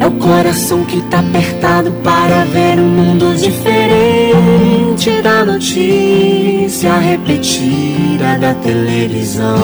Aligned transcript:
É 0.00 0.06
o 0.06 0.10
coração 0.12 0.84
que 0.84 1.00
tá 1.02 1.20
apertado 1.20 1.90
para 2.04 2.44
ver 2.44 2.78
um 2.78 2.88
mundo 2.88 3.34
diferente 3.36 5.22
da 5.22 5.44
notícia 5.44 6.96
repetida 6.98 8.38
da 8.38 8.54
televisão. 8.54 9.56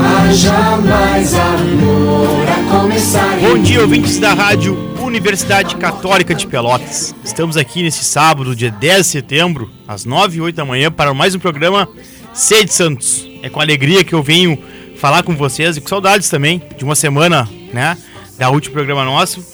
Haja 0.00 0.76
mais 0.78 1.34
amor 1.34 2.48
a 2.48 2.80
começar. 2.80 3.36
Bom 3.40 3.58
dia, 3.58 3.80
ouvintes 3.80 4.18
da 4.18 4.34
rádio 4.34 4.76
Universidade 5.00 5.76
Católica 5.76 6.34
de 6.34 6.46
Pelotas. 6.46 7.14
Estamos 7.24 7.56
aqui 7.56 7.82
nesse 7.82 8.04
sábado, 8.04 8.56
dia 8.56 8.70
10 8.70 8.98
de 8.98 9.04
setembro, 9.04 9.70
às 9.86 10.04
9 10.04 10.38
e 10.38 10.40
8 10.40 10.56
da 10.56 10.64
manhã, 10.64 10.90
para 10.90 11.14
mais 11.14 11.34
um 11.34 11.38
programa 11.38 11.88
Sede 12.32 12.72
Santos. 12.72 13.28
É 13.42 13.48
com 13.48 13.60
alegria 13.60 14.02
que 14.02 14.12
eu 14.12 14.22
venho 14.22 14.58
falar 14.96 15.22
com 15.22 15.36
vocês 15.36 15.76
e 15.76 15.80
com 15.80 15.88
saudades 15.88 16.28
também 16.28 16.62
de 16.76 16.84
uma 16.84 16.94
semana, 16.94 17.48
né? 17.72 17.96
Da 18.36 18.50
último 18.50 18.74
programa 18.74 19.04
nosso. 19.04 19.44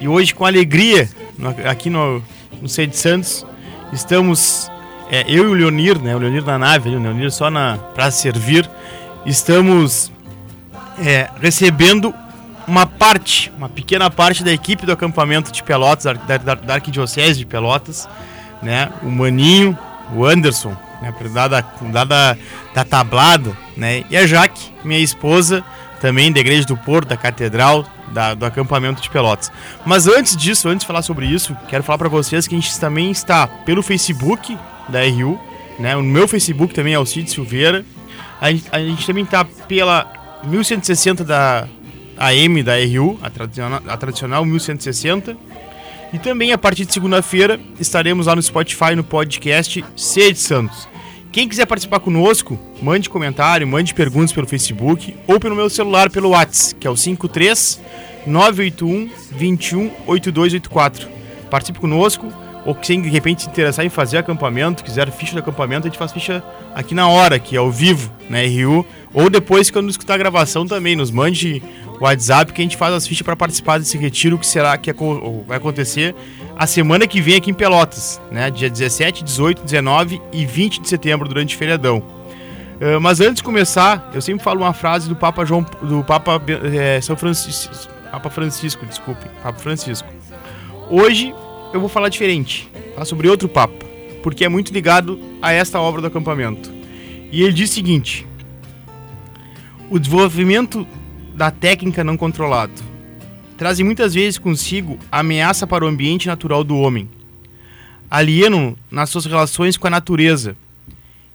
E 0.00 0.08
hoje, 0.08 0.34
com 0.34 0.46
alegria, 0.46 1.08
aqui 1.68 1.90
no, 1.90 2.22
no 2.60 2.68
Sede 2.68 2.96
Santos, 2.96 3.44
estamos, 3.92 4.70
é, 5.10 5.24
eu 5.28 5.44
e 5.44 5.46
o 5.48 5.52
Leonir, 5.52 6.00
né? 6.00 6.16
O 6.16 6.18
Leonir 6.18 6.44
na 6.44 6.58
nave, 6.58 6.88
o 6.88 6.98
Leonir 6.98 7.30
só 7.30 7.50
na, 7.50 7.76
para 7.94 8.10
servir. 8.10 8.68
Estamos 9.26 10.10
é, 10.98 11.28
recebendo 11.40 12.14
uma 12.66 12.86
parte, 12.86 13.52
uma 13.58 13.68
pequena 13.68 14.10
parte 14.10 14.42
da 14.42 14.52
equipe 14.52 14.86
do 14.86 14.92
acampamento 14.92 15.52
de 15.52 15.62
Pelotas, 15.62 16.04
da, 16.26 16.36
da, 16.38 16.54
da 16.54 16.74
Arquidiocese 16.74 17.40
de 17.40 17.44
Pelotas, 17.44 18.08
né? 18.62 18.90
O 19.02 19.10
Maninho, 19.10 19.76
o 20.14 20.24
Anderson, 20.24 20.74
né? 21.02 21.12
Dada, 21.34 21.62
dada 21.92 22.38
da 22.74 22.84
tablada, 22.84 23.54
né? 23.76 24.02
E 24.08 24.16
a 24.16 24.26
Jaque, 24.26 24.72
minha 24.82 25.00
esposa, 25.00 25.62
também 26.00 26.32
da 26.32 26.40
Igreja 26.40 26.66
do 26.66 26.76
Porto, 26.76 27.08
da 27.08 27.16
Catedral, 27.16 27.86
da, 28.08 28.34
do 28.34 28.44
acampamento 28.44 29.00
de 29.02 29.10
Pelotas. 29.10 29.52
Mas 29.84 30.08
antes 30.08 30.36
disso, 30.36 30.68
antes 30.68 30.80
de 30.80 30.86
falar 30.86 31.02
sobre 31.02 31.26
isso, 31.26 31.56
quero 31.68 31.84
falar 31.84 31.98
para 31.98 32.08
vocês 32.08 32.48
que 32.48 32.54
a 32.54 32.58
gente 32.58 32.80
também 32.80 33.10
está 33.10 33.46
pelo 33.46 33.82
Facebook 33.82 34.58
da 34.88 35.00
RU, 35.02 35.38
né? 35.78 35.94
O 35.96 36.02
meu 36.02 36.26
Facebook 36.26 36.74
também 36.74 36.94
é 36.94 36.98
o 36.98 37.06
Cid 37.06 37.30
Silveira. 37.30 37.84
A 38.40 38.50
gente, 38.50 38.64
a 38.72 38.80
gente 38.80 39.06
também 39.06 39.24
está 39.24 39.44
pela 39.44 40.10
1160 40.44 41.22
da 41.22 41.68
AM 42.16 42.62
da 42.62 42.74
RU, 42.76 43.18
a 43.22 43.30
tradicional, 43.30 43.82
a 43.86 43.96
tradicional 43.96 44.44
1160. 44.44 45.36
E 46.12 46.18
também 46.18 46.52
a 46.52 46.58
partir 46.58 46.86
de 46.86 46.92
segunda-feira 46.92 47.60
estaremos 47.78 48.26
lá 48.26 48.34
no 48.34 48.42
Spotify 48.42 48.96
no 48.96 49.04
podcast 49.04 49.84
Sede 49.94 50.38
Santos. 50.38 50.89
Quem 51.32 51.48
quiser 51.48 51.64
participar 51.64 52.00
conosco, 52.00 52.58
mande 52.82 53.08
comentário, 53.08 53.64
mande 53.64 53.94
perguntas 53.94 54.32
pelo 54.32 54.48
Facebook 54.48 55.14
ou 55.28 55.38
pelo 55.38 55.54
meu 55.54 55.70
celular 55.70 56.10
pelo 56.10 56.30
WhatsApp, 56.30 56.74
que 56.80 56.86
é 56.88 56.90
o 56.90 56.96
53 56.96 57.80
981 58.26 59.08
21 59.30 59.90
8284. 60.08 61.08
Participe 61.48 61.78
conosco, 61.78 62.32
ou 62.66 62.74
quem 62.74 63.00
de 63.00 63.08
repente 63.08 63.42
se 63.42 63.48
interessar 63.48 63.86
em 63.86 63.88
fazer 63.88 64.18
acampamento, 64.18 64.82
quiser 64.82 65.08
ficha 65.12 65.34
de 65.34 65.38
acampamento, 65.38 65.86
a 65.86 65.90
gente 65.90 65.98
faz 65.98 66.10
ficha 66.12 66.42
aqui 66.74 66.96
na 66.96 67.06
hora, 67.06 67.38
que 67.38 67.54
é 67.54 67.60
ao 67.60 67.70
vivo, 67.70 68.10
na 68.28 68.38
RU, 68.40 68.84
ou 69.14 69.30
depois 69.30 69.70
quando 69.70 69.88
escutar 69.88 70.14
a 70.14 70.18
gravação 70.18 70.66
também, 70.66 70.96
nos 70.96 71.12
mande 71.12 71.62
o 72.00 72.04
WhatsApp 72.04 72.52
que 72.52 72.60
a 72.60 72.64
gente 72.64 72.76
faz 72.76 72.92
as 72.92 73.06
fichas 73.06 73.22
para 73.22 73.36
participar 73.36 73.78
desse 73.78 73.96
retiro 73.96 74.36
que 74.36 74.46
será 74.46 74.76
que 74.76 74.92
vai 75.46 75.58
acontecer 75.58 76.12
a 76.60 76.66
semana 76.66 77.06
que 77.06 77.22
vem 77.22 77.36
aqui 77.36 77.50
em 77.50 77.54
Pelotas, 77.54 78.20
né? 78.30 78.50
Dia 78.50 78.68
17, 78.68 79.24
18, 79.24 79.62
19 79.62 80.20
e 80.30 80.44
20 80.44 80.82
de 80.82 80.88
setembro 80.90 81.26
durante 81.26 81.56
o 81.56 81.58
feriadão. 81.58 82.00
Uh, 82.00 83.00
mas 83.00 83.18
antes 83.18 83.36
de 83.36 83.42
começar, 83.42 84.10
eu 84.12 84.20
sempre 84.20 84.44
falo 84.44 84.60
uma 84.60 84.74
frase 84.74 85.08
do 85.08 85.16
Papa 85.16 85.42
João, 85.46 85.64
do 85.80 86.04
Papa 86.04 86.38
é, 86.74 87.00
São 87.00 87.16
Francisco, 87.16 87.72
Papa 88.12 88.28
Francisco, 88.28 88.84
desculpe, 88.84 89.24
Papa 89.42 89.58
Francisco. 89.58 90.06
Hoje 90.90 91.34
eu 91.72 91.80
vou 91.80 91.88
falar 91.88 92.10
diferente, 92.10 92.70
falar 92.92 93.06
sobre 93.06 93.26
outro 93.26 93.48
Papa, 93.48 93.86
porque 94.22 94.44
é 94.44 94.48
muito 94.50 94.70
ligado 94.70 95.18
a 95.40 95.52
esta 95.52 95.80
obra 95.80 96.02
do 96.02 96.08
acampamento. 96.08 96.70
E 97.32 97.42
ele 97.42 97.54
diz 97.54 97.70
o 97.70 97.72
seguinte: 97.72 98.26
o 99.88 99.98
desenvolvimento 99.98 100.86
da 101.34 101.50
técnica 101.50 102.04
não 102.04 102.18
controlado 102.18 102.89
trazem 103.60 103.84
muitas 103.84 104.14
vezes 104.14 104.38
consigo 104.38 104.98
ameaça 105.12 105.66
para 105.66 105.84
o 105.84 105.86
ambiente 105.86 106.26
natural 106.26 106.64
do 106.64 106.78
homem. 106.78 107.06
Alienam 108.10 108.74
nas 108.90 109.10
suas 109.10 109.26
relações 109.26 109.76
com 109.76 109.86
a 109.86 109.90
natureza 109.90 110.56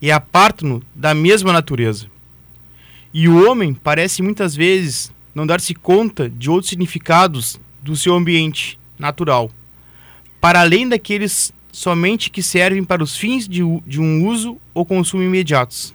e 0.01 0.11
apartam-no 0.11 0.81
da 0.95 1.13
mesma 1.13 1.53
natureza. 1.53 2.07
E 3.13 3.29
o 3.29 3.47
homem 3.47 3.75
parece 3.75 4.23
muitas 4.23 4.55
vezes 4.55 5.13
não 5.35 5.45
dar-se 5.45 5.75
conta 5.75 6.27
de 6.27 6.49
outros 6.49 6.69
significados 6.69 7.59
do 7.83 7.95
seu 7.95 8.15
ambiente 8.15 8.79
natural, 8.97 9.51
para 10.41 10.61
além 10.61 10.89
daqueles 10.89 11.53
somente 11.71 12.31
que 12.31 12.41
servem 12.41 12.83
para 12.83 13.03
os 13.03 13.15
fins 13.15 13.47
de, 13.47 13.61
de 13.85 14.01
um 14.01 14.25
uso 14.25 14.57
ou 14.73 14.83
consumo 14.83 15.21
imediatos. 15.21 15.93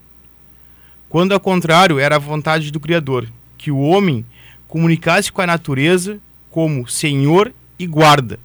Quando 1.08 1.32
ao 1.32 1.40
contrário 1.40 1.98
era 1.98 2.14
a 2.14 2.20
vontade 2.20 2.70
do 2.70 2.78
Criador, 2.78 3.26
que 3.58 3.72
o 3.72 3.80
homem 3.80 4.24
comunicasse 4.70 5.32
com 5.32 5.42
a 5.42 5.46
natureza 5.46 6.20
como 6.48 6.88
senhor 6.88 7.52
e 7.76 7.86
guarda, 7.88 8.38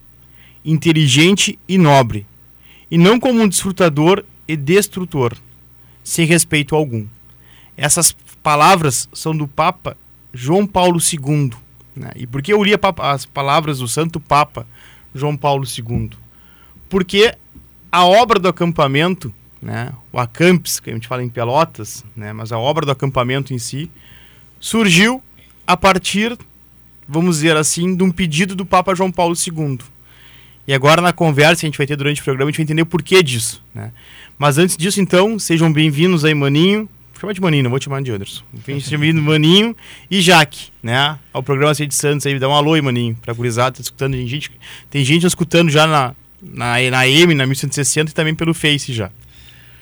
inteligente 0.65 1.57
e 1.67 1.77
nobre, 1.77 2.25
e 2.89 2.97
não 2.97 3.19
como 3.19 3.43
um 3.43 3.47
desfrutador 3.47 4.25
e 4.47 4.57
destrutor, 4.57 5.37
sem 6.03 6.25
respeito 6.25 6.75
algum. 6.75 7.05
Essas 7.77 8.11
palavras 8.41 9.07
são 9.13 9.37
do 9.37 9.47
Papa 9.47 9.95
João 10.33 10.65
Paulo 10.65 10.99
II. 10.99 11.51
Né? 11.95 12.09
E 12.15 12.25
por 12.25 12.41
que 12.41 12.51
eu 12.51 12.63
li 12.63 12.71
as 12.99 13.25
palavras 13.25 13.77
do 13.77 13.87
Santo 13.87 14.19
Papa 14.19 14.65
João 15.13 15.37
Paulo 15.37 15.63
II? 15.63 16.09
Porque 16.89 17.35
a 17.91 18.03
obra 18.03 18.39
do 18.39 18.47
acampamento, 18.47 19.31
né, 19.61 19.93
o 20.11 20.19
Acampes, 20.19 20.79
que 20.79 20.89
a 20.89 20.93
gente 20.93 21.07
fala 21.07 21.23
em 21.23 21.29
Pelotas, 21.29 22.03
né, 22.15 22.33
mas 22.33 22.51
a 22.51 22.57
obra 22.57 22.83
do 22.83 22.91
acampamento 22.91 23.53
em 23.53 23.59
si, 23.59 23.91
surgiu 24.59 25.21
a 25.67 25.75
partir, 25.75 26.37
vamos 27.07 27.37
dizer 27.37 27.57
assim, 27.57 27.95
de 27.95 28.03
um 28.03 28.11
pedido 28.11 28.55
do 28.55 28.65
Papa 28.65 28.95
João 28.95 29.11
Paulo 29.11 29.35
II. 29.35 29.79
E 30.67 30.73
agora 30.73 31.01
na 31.01 31.13
conversa 31.13 31.61
que 31.61 31.65
a 31.65 31.69
gente 31.69 31.77
vai 31.77 31.85
ter 31.85 31.95
durante 31.95 32.21
o 32.21 32.23
programa, 32.23 32.49
a 32.49 32.51
gente 32.51 32.57
vai 32.57 32.63
entender 32.63 32.81
o 32.81 32.85
porquê 32.85 33.21
disso. 33.21 33.63
Né? 33.73 33.91
Mas 34.37 34.57
antes 34.57 34.75
disso, 34.75 34.99
então, 34.99 35.37
sejam 35.37 35.71
bem-vindos 35.71 36.25
aí, 36.25 36.33
Maninho. 36.33 36.89
Chama 37.19 37.33
de 37.33 37.39
Maninho, 37.39 37.63
não 37.63 37.69
vou 37.69 37.79
te 37.79 37.85
chamar 37.85 38.01
de 38.01 38.11
Anderson. 38.11 38.43
Sejam 38.65 38.99
bem-vindos, 38.99 39.23
Maninho 39.23 39.75
e 40.11 40.21
Jaque, 40.21 40.69
né? 40.83 41.17
Ao 41.31 41.41
programa 41.41 41.73
Sede 41.73 41.95
Santos 41.95 42.25
aí. 42.25 42.37
Dá 42.37 42.49
um 42.49 42.53
alô 42.53 42.73
aí, 42.73 42.81
Maninho, 42.81 43.15
pra 43.21 43.33
gurizada. 43.33 43.77
Tá 43.77 43.81
escutando, 43.81 44.13
tem 44.13 44.27
gente, 44.27 44.51
tem 44.89 45.03
gente 45.05 45.25
escutando 45.25 45.69
já 45.69 45.87
na, 45.87 46.13
na, 46.41 46.77
na 46.91 47.07
M, 47.07 47.33
na 47.33 47.45
1160 47.45 48.11
e 48.11 48.13
também 48.13 48.35
pelo 48.35 48.53
Face 48.53 48.91
já. 48.91 49.09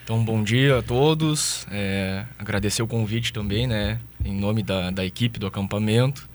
Então, 0.04 0.24
bom 0.24 0.44
dia 0.44 0.80
a 0.80 0.82
todos. 0.82 1.66
É, 1.72 2.26
agradecer 2.38 2.84
o 2.84 2.88
convite 2.88 3.34
também, 3.34 3.66
né? 3.66 4.00
Em 4.24 4.34
nome 4.34 4.64
da, 4.64 4.90
da 4.92 5.06
equipe 5.06 5.40
do 5.40 5.48
acampamento. 5.48 6.30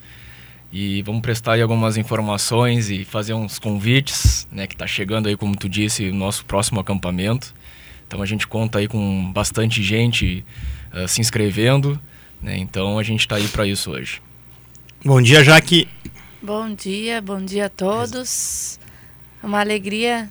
E 0.73 1.01
vamos 1.03 1.23
prestar 1.23 1.55
aí 1.55 1.63
algumas 1.63 1.97
informações 1.97 2.91
e 2.91 3.05
fazer 3.05 3.33
uns 3.33 3.59
convites, 3.59 4.47
né? 4.53 4.67
Que 4.67 4.75
está 4.75 4.87
chegando 4.87 5.29
aí, 5.29 5.37
como 5.37 5.57
tu 5.57 5.69
disse, 5.69 6.09
o 6.09 6.15
nosso 6.15 6.45
próximo 6.45 6.79
acampamento. 6.79 7.55
Então, 8.07 8.21
a 8.21 8.27
gente 8.27 8.47
conta 8.47 8.79
aí 8.79 8.89
com 8.89 9.33
bastante 9.33 9.83
gente 9.83 10.45
uh, 10.93 11.09
se 11.09 11.21
inscrevendo, 11.21 11.99
né? 12.43 12.59
Então, 12.59 12.99
a 12.99 13.03
gente 13.03 13.21
está 13.21 13.37
aí 13.37 13.49
para 13.49 13.67
isso 13.67 13.91
hoje. 13.91 14.21
Bom 15.03 15.23
dia, 15.23 15.43
Jaque. 15.43 15.89
Bom 16.43 16.75
dia, 16.75 17.23
bom 17.23 17.43
dia 17.43 17.67
a 17.67 17.69
todos. 17.71 18.79
É 19.43 19.47
uma 19.47 19.61
alegria 19.61 20.29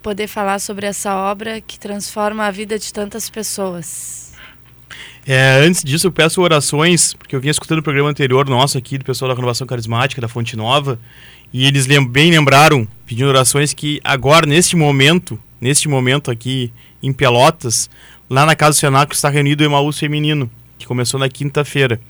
poder 0.00 0.26
falar 0.26 0.58
sobre 0.58 0.86
essa 0.86 1.14
obra 1.14 1.60
que 1.60 1.78
transforma 1.78 2.44
a 2.44 2.50
vida 2.50 2.78
de 2.78 2.92
tantas 2.92 3.28
pessoas. 3.30 4.21
É, 5.24 5.60
antes 5.64 5.84
disso, 5.84 6.08
eu 6.08 6.12
peço 6.12 6.40
orações, 6.42 7.14
porque 7.14 7.36
eu 7.36 7.40
vinha 7.40 7.52
escutando 7.52 7.78
o 7.78 7.82
programa 7.82 8.10
anterior 8.10 8.48
nosso 8.48 8.76
aqui, 8.76 8.98
do 8.98 9.04
pessoal 9.04 9.28
da 9.28 9.34
Renovação 9.34 9.66
Carismática, 9.66 10.20
da 10.20 10.26
Fonte 10.26 10.56
Nova, 10.56 10.98
e 11.52 11.64
eles 11.64 11.86
lem 11.86 12.04
bem 12.04 12.30
lembraram, 12.30 12.88
pedindo 13.06 13.28
orações, 13.28 13.72
que 13.72 14.00
agora, 14.02 14.46
neste 14.46 14.74
momento, 14.74 15.38
neste 15.60 15.88
momento 15.88 16.30
aqui 16.30 16.72
em 17.00 17.12
Pelotas, 17.12 17.88
lá 18.28 18.44
na 18.44 18.56
Casa 18.56 18.76
do 18.76 18.80
Senaco, 18.80 19.12
está 19.12 19.28
reunido 19.28 19.62
o 19.62 19.66
Emaús 19.66 19.96
Feminino, 19.96 20.50
que 20.76 20.86
começou 20.86 21.20
na 21.20 21.28
quinta-feira 21.28 22.00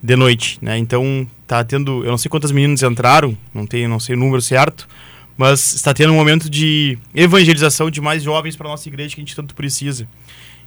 de 0.00 0.14
noite, 0.14 0.58
né? 0.62 0.78
Então, 0.78 1.26
tá 1.46 1.64
tendo, 1.64 2.04
eu 2.04 2.10
não 2.10 2.18
sei 2.18 2.28
quantas 2.28 2.52
meninas 2.52 2.82
entraram, 2.82 3.36
não 3.52 3.66
tenho, 3.66 3.88
não 3.88 3.98
sei 3.98 4.14
o 4.14 4.18
número 4.18 4.40
certo, 4.40 4.88
mas 5.36 5.74
está 5.74 5.92
tendo 5.92 6.12
um 6.12 6.16
momento 6.16 6.48
de 6.48 6.96
evangelização 7.14 7.90
de 7.90 8.00
mais 8.00 8.22
jovens 8.22 8.54
para 8.54 8.68
nossa 8.68 8.88
igreja 8.88 9.14
que 9.14 9.20
a 9.20 9.24
gente 9.24 9.34
tanto 9.34 9.54
precisa. 9.54 10.06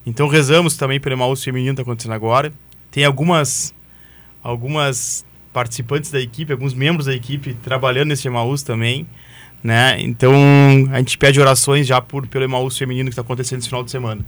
Então 0.06 0.28
rezamos 0.28 0.78
também 0.78 1.00
pelo 1.00 1.16
Emaús 1.16 1.44
feminino 1.44 1.74
que 1.74 1.82
está 1.82 1.90
acontecendo 1.90 2.14
agora. 2.14 2.54
Tem 2.92 3.04
algumas 3.04 3.74
algumas 4.44 5.26
participantes 5.52 6.12
da 6.12 6.20
equipe, 6.20 6.52
alguns 6.52 6.74
membros 6.74 7.08
da 7.08 7.16
equipe 7.16 7.54
trabalhando 7.56 8.10
nesse 8.10 8.28
Emaús 8.28 8.62
também, 8.62 9.08
né? 9.64 9.98
Então 10.00 10.34
a 10.92 11.00
gente 11.00 11.18
pede 11.18 11.40
orações 11.40 11.88
já 11.88 12.00
por 12.00 12.28
pelo 12.28 12.44
Emaús 12.44 12.78
feminino 12.78 13.10
que 13.10 13.14
está 13.14 13.22
acontecendo 13.22 13.60
esse 13.60 13.68
final 13.68 13.84
de 13.84 13.90
semana. 13.92 14.24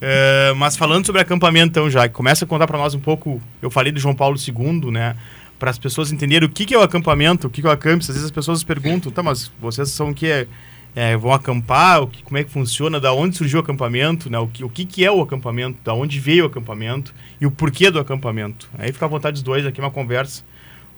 Uh, 0.00 0.54
mas 0.56 0.78
falando 0.78 1.04
sobre 1.04 1.20
acampamento, 1.20 1.68
então, 1.68 1.90
já 1.90 2.08
começa 2.08 2.46
a 2.46 2.48
contar 2.48 2.66
para 2.66 2.78
nós 2.78 2.94
um 2.94 3.00
pouco. 3.00 3.40
Eu 3.60 3.70
falei 3.70 3.92
do 3.92 4.00
João 4.00 4.14
Paulo 4.14 4.36
II, 4.38 4.90
né? 4.90 5.14
Para 5.58 5.70
as 5.70 5.78
pessoas 5.78 6.10
entenderem 6.10 6.48
o 6.48 6.50
que, 6.50 6.64
que 6.64 6.74
é 6.74 6.78
o 6.78 6.82
acampamento, 6.82 7.46
o 7.46 7.50
que, 7.50 7.60
que 7.60 7.66
é 7.66 7.70
o 7.70 7.72
acamp. 7.72 8.00
Às 8.00 8.06
vezes 8.06 8.24
as 8.24 8.30
pessoas 8.30 8.64
perguntam, 8.64 9.12
tá, 9.12 9.22
mas 9.22 9.52
vocês 9.60 9.90
são 9.90 10.10
o 10.10 10.14
que 10.14 10.26
é, 10.26 10.46
é, 10.94 11.16
vão 11.16 11.32
acampar? 11.32 12.02
O 12.02 12.06
que, 12.06 12.22
como 12.22 12.38
é 12.38 12.44
que 12.44 12.50
funciona? 12.50 13.00
Da 13.00 13.12
onde 13.12 13.36
surgiu 13.36 13.60
o 13.60 13.62
acampamento? 13.62 14.30
Né? 14.30 14.38
O, 14.38 14.48
que, 14.48 14.64
o 14.64 14.68
que, 14.68 14.84
que 14.84 15.04
é 15.04 15.10
o 15.10 15.20
acampamento? 15.20 15.78
Da 15.84 15.94
onde 15.94 16.18
veio 16.18 16.44
o 16.44 16.46
acampamento? 16.46 17.14
E 17.40 17.46
o 17.46 17.50
porquê 17.50 17.90
do 17.90 17.98
acampamento? 17.98 18.68
Aí 18.78 18.92
fica 18.92 19.06
à 19.06 19.08
vontade 19.08 19.36
os 19.36 19.42
dois 19.42 19.64
aqui, 19.64 19.80
uma 19.80 19.90
conversa, 19.90 20.42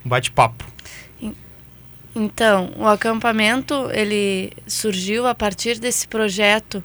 um 0.04 0.08
bate-papo. 0.08 0.64
Então, 2.14 2.72
o 2.76 2.86
acampamento 2.86 3.88
ele 3.90 4.52
surgiu 4.66 5.26
a 5.26 5.34
partir 5.34 5.78
desse 5.78 6.06
projeto 6.06 6.84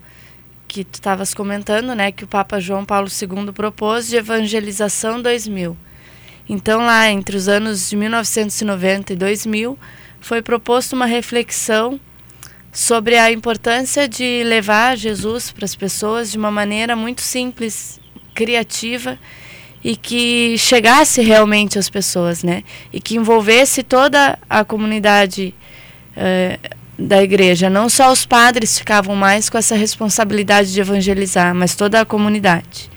que 0.67 0.83
tu 0.83 0.95
estavas 0.95 1.33
comentando, 1.33 1.93
né, 1.93 2.11
que 2.11 2.23
o 2.23 2.27
Papa 2.27 2.59
João 2.59 2.85
Paulo 2.85 3.07
II 3.09 3.51
propôs 3.53 4.07
de 4.07 4.17
evangelização 4.17 5.21
2000. 5.21 5.75
Então, 6.47 6.85
lá 6.85 7.09
entre 7.09 7.35
os 7.35 7.49
anos 7.49 7.89
de 7.89 7.95
1990 7.97 9.13
e 9.13 9.15
2000, 9.15 9.77
foi 10.21 10.41
proposto 10.41 10.93
uma 10.93 11.05
reflexão 11.05 11.99
sobre 12.71 13.17
a 13.17 13.31
importância 13.31 14.07
de 14.07 14.43
levar 14.43 14.97
Jesus 14.97 15.51
para 15.51 15.65
as 15.65 15.75
pessoas 15.75 16.31
de 16.31 16.37
uma 16.37 16.51
maneira 16.51 16.95
muito 16.95 17.21
simples, 17.21 17.99
criativa 18.33 19.17
e 19.83 19.95
que 19.95 20.57
chegasse 20.57 21.21
realmente 21.21 21.79
às 21.79 21.89
pessoas, 21.89 22.43
né? 22.43 22.63
E 22.91 22.99
que 22.99 23.15
envolvesse 23.15 23.83
toda 23.83 24.37
a 24.49 24.63
comunidade 24.63 25.53
eh, 26.15 26.59
da 26.97 27.21
igreja. 27.21 27.69
Não 27.69 27.87
só 27.87 28.11
os 28.11 28.25
padres 28.25 28.77
ficavam 28.77 29.15
mais 29.15 29.49
com 29.49 29.57
essa 29.57 29.75
responsabilidade 29.75 30.73
de 30.73 30.79
evangelizar, 30.79 31.53
mas 31.53 31.75
toda 31.75 32.01
a 32.01 32.05
comunidade. 32.05 32.89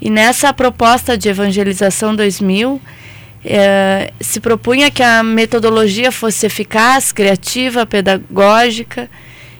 E 0.00 0.10
nessa 0.10 0.52
proposta 0.52 1.16
de 1.16 1.28
evangelização 1.28 2.14
2000, 2.14 2.80
eh, 3.44 4.10
se 4.20 4.40
propunha 4.40 4.90
que 4.90 5.02
a 5.02 5.22
metodologia 5.22 6.10
fosse 6.10 6.46
eficaz, 6.46 7.12
criativa, 7.12 7.84
pedagógica 7.84 9.10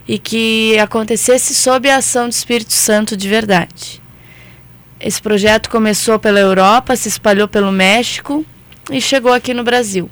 e 0.09 0.19
que 0.19 0.79
acontecesse 0.79 1.55
sob 1.55 1.89
a 1.91 1.97
ação 1.97 2.29
do 2.29 2.33
Espírito 2.33 2.73
Santo 2.73 3.17
de 3.17 3.29
verdade. 3.29 4.03
Esse 4.99 5.21
projeto 5.21 5.69
começou 5.69 6.19
pela 6.19 6.41
Europa, 6.41 6.97
se 6.97 7.09
espalhou 7.09 7.47
pelo 7.47 7.71
México 7.71 8.45
e 8.91 9.01
chegou 9.01 9.33
aqui 9.33 9.53
no 9.53 9.63
Brasil. 9.63 10.11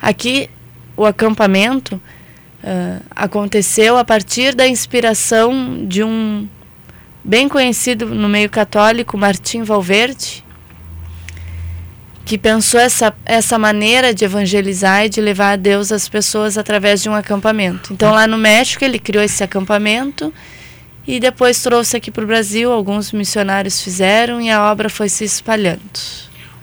Aqui, 0.00 0.48
o 0.96 1.04
acampamento 1.04 1.96
uh, 1.96 3.04
aconteceu 3.14 3.98
a 3.98 4.04
partir 4.04 4.54
da 4.54 4.66
inspiração 4.66 5.84
de 5.86 6.02
um 6.02 6.48
bem 7.22 7.48
conhecido 7.50 8.06
no 8.06 8.30
meio 8.30 8.48
católico, 8.48 9.18
Martim 9.18 9.62
Valverde, 9.62 10.42
que 12.24 12.38
pensou 12.38 12.78
essa, 12.78 13.12
essa 13.24 13.58
maneira 13.58 14.14
de 14.14 14.24
evangelizar 14.24 15.06
e 15.06 15.08
de 15.08 15.20
levar 15.20 15.52
a 15.52 15.56
Deus 15.56 15.90
às 15.90 16.08
pessoas 16.08 16.56
através 16.56 17.02
de 17.02 17.08
um 17.08 17.14
acampamento. 17.14 17.92
Então, 17.92 18.12
lá 18.12 18.26
no 18.26 18.38
México, 18.38 18.84
ele 18.84 18.98
criou 18.98 19.24
esse 19.24 19.42
acampamento 19.42 20.32
e 21.06 21.18
depois 21.18 21.60
trouxe 21.62 21.96
aqui 21.96 22.10
para 22.10 22.22
o 22.22 22.26
Brasil. 22.26 22.70
Alguns 22.72 23.12
missionários 23.12 23.82
fizeram 23.82 24.40
e 24.40 24.50
a 24.50 24.70
obra 24.70 24.88
foi 24.88 25.08
se 25.08 25.24
espalhando. 25.24 25.80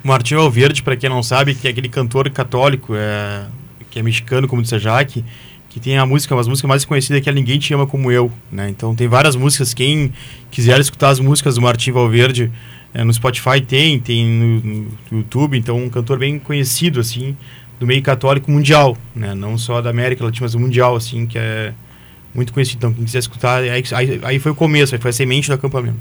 O 0.04 0.08
Martim 0.08 0.36
Valverde, 0.36 0.84
para 0.84 0.96
quem 0.96 1.10
não 1.10 1.22
sabe, 1.22 1.54
que 1.54 1.68
é 1.68 1.72
aquele 1.72 1.90
cantor 1.90 2.30
católico, 2.30 2.94
é, 2.96 3.46
que 3.90 4.00
é 4.00 4.04
mexicano, 4.04 4.48
como 4.48 4.62
disse 4.62 4.76
a 4.76 4.80
Jaque, 4.80 5.26
que 5.70 5.80
tem 5.80 5.98
a 5.98 6.06
música, 6.06 6.40
as 6.40 6.48
músicas 6.48 6.70
mais 6.70 6.86
conhecidas 6.86 7.22
que 7.22 7.30
é 7.30 7.34
Ninguém 7.34 7.60
Te 7.60 7.74
Ama 7.74 7.86
Como 7.86 8.12
Eu, 8.12 8.32
né? 8.52 8.70
Então 8.70 8.96
tem 8.96 9.08
várias 9.08 9.36
músicas, 9.36 9.74
quem 9.74 10.14
quiser 10.50 10.80
escutar 10.80 11.10
as 11.10 11.20
músicas 11.20 11.56
do 11.56 11.62
Martim 11.62 11.92
Valverde, 11.92 12.52
é, 12.94 13.04
no 13.04 13.14
Spotify 13.14 13.62
tem, 13.62 14.00
tem 14.00 14.26
no, 14.26 14.60
no, 14.60 14.98
YouTube, 15.12 15.58
então 15.58 15.78
um 15.78 15.90
cantor 15.90 16.20
bem 16.20 16.40
conhecido, 16.40 17.00
assim, 17.00 17.36
do 17.80 17.86
meio 17.86 18.02
católico 18.02 18.50
mundial, 18.52 18.98
né? 19.16 19.36
Não 19.36 19.58
só 19.58 19.82
da 19.82 19.90
América 19.90 20.24
Latina, 20.24 20.46
mas 20.46 20.56
mundial, 20.56 20.96
assim, 20.96 21.26
que 21.26 21.38
é 21.38 21.74
muito 22.34 22.54
conhecido. 22.54 22.78
Então 22.78 22.94
quem 22.94 23.06
quiser 23.06 23.20
escutar, 23.20 23.62
aí, 23.62 23.84
aí, 24.24 24.40
foi 24.40 24.52
o 24.52 24.56
começo, 24.56 24.96
aí 24.96 25.02
foi 25.02 25.10
a 25.10 25.14
semente 25.14 25.48
do 25.48 25.54
acampamento. 25.54 26.00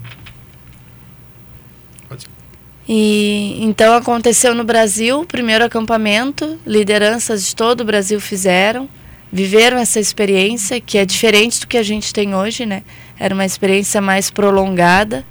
E 2.89 3.59
então 3.63 3.95
aconteceu 3.95 4.55
no 4.55 4.63
Brasil, 4.63 5.21
o 5.21 5.27
primeiro 5.27 5.65
acampamento, 5.65 6.57
lideranças 6.65 7.45
de 7.45 7.57
todo 7.57 7.81
o 7.81 7.85
Brasil 7.85 8.21
fizeram 8.21 8.89
viveram 9.33 9.77
essa 9.77 10.01
experiência 10.01 10.81
que 10.81 10.99
é 10.99 11.05
diferente 11.05 11.61
do 11.61 11.67
que 11.67 11.77
a 11.77 11.83
gente 11.83 12.13
tem 12.13 12.35
hoje, 12.35 12.65
né? 12.65 12.83
Era 13.19 13.35
uma 13.35 13.45
experiência 13.45 14.01
mais 14.01 14.31
prolongada. 14.31 15.25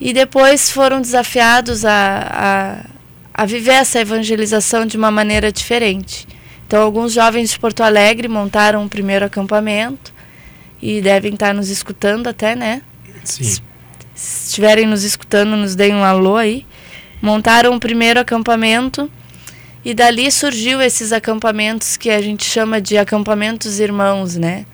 E 0.00 0.12
depois 0.12 0.70
foram 0.70 1.00
desafiados 1.00 1.84
a, 1.84 2.84
a, 3.34 3.42
a 3.42 3.46
viver 3.46 3.72
essa 3.72 4.00
evangelização 4.00 4.86
de 4.86 4.96
uma 4.96 5.10
maneira 5.10 5.50
diferente. 5.50 6.26
Então, 6.66 6.82
alguns 6.82 7.12
jovens 7.12 7.50
de 7.50 7.58
Porto 7.58 7.82
Alegre 7.82 8.28
montaram 8.28 8.82
um 8.82 8.88
primeiro 8.88 9.24
acampamento 9.24 10.12
e 10.80 11.00
devem 11.00 11.34
estar 11.34 11.52
nos 11.52 11.70
escutando 11.70 12.28
até, 12.28 12.54
né? 12.54 12.82
Sim. 13.24 13.44
Se, 13.44 13.62
estiverem 14.14 14.86
nos 14.86 15.04
escutando, 15.04 15.56
nos 15.56 15.74
deem 15.74 15.94
um 15.94 16.04
alô 16.04 16.36
aí. 16.36 16.66
Montaram 17.22 17.72
um 17.72 17.78
primeiro 17.78 18.20
acampamento 18.20 19.10
e 19.84 19.94
dali 19.94 20.30
surgiu 20.30 20.80
esses 20.80 21.12
acampamentos 21.12 21.96
que 21.96 22.10
a 22.10 22.20
gente 22.20 22.44
chama 22.44 22.80
de 22.80 22.98
acampamentos 22.98 23.80
irmãos, 23.80 24.36
né? 24.36 24.66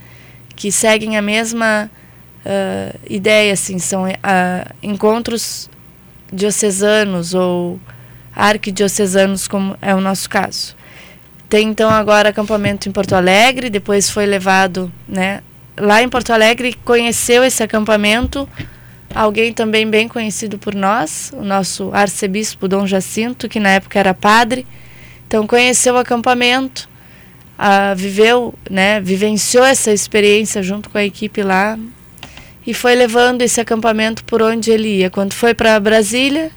Que 0.56 0.72
seguem 0.72 1.16
a 1.16 1.22
mesma 1.22 1.90
uh, 2.44 2.99
ideia, 3.08 3.52
assim, 3.52 3.79
são 3.79 4.05
uh, 4.05 4.75
encontros 4.82 5.70
diocesanos 6.32 7.35
ou 7.35 7.79
arquidiocesanos, 8.35 9.46
como 9.46 9.76
é 9.81 9.94
o 9.94 10.00
nosso 10.00 10.29
caso. 10.29 10.76
Tem 11.49 11.69
então 11.69 11.91
agora 11.91 12.31
acampamento 12.31 12.88
em 12.88 12.93
Porto 12.93 13.14
Alegre, 13.14 13.70
depois 13.70 14.11
foi 14.11 14.26
levado, 14.26 14.91
né? 15.08 15.41
Lá 15.76 16.02
em 16.02 16.08
Porto 16.08 16.31
Alegre 16.31 16.75
conheceu 16.85 17.44
esse 17.44 17.62
acampamento 17.62 18.48
alguém 19.15 19.53
também 19.53 19.89
bem 19.89 20.08
conhecido 20.08 20.58
por 20.58 20.74
nós, 20.74 21.32
o 21.36 21.44
nosso 21.44 21.91
arcebispo 21.93 22.67
Dom 22.67 22.84
Jacinto, 22.84 23.48
que 23.48 23.60
na 23.60 23.70
época 23.70 23.98
era 23.98 24.13
padre 24.13 24.67
então 25.34 25.48
conheceu 25.48 25.94
o 25.94 25.98
acampamento, 25.98 26.89
uh, 27.58 27.96
viveu, 27.96 28.55
né, 28.70 29.01
vivenciou 29.01 29.65
essa 29.65 29.91
experiência 29.91 30.63
junto 30.63 30.89
com 30.89 30.96
a 30.96 31.05
equipe 31.05 31.43
lá 31.43 31.77
e 32.66 32.72
foi 32.72 32.94
levando 32.94 33.42
esse 33.42 33.60
acampamento 33.60 34.24
por 34.24 34.40
onde 34.40 34.70
ele 34.70 35.00
ia. 35.00 35.10
Quando 35.10 35.34
foi 35.34 35.54
para 35.54 35.78
Brasília, 35.78 36.50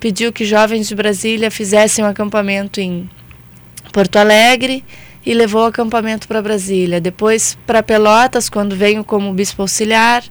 pediu 0.00 0.32
que 0.32 0.44
jovens 0.44 0.88
de 0.88 0.94
Brasília 0.94 1.50
fizessem 1.50 2.04
um 2.04 2.08
acampamento 2.08 2.80
em 2.80 3.08
Porto 3.92 4.16
Alegre 4.16 4.84
e 5.24 5.32
levou 5.32 5.62
o 5.62 5.66
acampamento 5.66 6.26
para 6.26 6.42
Brasília. 6.42 7.00
Depois 7.00 7.56
para 7.66 7.82
Pelotas, 7.82 8.48
quando 8.48 8.74
veio 8.74 9.04
como 9.04 9.32
bispo 9.32 9.62
auxiliar, 9.62 10.24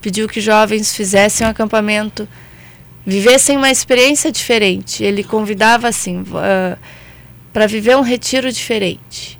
pediu 0.00 0.26
que 0.26 0.40
jovens 0.40 0.94
fizessem 0.94 1.46
um 1.46 1.50
acampamento, 1.50 2.26
vivessem 3.04 3.58
uma 3.58 3.70
experiência 3.70 4.32
diferente. 4.32 5.04
Ele 5.04 5.22
convidava 5.22 5.88
assim, 5.88 6.20
uh, 6.22 6.78
para 7.52 7.66
viver 7.66 7.96
um 7.96 8.02
retiro 8.02 8.50
diferente. 8.50 9.38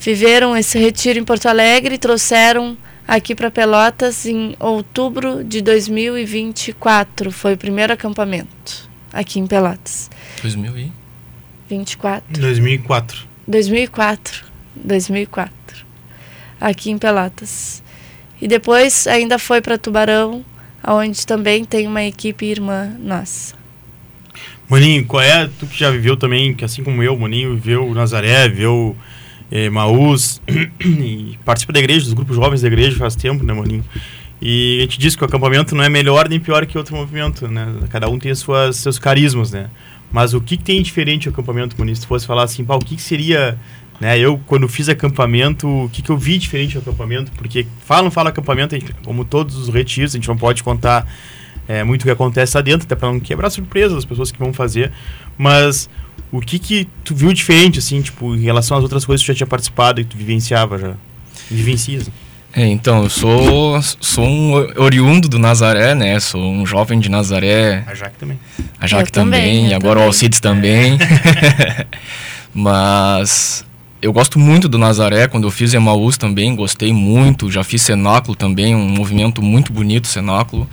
Viveram 0.00 0.56
esse 0.56 0.76
retiro 0.78 1.20
em 1.20 1.24
Porto 1.24 1.46
Alegre 1.46 1.94
e 1.94 1.98
trouxeram 1.98 2.76
aqui 3.06 3.34
para 3.34 3.50
Pelotas 3.50 4.26
em 4.26 4.54
outubro 4.58 5.44
de 5.44 5.60
2024. 5.60 7.30
Foi 7.30 7.54
o 7.54 7.56
primeiro 7.56 7.92
acampamento 7.92 8.88
aqui 9.12 9.38
em 9.38 9.46
Pelotas. 9.46 10.10
2024. 10.42 12.40
2004. 12.40 13.28
2004. 13.46 14.44
2004. 14.74 15.54
Aqui 16.60 16.90
em 16.90 16.98
Pelotas. 16.98 17.82
E 18.40 18.48
depois 18.48 19.06
ainda 19.06 19.38
foi 19.38 19.60
para 19.62 19.78
Tubarão, 19.78 20.44
onde 20.86 21.24
também 21.26 21.64
tem 21.64 21.86
uma 21.86 22.02
equipe 22.02 22.44
irmã 22.46 22.90
nossa. 22.98 23.54
Maninho, 24.68 25.06
qual 25.06 25.22
é, 25.22 25.48
tu 25.58 25.66
que 25.66 25.78
já 25.78 25.90
viveu 25.90 26.16
também, 26.16 26.54
que 26.54 26.64
assim 26.64 26.82
como 26.82 27.02
eu, 27.02 27.16
Maninho, 27.16 27.54
viveu 27.54 27.92
Nazaré, 27.94 28.48
viveu 28.48 28.96
Maús, 29.70 30.40
e 30.80 31.38
participa 31.44 31.72
da 31.72 31.78
igreja, 31.78 32.04
dos 32.04 32.14
grupos 32.14 32.36
jovens 32.36 32.62
da 32.62 32.66
igreja 32.66 32.96
faz 32.96 33.14
tempo, 33.14 33.44
né, 33.44 33.52
Maninho? 33.52 33.84
E 34.40 34.78
a 34.78 34.82
gente 34.82 34.98
diz 34.98 35.16
que 35.16 35.22
o 35.22 35.26
acampamento 35.26 35.74
não 35.74 35.84
é 35.84 35.88
melhor 35.88 36.28
nem 36.28 36.40
pior 36.40 36.66
que 36.66 36.76
outro 36.76 36.94
movimento, 36.96 37.48
né? 37.48 37.66
Cada 37.88 38.08
um 38.08 38.18
tem 38.18 38.30
as 38.30 38.40
suas, 38.40 38.76
seus 38.76 38.98
carismas, 38.98 39.52
né? 39.52 39.70
Mas 40.12 40.34
o 40.34 40.40
que, 40.40 40.56
que 40.56 40.62
tem 40.62 40.82
diferente 40.82 41.28
o 41.28 41.32
acampamento, 41.32 41.76
Maninho? 41.78 41.96
Se 41.96 42.06
fosse 42.06 42.26
falar 42.26 42.44
assim, 42.44 42.64
pá, 42.64 42.74
o 42.74 42.80
que, 42.80 42.96
que 42.96 43.02
seria 43.02 43.58
Né? 44.00 44.18
Eu, 44.18 44.40
quando 44.46 44.68
fiz 44.68 44.88
acampamento, 44.88 45.68
o 45.68 45.88
que, 45.88 46.02
que 46.02 46.10
eu 46.10 46.16
vi 46.16 46.36
diferente 46.36 46.74
do 46.74 46.80
acampamento? 46.80 47.32
Porque 47.32 47.66
falam, 47.86 48.10
fala 48.10 48.30
acampamento, 48.30 48.74
gente, 48.74 48.92
como 49.04 49.24
todos 49.24 49.56
os 49.56 49.68
retiros, 49.68 50.14
a 50.14 50.18
gente 50.18 50.28
não 50.28 50.36
pode 50.36 50.62
contar 50.62 51.06
é, 51.68 51.82
muito 51.84 52.02
o 52.02 52.04
que 52.04 52.10
acontece 52.10 52.56
lá 52.56 52.62
dentro, 52.62 52.86
até 52.86 52.94
para 52.94 53.10
não 53.10 53.20
quebrar 53.20 53.48
a 53.48 53.50
surpresa 53.50 53.94
das 53.94 54.04
pessoas 54.04 54.30
que 54.30 54.38
vão 54.38 54.52
fazer. 54.52 54.92
Mas 55.36 55.88
o 56.30 56.40
que 56.40 56.58
que 56.58 56.88
tu 57.04 57.14
viu 57.14 57.32
diferente, 57.32 57.78
assim, 57.78 58.00
tipo, 58.00 58.34
em 58.34 58.42
relação 58.42 58.76
às 58.76 58.82
outras 58.82 59.04
coisas 59.04 59.22
que 59.22 59.26
tu 59.26 59.34
já 59.34 59.38
tinha 59.38 59.46
participado 59.46 60.00
e 60.00 60.04
tu 60.04 60.16
vivenciava 60.16 60.78
já? 60.78 60.94
Vivencias? 61.50 62.10
É, 62.56 62.66
então, 62.66 63.02
eu 63.02 63.10
sou, 63.10 63.82
sou 64.00 64.24
um 64.24 64.52
oriundo 64.80 65.28
do 65.28 65.40
Nazaré, 65.40 65.92
né? 65.94 66.20
Sou 66.20 66.40
um 66.40 66.64
jovem 66.64 67.00
de 67.00 67.08
Nazaré. 67.08 67.82
A 67.84 67.94
Jaque 67.94 68.16
também. 68.16 68.38
A 68.78 68.86
Jaque 68.86 69.08
Eu 69.08 69.12
também, 69.12 69.40
também, 69.40 69.68
e 69.70 69.74
agora 69.74 69.94
também. 69.94 70.04
o 70.04 70.06
Alcides 70.06 70.38
também. 70.38 70.98
Mas 72.54 73.64
eu 74.00 74.12
gosto 74.12 74.38
muito 74.38 74.68
do 74.68 74.78
Nazaré, 74.78 75.26
quando 75.26 75.44
eu 75.44 75.50
fiz 75.50 75.74
Emaús 75.74 76.16
também, 76.16 76.54
gostei 76.54 76.92
muito. 76.92 77.50
Já 77.50 77.64
fiz 77.64 77.82
Cenáculo 77.82 78.36
também, 78.36 78.74
um 78.74 78.88
movimento 78.88 79.42
muito 79.42 79.72
bonito, 79.72 80.06
Cenáculo. 80.06 80.68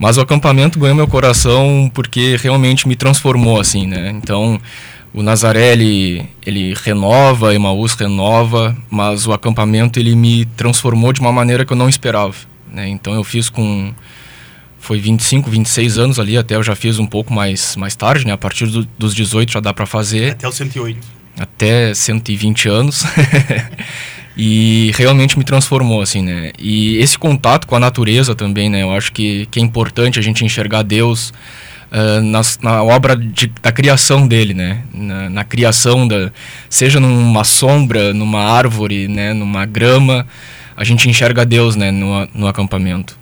Mas 0.00 0.16
o 0.16 0.22
acampamento 0.22 0.78
ganhou 0.78 0.96
meu 0.96 1.06
coração 1.06 1.90
porque 1.92 2.34
realmente 2.42 2.88
me 2.88 2.96
transformou, 2.96 3.60
assim, 3.60 3.86
né? 3.86 4.10
Então, 4.16 4.58
o 5.12 5.22
Nazaré, 5.22 5.72
ele, 5.72 6.24
ele 6.46 6.72
renova, 6.72 7.54
Emaús 7.54 7.92
renova, 7.92 8.74
mas 8.88 9.26
o 9.26 9.32
acampamento, 9.34 10.00
ele 10.00 10.16
me 10.16 10.46
transformou 10.56 11.12
de 11.12 11.20
uma 11.20 11.30
maneira 11.30 11.66
que 11.66 11.72
eu 11.74 11.76
não 11.76 11.86
esperava, 11.86 12.34
né? 12.72 12.88
Então, 12.88 13.12
eu 13.12 13.22
fiz 13.22 13.50
com... 13.50 13.92
Foi 14.78 14.98
25, 14.98 15.50
26 15.50 15.98
anos 15.98 16.18
ali, 16.18 16.38
até 16.38 16.56
eu 16.56 16.62
já 16.62 16.74
fiz 16.74 16.98
um 16.98 17.04
pouco 17.04 17.30
mais, 17.30 17.76
mais 17.76 17.94
tarde, 17.94 18.26
né? 18.26 18.32
A 18.32 18.38
partir 18.38 18.64
do, 18.68 18.88
dos 18.98 19.14
18 19.14 19.52
já 19.52 19.60
dá 19.60 19.74
para 19.74 19.84
fazer 19.84 20.30
Até 20.30 20.48
o 20.48 20.52
108. 20.52 20.98
até 21.38 21.92
120 21.92 22.68
anos 22.70 23.04
e 24.42 24.90
realmente 24.96 25.38
me 25.38 25.44
transformou 25.44 26.00
assim 26.00 26.22
né? 26.22 26.52
E 26.58 26.96
esse 26.96 27.18
contato 27.18 27.66
com 27.66 27.76
a 27.76 27.80
natureza 27.80 28.34
também 28.34 28.70
né? 28.70 28.82
Eu 28.82 28.90
acho 28.92 29.12
que, 29.12 29.44
que 29.50 29.60
é 29.60 29.62
importante 29.62 30.18
a 30.18 30.22
gente 30.22 30.42
enxergar 30.44 30.82
Deus 30.82 31.30
ah, 31.92 32.20
nas- 32.22 32.58
na, 32.62 32.82
obra 32.82 33.14
de- 33.16 33.52
da 33.62 33.70
criação 33.70 34.26
dele 34.26 34.54
né? 34.54 34.82
Na, 34.94 35.28
na 35.28 35.44
criação 35.44 36.08
da 36.08 36.30
seja 36.70 36.98
numa 36.98 37.44
sombra 37.44 38.14
numa 38.14 38.40
árvore 38.42 39.08
né? 39.08 39.34
Numa 39.34 39.66
grama 39.66 40.26
a 40.74 40.84
gente 40.84 41.06
enxerga 41.10 41.44
Deus 41.44 41.76
né? 41.76 41.90
No, 41.90 42.26
no 42.34 42.46
acampamento. 42.48 43.18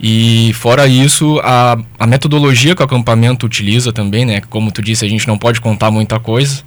E 0.00 0.52
fora 0.54 0.86
isso, 0.86 1.40
a, 1.42 1.76
a 1.98 2.06
metodologia 2.06 2.74
que 2.74 2.80
o 2.80 2.84
acampamento 2.84 3.44
utiliza 3.44 3.92
também, 3.92 4.24
né? 4.24 4.40
Como 4.48 4.70
tu 4.70 4.80
disse, 4.80 5.04
a 5.04 5.08
gente 5.08 5.26
não 5.28 5.36
pode 5.36 5.60
contar 5.60 5.90
muita 5.90 6.20
coisa, 6.20 6.62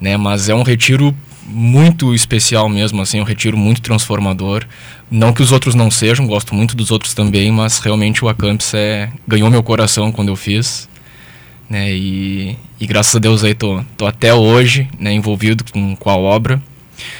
né? 0.00 0.16
Mas 0.16 0.48
é 0.48 0.54
um 0.54 0.62
retiro 0.62 1.14
muito 1.46 2.14
especial 2.14 2.68
mesmo, 2.68 3.02
assim, 3.02 3.20
um 3.20 3.24
retiro 3.24 3.56
muito 3.56 3.80
transformador. 3.80 4.64
Não 5.10 5.32
que 5.32 5.42
os 5.42 5.52
outros 5.52 5.74
não 5.74 5.90
sejam, 5.90 6.26
gosto 6.26 6.54
muito 6.54 6.74
dos 6.76 6.90
outros 6.90 7.14
também, 7.14 7.50
mas 7.50 7.78
realmente 7.78 8.24
o 8.24 8.28
Acamps 8.28 8.72
é, 8.74 9.10
ganhou 9.26 9.50
meu 9.50 9.62
coração 9.62 10.10
quando 10.10 10.28
eu 10.28 10.36
fiz, 10.36 10.88
né? 11.68 11.92
E, 11.92 12.56
e 12.80 12.86
graças 12.86 13.14
a 13.14 13.18
Deus 13.18 13.44
aí 13.44 13.54
tô, 13.54 13.82
tô 13.96 14.06
até 14.06 14.32
hoje, 14.32 14.88
né? 14.98 15.12
Envolvido 15.12 15.64
com, 15.70 15.94
com 15.96 16.10
a 16.10 16.16
obra. 16.16 16.62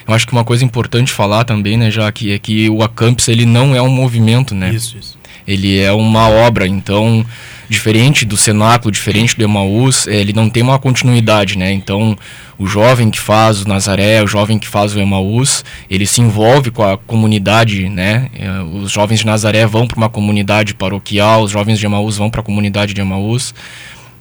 Eu 0.07 0.15
acho 0.15 0.27
que 0.27 0.33
uma 0.33 0.45
coisa 0.45 0.65
importante 0.65 1.13
falar 1.13 1.45
também, 1.45 1.77
né, 1.77 1.91
já 1.91 2.11
que 2.13 2.33
é 2.33 2.39
que 2.39 2.69
o 2.69 2.83
Acamps 2.83 3.29
ele 3.29 3.45
não 3.45 3.75
é 3.75 3.83
um 3.83 3.89
movimento, 3.89 4.55
né? 4.55 4.73
Isso, 4.73 4.97
isso. 4.97 5.19
ele 5.47 5.79
é 5.79 5.93
uma 5.93 6.29
obra, 6.29 6.67
então 6.67 7.25
diferente 7.73 8.25
do 8.25 8.37
cenáculo, 8.37 8.93
diferente 8.93 9.37
do 9.37 9.43
Emaús, 9.43 10.07
eh, 10.07 10.15
ele 10.17 10.33
não 10.33 10.49
tem 10.49 10.63
uma 10.63 10.79
continuidade, 10.79 11.59
né? 11.59 11.73
Então, 11.73 12.17
o 12.59 12.67
jovem 12.67 13.11
que 13.11 13.19
faz 13.19 13.63
o 13.63 13.69
Nazaré, 13.69 14.23
o 14.23 14.27
jovem 14.27 14.59
que 14.59 14.69
faz 14.69 14.95
o 14.95 15.01
Emaús, 15.01 15.65
ele 15.91 16.07
se 16.07 16.21
envolve 16.21 16.71
com 16.71 16.85
a 16.85 16.97
comunidade, 16.97 17.89
né? 17.89 18.29
Eh, 18.39 18.63
Os 18.63 18.93
jovens 18.93 19.21
de 19.21 19.27
Nazaré 19.27 19.67
vão 19.67 19.87
para 19.87 19.97
uma 19.97 20.09
comunidade 20.09 20.75
paroquial, 20.75 21.43
os 21.43 21.51
jovens 21.51 21.79
de 21.79 21.87
Emaús 21.87 22.17
vão 22.17 22.31
para 22.31 22.41
a 22.41 22.45
comunidade 22.45 22.95
de 22.95 23.01
Emaús. 23.01 23.55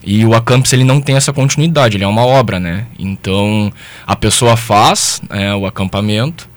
E 0.03 0.25
o 0.25 0.33
Acampus 0.33 0.73
ele 0.73 0.83
não 0.83 0.99
tem 0.99 1.15
essa 1.15 1.31
continuidade, 1.31 1.97
ele 1.97 2.03
é 2.03 2.07
uma 2.07 2.25
obra, 2.25 2.59
né? 2.59 2.85
Então, 2.97 3.71
a 4.07 4.15
pessoa 4.15 4.57
faz 4.57 5.21
né, 5.29 5.53
o 5.53 5.65
acampamento 5.67 6.49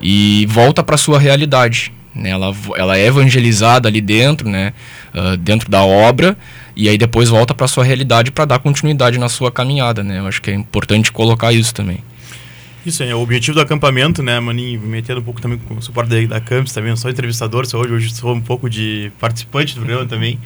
e 0.00 0.46
volta 0.50 0.82
para 0.82 0.98
sua 0.98 1.18
realidade. 1.18 1.90
Né? 2.14 2.30
Ela, 2.30 2.54
ela 2.76 2.98
é 2.98 3.06
evangelizada 3.06 3.88
ali 3.88 4.00
dentro, 4.00 4.48
né? 4.48 4.74
Ah, 5.14 5.36
dentro 5.36 5.70
da 5.70 5.82
obra, 5.82 6.36
e 6.74 6.88
aí 6.88 6.96
depois 6.96 7.28
volta 7.28 7.54
para 7.54 7.68
sua 7.68 7.84
realidade 7.84 8.30
para 8.30 8.44
dar 8.44 8.58
continuidade 8.58 9.18
na 9.18 9.28
sua 9.28 9.50
caminhada. 9.50 10.02
Né? 10.02 10.18
Eu 10.18 10.26
acho 10.26 10.40
que 10.40 10.50
é 10.50 10.54
importante 10.54 11.12
colocar 11.12 11.52
isso 11.52 11.74
também. 11.74 11.98
Isso 12.84 13.02
é 13.04 13.14
o 13.14 13.20
objetivo 13.20 13.54
do 13.54 13.60
acampamento, 13.60 14.24
né, 14.24 14.40
Maninho? 14.40 14.80
Me 14.80 14.88
metendo 14.88 15.20
um 15.20 15.22
pouco 15.22 15.40
também 15.40 15.56
com 15.56 15.74
o 15.74 15.82
suporte 15.82 16.26
da, 16.26 16.40
Campus 16.40 16.72
também. 16.72 16.90
Eu 16.90 16.96
sou 16.96 17.10
entrevistador, 17.10 17.64
sou 17.64 17.80
hoje, 17.80 17.92
hoje 17.92 18.12
sou 18.12 18.34
um 18.34 18.40
pouco 18.40 18.68
de 18.68 19.12
participante 19.20 19.74
do 19.74 19.82
programa 19.82 20.04
também. 20.04 20.38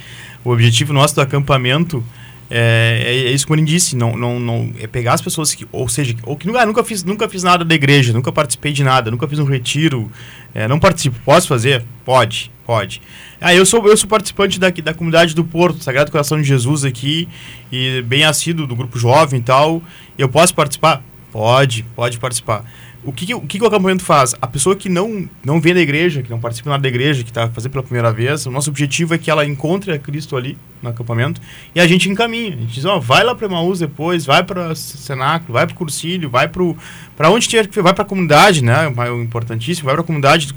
O 0.44 0.50
objetivo 0.50 0.92
nosso 0.92 1.14
do 1.14 1.22
acampamento 1.22 2.04
é, 2.50 3.02
é, 3.04 3.28
é 3.28 3.32
isso 3.32 3.44
que 3.44 3.50
o 3.50 3.54
Maninho 3.54 3.68
disse, 3.68 3.96
não, 3.96 4.16
não, 4.16 4.38
não, 4.38 4.72
é 4.80 4.86
pegar 4.86 5.14
as 5.14 5.20
pessoas 5.20 5.54
que, 5.54 5.66
ou 5.72 5.88
seja, 5.88 6.14
ou 6.22 6.36
que 6.36 6.46
nunca, 6.46 6.64
nunca, 6.64 6.84
fiz, 6.84 7.02
nunca 7.02 7.28
fiz 7.28 7.42
nada 7.42 7.64
da 7.64 7.74
igreja, 7.74 8.12
nunca 8.12 8.30
participei 8.30 8.72
de 8.72 8.84
nada, 8.84 9.10
nunca 9.10 9.26
fiz 9.26 9.38
um 9.38 9.44
retiro, 9.44 10.10
é, 10.54 10.68
não 10.68 10.78
participo. 10.78 11.18
Posso 11.24 11.48
fazer? 11.48 11.84
Pode, 12.04 12.50
pode. 12.64 13.02
Ah, 13.40 13.54
eu 13.54 13.66
sou, 13.66 13.86
eu 13.86 13.96
sou 13.96 14.08
participante 14.08 14.60
daqui, 14.60 14.80
da 14.80 14.94
comunidade 14.94 15.34
do 15.34 15.44
Porto, 15.44 15.82
Sagrado 15.82 16.10
Coração 16.10 16.40
de 16.40 16.46
Jesus 16.46 16.84
aqui, 16.84 17.28
e 17.70 18.02
bem 18.02 18.24
assíduo 18.24 18.66
do 18.66 18.76
grupo 18.76 18.98
jovem 18.98 19.40
e 19.40 19.42
tal. 19.42 19.82
Eu 20.16 20.28
posso 20.28 20.54
participar? 20.54 21.02
Pode, 21.32 21.84
pode 21.94 22.18
participar. 22.18 22.64
O 23.06 23.12
que, 23.12 23.32
o 23.32 23.40
que, 23.42 23.62
o 23.62 23.66
acampamento 23.66 24.02
faz? 24.02 24.34
A 24.42 24.48
pessoa 24.48 24.74
que 24.74 24.88
não, 24.88 25.28
não 25.44 25.60
vem 25.60 25.72
da 25.72 25.80
igreja, 25.80 26.24
que 26.24 26.28
não 26.28 26.40
participa 26.40 26.70
nada 26.70 26.82
da 26.82 26.88
igreja, 26.88 27.22
que 27.22 27.30
está 27.30 27.48
fazendo 27.48 27.70
pela 27.70 27.84
primeira 27.84 28.12
vez, 28.12 28.46
o 28.46 28.50
nosso 28.50 28.68
objetivo 28.68 29.14
é 29.14 29.18
que 29.18 29.30
ela 29.30 29.46
encontre 29.46 29.92
a 29.92 29.98
Cristo 29.98 30.36
ali 30.36 30.58
no 30.82 30.90
acampamento 30.90 31.40
e 31.72 31.78
a 31.78 31.86
gente 31.86 32.10
encaminha. 32.10 32.56
A 32.56 32.58
gente 32.58 32.72
diz, 32.72 32.84
ó, 32.84 32.98
vai 32.98 33.22
lá 33.22 33.32
para 33.32 33.46
Emaús 33.46 33.78
depois, 33.78 34.26
vai 34.26 34.42
para 34.42 34.74
Cenáculo, 34.74 35.52
vai 35.52 35.64
para 35.66 35.74
o 35.74 35.76
Cursílio, 35.76 36.28
vai 36.28 36.48
para 36.48 37.30
onde 37.30 37.46
tiver 37.46 37.68
que 37.68 37.80
vai 37.80 37.94
para 37.94 38.02
a 38.02 38.06
comunidade, 38.06 38.64
né? 38.64 38.88
O 38.88 39.22
importantíssimo, 39.22 39.86
vai 39.86 39.94
para 39.94 40.02
a 40.02 40.06
comunidade 40.06 40.52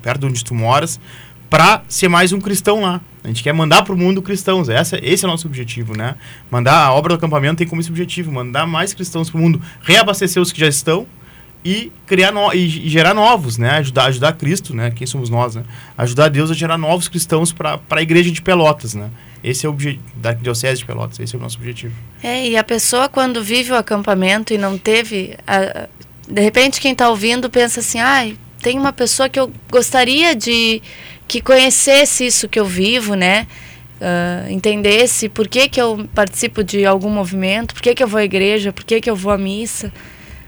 perto 0.00 0.20
de 0.20 0.26
onde 0.28 0.42
tu 0.42 0.54
moras, 0.54 0.98
para 1.50 1.82
ser 1.88 2.08
mais 2.08 2.32
um 2.32 2.40
cristão 2.40 2.80
lá. 2.80 3.02
A 3.22 3.28
gente 3.28 3.42
quer 3.42 3.52
mandar 3.52 3.82
para 3.82 3.94
o 3.94 3.98
mundo 3.98 4.22
cristãos. 4.22 4.70
Essa, 4.70 4.98
esse 5.02 5.26
é 5.26 5.28
o 5.28 5.30
nosso 5.30 5.46
objetivo, 5.46 5.94
né? 5.94 6.14
Mandar 6.50 6.86
a 6.86 6.94
obra 6.94 7.12
do 7.12 7.18
acampamento 7.18 7.56
tem 7.56 7.66
como 7.66 7.82
esse 7.82 7.90
objetivo, 7.90 8.32
mandar 8.32 8.66
mais 8.66 8.94
cristãos 8.94 9.28
para 9.28 9.38
o 9.38 9.42
mundo, 9.42 9.60
reabastecer 9.82 10.40
os 10.40 10.52
que 10.52 10.58
já 10.58 10.66
estão 10.66 11.06
e 11.64 11.92
criar 12.06 12.32
no, 12.32 12.52
e, 12.54 12.68
gerar 12.88 13.12
novos, 13.14 13.58
né? 13.58 13.70
Ajudar, 13.78 14.06
ajudar 14.06 14.32
Cristo, 14.32 14.74
né? 14.74 14.90
Quem 14.90 15.06
somos 15.06 15.28
nós, 15.28 15.54
né? 15.54 15.64
Ajudar 15.96 16.28
Deus 16.28 16.50
a 16.50 16.54
gerar 16.54 16.78
novos 16.78 17.08
cristãos 17.08 17.52
para 17.52 17.80
a 17.90 18.02
igreja 18.02 18.30
de 18.30 18.40
Pelotas, 18.40 18.94
né? 18.94 19.10
Esse 19.42 19.64
é 19.66 19.68
o 19.68 19.72
objetivo 19.72 20.02
da 20.16 20.32
diocese 20.32 20.80
de 20.80 20.86
Pelotas, 20.86 21.18
esse 21.20 21.34
é 21.34 21.38
o 21.38 21.40
nosso 21.40 21.56
objetivo. 21.58 21.94
É, 22.22 22.46
e 22.48 22.56
a 22.56 22.64
pessoa 22.64 23.08
quando 23.08 23.42
vive 23.42 23.72
o 23.72 23.76
acampamento 23.76 24.52
e 24.54 24.58
não 24.58 24.76
teve. 24.78 25.36
a- 25.46 25.88
de 26.28 26.40
repente 26.40 26.80
quem 26.80 26.92
está 26.92 27.08
ouvindo 27.10 27.50
pensa 27.50 27.80
assim, 27.80 27.98
ai, 27.98 28.36
tem 28.62 28.78
uma 28.78 28.92
pessoa 28.92 29.28
que 29.28 29.40
eu 29.40 29.50
gostaria 29.68 30.34
de 30.36 30.80
que 31.26 31.40
conhecesse 31.40 32.24
isso 32.26 32.48
que 32.48 32.58
eu 32.60 32.64
vivo, 32.64 33.14
né? 33.14 33.46
Ah, 34.00 34.46
entendesse 34.48 35.28
por 35.28 35.46
que, 35.46 35.68
que 35.68 35.80
eu 35.80 36.08
participo 36.14 36.64
de 36.64 36.86
algum 36.86 37.10
movimento, 37.10 37.74
por 37.74 37.82
que, 37.82 37.94
que 37.94 38.02
eu 38.02 38.08
vou 38.08 38.18
à 38.18 38.24
igreja, 38.24 38.72
por 38.72 38.84
que, 38.84 39.00
que 39.00 39.10
eu 39.10 39.16
vou 39.16 39.30
à 39.32 39.36
missa. 39.38 39.92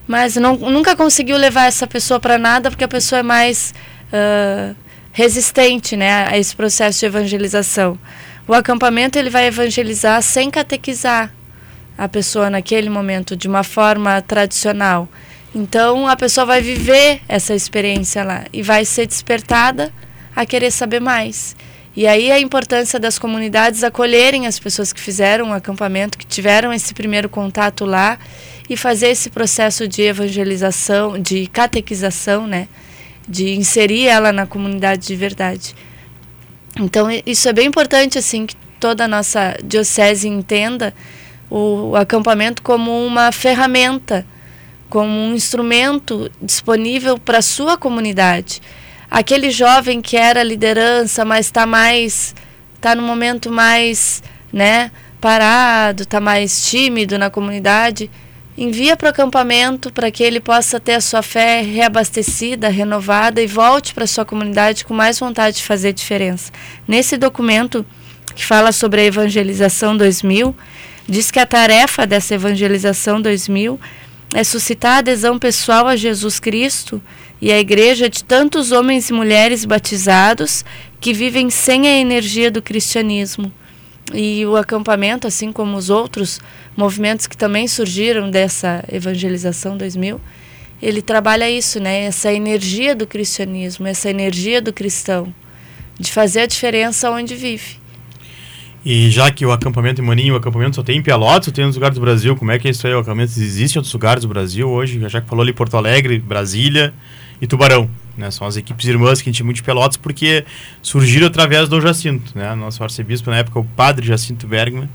Mas 0.06 0.36
não, 0.36 0.56
nunca 0.56 0.96
conseguiu 0.96 1.36
levar 1.36 1.66
essa 1.66 1.86
pessoa 1.86 2.18
para 2.18 2.38
nada 2.38 2.70
porque 2.70 2.84
a 2.84 2.88
pessoa 2.88 3.20
é 3.20 3.22
mais 3.22 3.72
ah, 4.12 4.74
resistente 5.12 5.96
né, 5.96 6.26
a 6.28 6.38
esse 6.38 6.54
processo 6.56 7.00
de 7.00 7.06
evangelização. 7.06 7.98
O 8.46 8.54
acampamento 8.54 9.18
ele 9.18 9.30
vai 9.30 9.46
evangelizar 9.46 10.20
sem 10.22 10.50
catequizar 10.50 11.32
a 11.96 12.08
pessoa 12.08 12.50
naquele 12.50 12.90
momento 12.90 13.36
de 13.36 13.46
uma 13.46 13.62
forma 13.62 14.20
tradicional. 14.22 15.08
Então 15.54 16.08
a 16.08 16.16
pessoa 16.16 16.46
vai 16.46 16.62
viver 16.62 17.20
essa 17.28 17.54
experiência 17.54 18.24
lá 18.24 18.44
e 18.52 18.62
vai 18.62 18.84
ser 18.84 19.06
despertada 19.06 19.92
a 20.34 20.46
querer 20.46 20.70
saber 20.70 21.00
mais. 21.00 21.54
E 21.94 22.06
aí 22.06 22.32
a 22.32 22.40
importância 22.40 22.98
das 22.98 23.18
comunidades 23.18 23.84
acolherem 23.84 24.46
as 24.46 24.58
pessoas 24.58 24.94
que 24.94 25.00
fizeram 25.00 25.50
o 25.50 25.52
acampamento, 25.52 26.16
que 26.16 26.26
tiveram 26.26 26.72
esse 26.72 26.94
primeiro 26.94 27.28
contato 27.28 27.84
lá 27.84 28.18
e 28.68 28.76
fazer 28.76 29.08
esse 29.08 29.30
processo 29.30 29.86
de 29.86 30.02
evangelização, 30.02 31.18
de 31.18 31.46
catequização, 31.46 32.46
né? 32.46 32.68
De 33.28 33.54
inserir 33.54 34.06
ela 34.06 34.32
na 34.32 34.46
comunidade 34.46 35.06
de 35.06 35.16
verdade. 35.16 35.74
Então 36.78 37.08
isso 37.26 37.48
é 37.48 37.52
bem 37.52 37.68
importante 37.68 38.18
assim 38.18 38.46
que 38.46 38.56
toda 38.80 39.04
a 39.04 39.08
nossa 39.08 39.56
diocese 39.62 40.28
entenda 40.28 40.94
o, 41.50 41.90
o 41.90 41.96
acampamento 41.96 42.62
como 42.62 43.06
uma 43.06 43.30
ferramenta, 43.30 44.26
como 44.88 45.10
um 45.10 45.34
instrumento 45.34 46.30
disponível 46.40 47.18
para 47.18 47.38
a 47.38 47.42
sua 47.42 47.76
comunidade. 47.76 48.60
Aquele 49.10 49.50
jovem 49.50 50.00
que 50.00 50.16
era 50.16 50.42
liderança, 50.42 51.24
mas 51.24 51.46
está 51.46 51.66
mais 51.66 52.34
está 52.82 52.96
no 52.96 53.02
momento 53.02 53.48
mais, 53.48 54.24
né, 54.52 54.90
parado, 55.20 56.02
está 56.02 56.20
mais 56.20 56.68
tímido 56.68 57.16
na 57.16 57.30
comunidade, 57.30 58.10
envia 58.56 58.96
para 58.96 59.06
o 59.06 59.10
acampamento 59.10 59.92
para 59.92 60.10
que 60.10 60.22
ele 60.22 60.40
possa 60.40 60.78
ter 60.78 60.94
a 60.94 61.00
sua 61.00 61.22
fé 61.22 61.62
reabastecida, 61.62 62.68
renovada 62.68 63.40
e 63.40 63.46
volte 63.46 63.94
para 63.94 64.06
sua 64.06 64.24
comunidade 64.24 64.84
com 64.84 64.94
mais 64.94 65.18
vontade 65.18 65.56
de 65.56 65.62
fazer 65.62 65.92
diferença. 65.92 66.52
Nesse 66.86 67.16
documento 67.16 67.84
que 68.34 68.44
fala 68.44 68.72
sobre 68.72 69.00
a 69.00 69.04
evangelização 69.04 69.96
2000, 69.96 70.54
diz 71.08 71.30
que 71.30 71.38
a 71.38 71.46
tarefa 71.46 72.06
dessa 72.06 72.34
evangelização 72.34 73.20
2000 73.20 73.80
é 74.34 74.44
suscitar 74.44 74.98
adesão 74.98 75.38
pessoal 75.38 75.86
a 75.86 75.96
Jesus 75.96 76.40
Cristo 76.40 77.02
e 77.40 77.52
a 77.52 77.58
igreja 77.58 78.08
de 78.08 78.24
tantos 78.24 78.72
homens 78.72 79.10
e 79.10 79.12
mulheres 79.12 79.64
batizados 79.64 80.64
que 81.00 81.12
vivem 81.12 81.50
sem 81.50 81.86
a 81.86 81.98
energia 81.98 82.50
do 82.50 82.62
cristianismo. 82.62 83.52
E 84.12 84.44
o 84.46 84.56
acampamento, 84.56 85.26
assim 85.26 85.52
como 85.52 85.76
os 85.76 85.88
outros 85.88 86.40
movimentos 86.76 87.26
que 87.26 87.36
também 87.36 87.68
surgiram 87.68 88.30
dessa 88.30 88.84
evangelização 88.90 89.76
2000, 89.76 90.20
ele 90.82 91.00
trabalha 91.00 91.48
isso, 91.48 91.78
né? 91.78 92.04
Essa 92.04 92.32
energia 92.32 92.94
do 92.94 93.06
cristianismo, 93.06 93.86
essa 93.86 94.10
energia 94.10 94.60
do 94.60 94.72
cristão, 94.72 95.32
de 95.98 96.10
fazer 96.10 96.40
a 96.40 96.46
diferença 96.46 97.10
onde 97.10 97.36
vive. 97.36 97.80
E 98.84 99.08
já 99.10 99.30
que 99.30 99.46
o 99.46 99.52
acampamento 99.52 100.02
em 100.02 100.04
Maninho, 100.04 100.34
o 100.34 100.36
acampamento 100.36 100.74
só 100.74 100.82
tem 100.82 100.98
em 100.98 101.02
Pelotas 101.02 101.46
ou 101.46 101.54
tem 101.54 101.64
nos 101.64 101.76
lugares 101.76 101.94
do 101.94 102.00
Brasil? 102.00 102.34
Como 102.36 102.50
é 102.50 102.58
que 102.58 102.66
é 102.66 102.72
isso 102.72 102.84
aí? 102.84 102.92
O 102.92 102.98
acampamento 102.98 103.30
existe 103.30 103.76
em 103.76 103.78
outros 103.78 103.94
lugares 103.94 104.22
do 104.22 104.28
Brasil 104.28 104.68
hoje? 104.68 105.00
Já 105.08 105.20
que 105.20 105.28
falou 105.28 105.44
ali 105.44 105.52
Porto 105.52 105.76
Alegre, 105.76 106.18
Brasília 106.18 106.92
e 107.40 107.46
Tubarão. 107.46 107.88
Né? 108.16 108.30
São 108.30 108.46
as 108.46 108.56
equipes 108.56 108.86
irmãs 108.86 109.20
que 109.20 109.28
a 109.28 109.32
gente 109.32 109.42
muito 109.42 109.56
de 109.56 109.62
Pelotas 109.62 109.96
porque 109.96 110.44
surgiram 110.80 111.26
através 111.26 111.68
do 111.68 111.80
Jacinto. 111.80 112.36
Né? 112.36 112.54
Nosso 112.54 112.82
arcebispo 112.82 113.30
na 113.30 113.38
época, 113.38 113.58
o 113.58 113.64
padre 113.64 114.06
Jacinto 114.06 114.46
Bergman, 114.46 114.88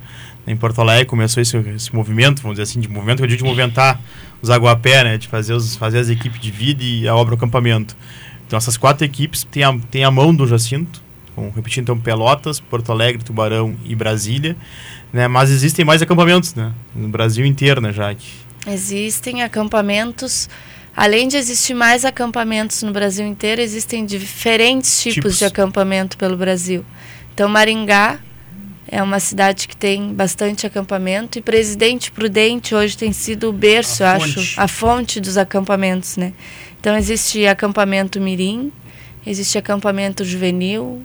em 0.45 0.55
Porto 0.55 0.79
Alegre, 0.79 1.05
começou 1.05 1.41
esse, 1.41 1.57
esse 1.57 1.93
movimento, 1.93 2.41
vamos 2.41 2.57
dizer 2.57 2.63
assim, 2.63 2.79
de 2.79 2.87
movimento 2.87 3.21
eu 3.21 3.27
digo 3.27 3.39
de 3.39 3.43
movimentar 3.43 3.99
os 4.41 4.49
aguapé, 4.49 5.03
né? 5.03 5.17
de 5.17 5.27
fazer, 5.27 5.53
os, 5.53 5.75
fazer 5.75 5.99
as 5.99 6.09
equipes 6.09 6.39
de 6.39 6.51
vida 6.51 6.83
e 6.83 7.07
a 7.07 7.15
obra 7.15 7.35
acampamento. 7.35 7.97
Então 8.45 8.55
essas 8.55 8.77
quatro 8.77 9.03
equipes 9.03 9.43
têm 9.43 9.63
a, 9.63 9.77
têm 9.91 10.03
a 10.03 10.11
mão 10.11 10.33
do 10.33 10.47
Jacinto, 10.47 11.07
Bom, 11.37 11.51
repetindo 11.55 11.83
então, 11.83 11.99
Pelotas, 11.99 12.59
Porto 12.59 12.91
Alegre, 12.91 13.23
Tubarão 13.23 13.75
e 13.85 13.93
Brasília. 13.93 14.57
Né? 15.13 15.27
Mas 15.27 15.51
existem 15.51 15.85
mais 15.85 16.01
acampamentos, 16.01 16.55
né? 16.55 16.73
No 16.95 17.09
Brasil 17.09 17.45
inteiro, 17.45 17.79
né, 17.79 17.93
Jaque? 17.93 18.27
Existem 18.65 19.43
acampamentos. 19.43 20.49
Além 20.97 21.27
de 21.27 21.37
existir 21.37 21.75
mais 21.75 22.03
acampamentos 22.03 22.81
no 22.81 22.91
Brasil 22.91 23.23
inteiro, 23.23 23.61
existem 23.61 24.03
diferentes 24.03 24.99
tipos, 24.99 25.13
tipos. 25.13 25.37
de 25.37 25.45
acampamento 25.45 26.17
pelo 26.17 26.35
Brasil. 26.35 26.83
Então, 27.35 27.47
Maringá 27.47 28.19
é 28.87 29.03
uma 29.03 29.19
cidade 29.19 29.67
que 29.67 29.77
tem 29.77 30.11
bastante 30.11 30.65
acampamento 30.65 31.37
e 31.37 31.41
Presidente 31.43 32.11
Prudente 32.11 32.73
hoje 32.73 32.97
tem 32.97 33.13
sido 33.13 33.49
o 33.49 33.53
berço, 33.53 34.03
a 34.03 34.13
acho, 34.13 34.33
fonte. 34.33 34.53
a 34.57 34.67
fonte 34.67 35.19
dos 35.19 35.37
acampamentos, 35.37 36.17
né? 36.17 36.33
Então 36.79 36.97
existe 36.97 37.45
acampamento 37.45 38.19
mirim, 38.19 38.71
existe 39.23 39.55
acampamento 39.55 40.25
juvenil, 40.25 41.03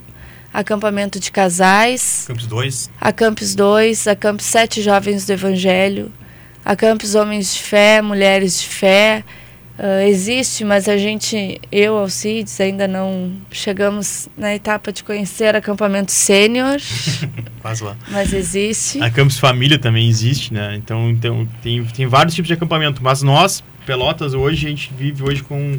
acampamento 0.55 1.21
de 1.21 1.31
casais. 1.31 2.25
Campos 2.27 2.47
2. 2.47 2.91
A 2.99 3.13
Campos 3.13 3.55
2, 3.55 4.07
a 4.07 4.17
Campos 4.17 4.47
Sete 4.47 4.81
Jovens 4.81 5.27
do 5.27 5.33
Evangelho, 5.33 6.11
a 6.65 6.75
Campos 6.75 7.15
Homens 7.15 7.53
de 7.53 7.63
Fé, 7.63 8.01
Mulheres 8.01 8.59
de 8.59 8.69
Fé. 8.69 9.25
Uh, 9.79 10.07
existe, 10.07 10.65
mas 10.65 10.87
a 10.87 10.99
gente, 10.99 11.59
eu, 11.73 11.97
Alcides, 11.97 12.61
ainda 12.61 12.87
não 12.87 13.33
chegamos 13.51 14.29
na 14.37 14.55
etapa 14.55 14.93
de 14.93 15.03
conhecer 15.03 15.57
acampamento 15.57 16.13
sênior. 16.13 16.77
Quase 17.63 17.83
lá. 17.83 17.97
Mas 18.11 18.33
existe. 18.33 19.03
A 19.03 19.11
Campos 19.11 19.39
Família 19.39 19.79
também 19.79 20.09
existe, 20.09 20.53
né? 20.53 20.77
Então, 20.77 21.09
então 21.11 21.49
tem, 21.63 21.83
tem 21.85 22.07
vários 22.07 22.35
tipos 22.35 22.49
de 22.49 22.55
acampamento. 22.55 23.03
Mas 23.03 23.23
nós, 23.23 23.65
Pelotas, 23.87 24.35
hoje, 24.35 24.67
a 24.67 24.71
gente 24.71 24.93
vive 24.93 25.23
hoje 25.23 25.43
com 25.43 25.79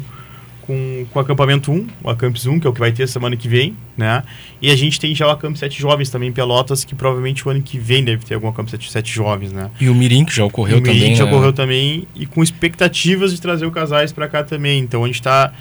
com, 0.66 1.06
com 1.12 1.18
o 1.18 1.22
acampamento 1.22 1.70
1, 1.70 1.86
o 2.02 2.10
Acampus 2.10 2.46
1, 2.46 2.60
que 2.60 2.66
é 2.66 2.70
o 2.70 2.72
que 2.72 2.80
vai 2.80 2.92
ter 2.92 3.06
semana 3.06 3.36
que 3.36 3.46
vem, 3.46 3.76
né? 3.96 4.22
E 4.60 4.70
a 4.70 4.76
gente 4.76 4.98
tem 4.98 5.14
já 5.14 5.26
o 5.26 5.30
Acampus 5.30 5.60
7 5.60 5.78
Jovens 5.78 6.10
também 6.10 6.30
em 6.30 6.32
Pelotas, 6.32 6.84
que 6.84 6.94
provavelmente 6.94 7.46
o 7.46 7.50
ano 7.50 7.62
que 7.62 7.78
vem 7.78 8.02
deve 8.02 8.24
ter 8.24 8.34
algum 8.34 8.48
Acampus 8.48 8.70
7, 8.70 8.90
7 8.90 9.12
Jovens, 9.12 9.52
né? 9.52 9.70
E 9.80 9.88
o 9.88 9.94
Mirim, 9.94 10.24
que 10.24 10.34
já 10.34 10.44
ocorreu 10.44 10.78
também. 10.78 10.92
O 10.92 10.94
Mirim, 10.94 11.12
que 11.12 11.18
já 11.18 11.24
né? 11.24 11.30
ocorreu 11.30 11.52
também, 11.52 12.08
e 12.14 12.26
com 12.26 12.42
expectativas 12.42 13.32
de 13.32 13.40
trazer 13.40 13.66
o 13.66 13.70
casais 13.70 14.12
para 14.12 14.26
cá 14.26 14.42
também. 14.42 14.80
Então 14.80 15.04
a 15.04 15.06
gente 15.06 15.16
está 15.16 15.52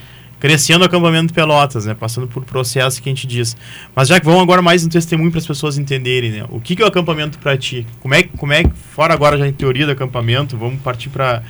crescendo 0.44 0.82
o 0.82 0.86
acampamento 0.86 1.34
Pelotas, 1.34 1.86
né? 1.86 1.94
Passando 1.94 2.28
por 2.28 2.44
processo 2.44 3.02
que 3.02 3.08
a 3.08 3.14
gente 3.14 3.26
diz. 3.26 3.56
Mas 3.96 4.10
já 4.10 4.20
que 4.20 4.26
vamos 4.26 4.42
agora 4.42 4.62
mais 4.62 4.84
no 4.84 4.90
testemunho 4.90 5.32
para 5.32 5.40
as 5.40 5.48
pessoas 5.48 5.78
entenderem, 5.78 6.32
né? 6.32 6.46
O 6.50 6.60
que, 6.60 6.76
que 6.76 6.82
é 6.82 6.86
o 6.86 6.88
acampamento 6.90 7.40
para 7.40 7.56
ti? 7.58 7.88
Como 8.02 8.14
é, 8.14 8.24
como 8.24 8.52
é, 8.52 8.66
fora 8.92 9.14
agora 9.14 9.38
já 9.38 9.48
em 9.48 9.54
teoria 9.54 9.86
do 9.86 9.94
acampamento, 9.94 10.58
vamos 10.58 10.82
partir 10.82 11.08
para 11.08 11.42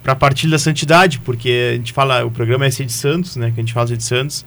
para 0.00 0.14
partir 0.14 0.48
da 0.48 0.60
santidade, 0.60 1.18
porque 1.18 1.72
a 1.72 1.76
gente 1.76 1.92
fala, 1.92 2.24
o 2.24 2.30
programa 2.30 2.64
é 2.64 2.70
ser 2.70 2.84
de 2.84 2.92
Santos, 2.92 3.34
né? 3.34 3.50
Que 3.52 3.58
a 3.58 3.64
gente 3.64 3.72
fala 3.72 3.86
de 3.86 4.04
Santos. 4.04 4.46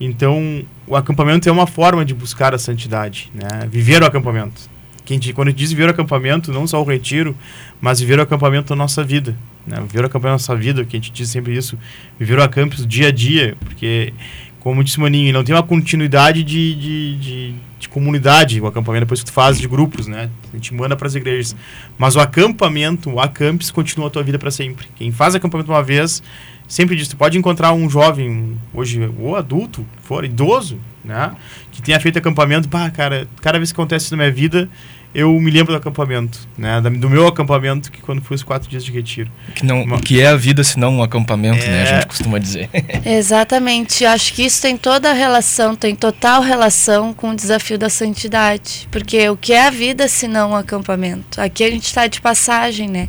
Então, 0.00 0.64
o 0.86 0.94
acampamento 0.94 1.48
é 1.48 1.52
uma 1.52 1.66
forma 1.66 2.04
de 2.04 2.14
buscar 2.14 2.54
a 2.54 2.58
santidade, 2.58 3.28
né? 3.34 3.66
Viver 3.68 4.04
o 4.04 4.06
acampamento. 4.06 4.70
Que 5.04 5.14
a 5.14 5.16
gente, 5.16 5.32
quando 5.32 5.48
a 5.48 5.50
gente 5.50 5.58
diz 5.58 5.70
viver 5.70 5.88
o 5.88 5.90
acampamento, 5.90 6.52
não 6.52 6.64
só 6.64 6.80
o 6.80 6.84
retiro, 6.84 7.36
mas 7.82 7.98
viver 7.98 8.20
o 8.20 8.22
acampamento 8.22 8.70
na 8.70 8.76
nossa 8.76 9.02
vida, 9.02 9.36
né? 9.66 9.76
Viver 9.88 10.04
o 10.04 10.06
acampamento 10.06 10.26
na 10.26 10.32
nossa 10.34 10.54
vida, 10.54 10.84
que 10.84 10.96
a 10.96 11.00
gente 11.00 11.10
diz 11.10 11.28
sempre 11.28 11.56
isso, 11.56 11.76
viver 12.16 12.38
o 12.38 12.42
acampamento 12.42 12.86
dia 12.86 13.08
a 13.08 13.10
dia, 13.10 13.56
porque, 13.58 14.14
como 14.60 14.84
disse 14.84 15.00
Maninho, 15.00 15.32
não 15.32 15.42
tem 15.42 15.52
uma 15.52 15.64
continuidade 15.64 16.44
de, 16.44 16.76
de, 16.76 17.16
de, 17.16 17.54
de, 17.80 17.88
comunidade, 17.88 18.60
o 18.60 18.68
acampamento 18.68 19.04
depois 19.04 19.18
que 19.18 19.26
tu 19.26 19.32
faz 19.32 19.58
de 19.58 19.66
grupos, 19.66 20.06
né? 20.06 20.30
A 20.52 20.56
gente 20.56 20.72
manda 20.72 20.96
para 20.96 21.08
as 21.08 21.16
igrejas. 21.16 21.56
Mas 21.98 22.14
o 22.14 22.20
acampamento, 22.20 23.10
o 23.10 23.18
acampes, 23.18 23.68
continua 23.72 24.06
a 24.06 24.10
tua 24.10 24.22
vida 24.22 24.38
para 24.38 24.52
sempre. 24.52 24.86
Quem 24.94 25.10
faz 25.10 25.34
acampamento 25.34 25.72
uma 25.72 25.82
vez, 25.82 26.22
sempre 26.68 26.94
diz, 26.94 27.08
tu 27.08 27.16
pode 27.16 27.36
encontrar 27.36 27.72
um 27.72 27.90
jovem, 27.90 28.56
hoje, 28.72 29.10
ou 29.18 29.34
adulto, 29.34 29.84
for 30.02 30.24
idoso, 30.24 30.78
né? 31.04 31.32
Que 31.72 31.82
tenha 31.82 31.98
feito 31.98 32.16
acampamento, 32.16 32.68
pá, 32.68 32.88
cara, 32.90 33.26
cada 33.40 33.58
vez 33.58 33.72
que 33.72 33.74
acontece 33.74 34.04
isso 34.04 34.16
na 34.16 34.22
minha 34.22 34.32
vida, 34.32 34.70
eu 35.14 35.30
me 35.38 35.50
lembro 35.50 35.72
do 35.72 35.76
acampamento, 35.76 36.38
né? 36.56 36.80
Do 36.80 37.10
meu 37.10 37.26
acampamento, 37.26 37.92
que 37.92 38.00
quando 38.00 38.22
foi 38.22 38.34
os 38.34 38.42
quatro 38.42 38.68
dias 38.68 38.84
de 38.84 38.90
retiro. 38.90 39.30
Que, 39.54 39.64
não, 39.64 39.82
Uma... 39.82 40.00
que 40.00 40.20
é 40.20 40.28
a 40.28 40.36
vida 40.36 40.64
se 40.64 40.78
não 40.78 40.96
um 40.96 41.02
acampamento, 41.02 41.64
é... 41.64 41.68
né? 41.68 41.82
A 41.82 41.94
gente 41.94 42.06
costuma 42.06 42.38
dizer. 42.38 42.70
Exatamente. 43.04 44.04
Acho 44.06 44.32
que 44.32 44.42
isso 44.42 44.62
tem 44.62 44.76
toda 44.76 45.10
a 45.10 45.12
relação, 45.12 45.76
tem 45.76 45.94
total 45.94 46.40
relação 46.40 47.12
com 47.12 47.30
o 47.30 47.36
desafio 47.36 47.78
da 47.78 47.90
santidade. 47.90 48.88
Porque 48.90 49.28
o 49.28 49.36
que 49.36 49.52
é 49.52 49.66
a 49.66 49.70
vida 49.70 50.08
se 50.08 50.26
não 50.26 50.52
um 50.52 50.56
acampamento? 50.56 51.40
Aqui 51.40 51.64
a 51.64 51.70
gente 51.70 51.84
está 51.84 52.06
de 52.06 52.20
passagem, 52.20 52.88
né? 52.88 53.08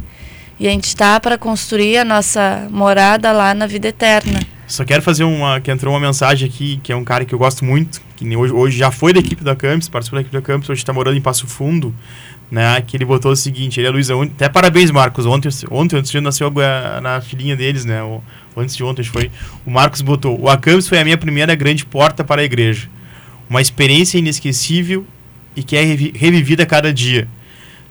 E 0.59 0.67
a 0.67 0.71
gente 0.71 0.85
está 0.85 1.19
para 1.19 1.37
construir 1.37 1.97
a 1.97 2.05
nossa 2.05 2.67
morada 2.69 3.31
lá 3.31 3.53
na 3.53 3.65
vida 3.65 3.87
eterna. 3.87 4.39
Só 4.67 4.83
quero 4.85 5.01
fazer 5.01 5.23
uma. 5.23 5.59
que 5.59 5.71
entrou 5.71 5.93
uma 5.93 5.99
mensagem 5.99 6.47
aqui, 6.47 6.79
que 6.81 6.91
é 6.91 6.95
um 6.95 7.03
cara 7.03 7.25
que 7.25 7.33
eu 7.33 7.39
gosto 7.39 7.65
muito, 7.65 8.01
que 8.23 8.37
hoje, 8.37 8.53
hoje 8.53 8.77
já 8.77 8.89
foi 8.89 9.11
da 9.11 9.19
equipe 9.19 9.43
da 9.43 9.55
Campus, 9.55 9.89
participou 9.89 10.17
da 10.17 10.21
equipe 10.21 10.33
da 10.33 10.41
Campus, 10.41 10.69
hoje 10.69 10.81
está 10.81 10.93
morando 10.93 11.17
em 11.17 11.21
Passo 11.21 11.45
Fundo, 11.45 11.93
né? 12.49 12.81
Que 12.81 12.95
ele 12.95 13.05
botou 13.05 13.31
o 13.31 13.35
seguinte, 13.35 13.79
ele 13.79 13.87
é 13.87 13.89
Luiz, 13.89 14.09
até 14.09 14.47
parabéns, 14.47 14.89
Marcos. 14.91 15.25
Ontem, 15.25 15.49
ontem 15.69 16.01
de 16.01 16.21
nasceu 16.21 16.51
na 17.01 17.19
filhinha 17.21 17.55
deles, 17.55 17.83
né? 17.85 18.01
O, 18.01 18.21
antes 18.55 18.75
de 18.75 18.83
ontem 18.83 19.03
foi. 19.03 19.29
O 19.65 19.71
Marcos 19.71 20.01
botou: 20.01 20.39
O 20.39 20.49
Acampus 20.49 20.87
foi 20.87 20.99
a 20.99 21.03
minha 21.03 21.17
primeira 21.17 21.53
grande 21.53 21.85
porta 21.85 22.23
para 22.23 22.41
a 22.41 22.45
igreja. 22.45 22.87
Uma 23.49 23.61
experiência 23.61 24.17
inesquecível 24.17 25.05
e 25.55 25.63
que 25.63 25.75
é 25.75 25.83
revivida 25.83 26.63
a 26.63 26.65
cada 26.65 26.93
dia. 26.93 27.27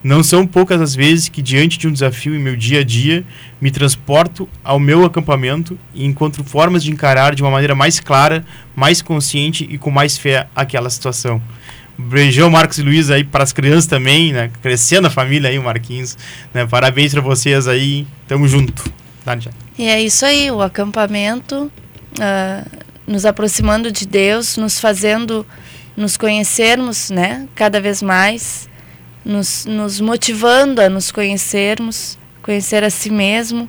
Não 0.03 0.23
são 0.23 0.47
poucas 0.47 0.81
as 0.81 0.95
vezes 0.95 1.29
que, 1.29 1.41
diante 1.41 1.79
de 1.79 1.87
um 1.87 1.93
desafio 1.93 2.35
em 2.35 2.39
meu 2.39 2.57
dia 2.57 2.81
a 2.81 2.85
dia, 2.85 3.25
me 3.61 3.71
transporto 3.71 4.49
ao 4.65 4.81
meu 4.81 5.05
acampamento 5.05 5.79
e 5.95 6.05
encontro 6.05 6.43
formas 6.43 6.83
de 6.83 6.91
encarar 6.91 7.35
de 7.35 7.43
uma 7.43 7.51
maneira 7.51 7.75
mais 7.75 8.01
clara, 8.01 8.45
mais 8.75 9.01
consciente 9.01 9.67
e 9.71 9.79
com 9.79 9.91
mais 9.91 10.19
fé 10.19 10.49
aquela 10.57 10.91
situação. 10.91 11.41
Beijão, 11.97 12.51
Marcos 12.51 12.79
e 12.79 12.83
Luiz, 12.83 13.11
aí 13.11 13.23
para 13.23 13.45
as 13.45 13.53
crianças 13.53 13.87
também, 13.87 14.33
né? 14.33 14.51
Crescendo 14.61 15.07
a 15.07 15.11
família 15.11 15.51
aí, 15.51 15.59
o 15.59 15.63
Marquinhos. 15.63 16.17
Né? 16.53 16.67
Parabéns 16.67 17.13
para 17.13 17.21
vocês 17.21 17.69
aí. 17.69 18.07
Tamo 18.27 18.49
junto. 18.49 18.83
Tá, 19.25 19.39
e 19.79 19.87
é 19.87 20.03
isso 20.03 20.27
aí, 20.27 20.51
o 20.51 20.61
acampamento, 20.61 21.71
uh, 22.19 22.71
nos 23.07 23.25
aproximando 23.25 23.93
de 23.93 24.05
Deus, 24.05 24.57
nos 24.57 24.81
fazendo 24.81 25.47
nos 25.97 26.17
conhecermos, 26.17 27.11
né? 27.11 27.47
Cada 27.55 27.81
vez 27.81 28.03
mais 28.03 28.69
nos, 29.25 29.65
nos 29.67 30.01
motivando 30.01 30.81
a 30.81 30.89
nos 30.89 31.11
conhecermos, 31.13 32.19
conhecer 32.43 32.83
a 32.85 32.91
si 32.91 33.11
mesmo 33.11 33.69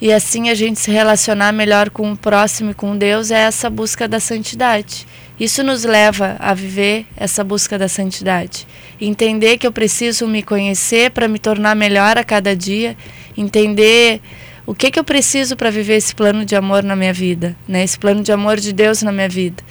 e 0.00 0.12
assim 0.12 0.50
a 0.50 0.54
gente 0.54 0.80
se 0.80 0.90
relacionar 0.90 1.52
melhor 1.52 1.88
com 1.88 2.10
o 2.10 2.16
próximo 2.16 2.72
e 2.72 2.74
com 2.74 2.96
Deus 2.98 3.30
é 3.30 3.38
essa 3.38 3.70
busca 3.70 4.08
da 4.08 4.18
santidade. 4.18 5.06
Isso 5.38 5.62
nos 5.62 5.84
leva 5.84 6.36
a 6.40 6.52
viver 6.54 7.06
essa 7.16 7.44
busca 7.44 7.78
da 7.78 7.86
santidade. 7.86 8.66
Entender 9.00 9.58
que 9.58 9.66
eu 9.66 9.70
preciso 9.70 10.26
me 10.26 10.42
conhecer 10.42 11.12
para 11.12 11.28
me 11.28 11.38
tornar 11.38 11.76
melhor 11.76 12.18
a 12.18 12.24
cada 12.24 12.54
dia, 12.54 12.96
entender 13.36 14.20
o 14.66 14.74
que, 14.74 14.90
que 14.90 14.98
eu 14.98 15.04
preciso 15.04 15.56
para 15.56 15.70
viver 15.70 15.94
esse 15.94 16.14
plano 16.14 16.44
de 16.44 16.56
amor 16.56 16.82
na 16.82 16.96
minha 16.96 17.12
vida, 17.12 17.56
né? 17.66 17.84
esse 17.84 17.98
plano 17.98 18.22
de 18.22 18.32
amor 18.32 18.58
de 18.58 18.72
Deus 18.72 19.02
na 19.02 19.12
minha 19.12 19.28
vida. 19.28 19.62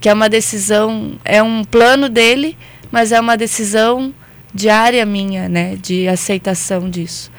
Que 0.00 0.08
é 0.08 0.12
uma 0.12 0.28
decisão, 0.28 1.18
é 1.24 1.40
um 1.40 1.64
plano 1.64 2.08
dele, 2.08 2.56
mas 2.90 3.12
é 3.12 3.20
uma 3.20 3.36
decisão 3.36 4.12
diária 4.56 5.04
minha, 5.04 5.48
né, 5.48 5.76
de 5.76 6.08
aceitação 6.08 6.88
disso. 6.88 7.30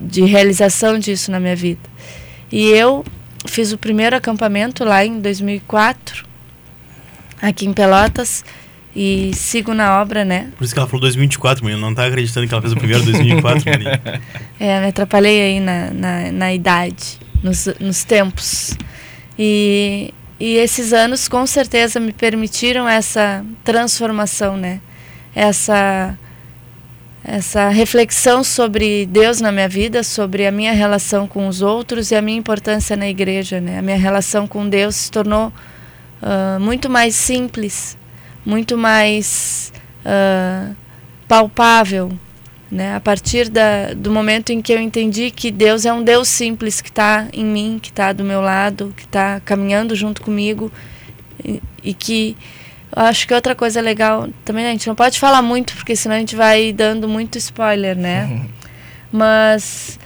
de 0.00 0.24
realização 0.24 0.98
disso 0.98 1.30
na 1.30 1.40
minha 1.40 1.56
vida. 1.56 1.88
E 2.50 2.66
eu 2.66 3.04
fiz 3.46 3.72
o 3.72 3.78
primeiro 3.78 4.14
acampamento 4.16 4.84
lá 4.84 5.04
em 5.04 5.20
2004, 5.20 6.26
aqui 7.40 7.66
em 7.66 7.72
Pelotas, 7.72 8.44
e 8.94 9.30
sigo 9.34 9.74
na 9.74 10.00
obra, 10.00 10.24
né? 10.24 10.48
Por 10.56 10.64
isso 10.64 10.72
que 10.72 10.78
ela 10.78 10.88
falou 10.88 11.02
2024, 11.02 11.62
mãe. 11.62 11.74
Eu 11.74 11.78
não 11.78 11.94
tá 11.94 12.06
acreditando 12.06 12.48
que 12.48 12.54
ela 12.54 12.62
fez 12.62 12.72
o 12.72 12.76
primeiro 12.76 13.04
2004, 13.04 13.64
É, 14.58 14.80
me 14.80 14.86
atrapalhei 14.88 15.42
aí 15.42 15.60
na, 15.60 15.90
na, 15.90 16.32
na 16.32 16.54
idade, 16.54 17.18
nos, 17.42 17.68
nos 17.78 18.04
tempos. 18.04 18.74
E, 19.38 20.14
e 20.40 20.56
esses 20.56 20.94
anos, 20.94 21.28
com 21.28 21.46
certeza, 21.46 22.00
me 22.00 22.12
permitiram 22.12 22.88
essa 22.88 23.44
transformação, 23.62 24.56
né? 24.56 24.80
Essa 25.34 26.18
essa 27.28 27.68
reflexão 27.70 28.44
sobre 28.44 29.04
Deus 29.06 29.40
na 29.40 29.50
minha 29.50 29.68
vida, 29.68 30.04
sobre 30.04 30.46
a 30.46 30.52
minha 30.52 30.72
relação 30.72 31.26
com 31.26 31.48
os 31.48 31.60
outros 31.60 32.12
e 32.12 32.14
a 32.14 32.22
minha 32.22 32.38
importância 32.38 32.96
na 32.96 33.08
igreja. 33.08 33.60
Né? 33.60 33.80
A 33.80 33.82
minha 33.82 33.96
relação 33.96 34.46
com 34.46 34.68
Deus 34.68 34.94
se 34.94 35.10
tornou 35.10 35.52
uh, 36.22 36.60
muito 36.60 36.88
mais 36.88 37.16
simples, 37.16 37.98
muito 38.44 38.78
mais 38.78 39.72
uh, 40.04 40.76
palpável. 41.26 42.12
Né? 42.70 42.94
A 42.94 43.00
partir 43.00 43.48
da, 43.48 43.92
do 43.92 44.12
momento 44.12 44.50
em 44.50 44.62
que 44.62 44.72
eu 44.72 44.80
entendi 44.80 45.32
que 45.32 45.50
Deus 45.50 45.84
é 45.84 45.92
um 45.92 46.04
Deus 46.04 46.28
simples 46.28 46.80
que 46.80 46.90
está 46.90 47.26
em 47.32 47.44
mim, 47.44 47.80
que 47.82 47.88
está 47.88 48.12
do 48.12 48.22
meu 48.22 48.40
lado, 48.40 48.94
que 48.96 49.04
está 49.04 49.40
caminhando 49.40 49.96
junto 49.96 50.22
comigo 50.22 50.70
e, 51.44 51.60
e 51.82 51.92
que 51.92 52.36
acho 53.04 53.28
que 53.28 53.34
outra 53.34 53.54
coisa 53.54 53.80
legal 53.80 54.28
também 54.44 54.66
a 54.66 54.70
gente 54.70 54.86
não 54.86 54.94
pode 54.94 55.18
falar 55.18 55.42
muito 55.42 55.74
porque 55.76 55.94
senão 55.94 56.16
a 56.16 56.18
gente 56.18 56.34
vai 56.34 56.72
dando 56.72 57.06
muito 57.06 57.36
spoiler, 57.36 57.96
né? 57.96 58.46
Mas 59.12 59.98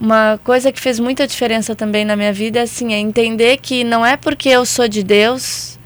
uma 0.00 0.40
coisa 0.42 0.72
que 0.72 0.80
fez 0.80 0.98
muita 0.98 1.26
diferença 1.26 1.76
também 1.76 2.04
na 2.04 2.16
minha 2.16 2.32
vida 2.32 2.58
é 2.58 2.62
assim, 2.62 2.92
é 2.92 2.98
entender 2.98 3.58
que 3.58 3.84
não 3.84 4.04
é 4.04 4.16
porque 4.16 4.48
eu 4.48 4.66
sou 4.66 4.88
de 4.88 5.02
Deus, 5.02 5.78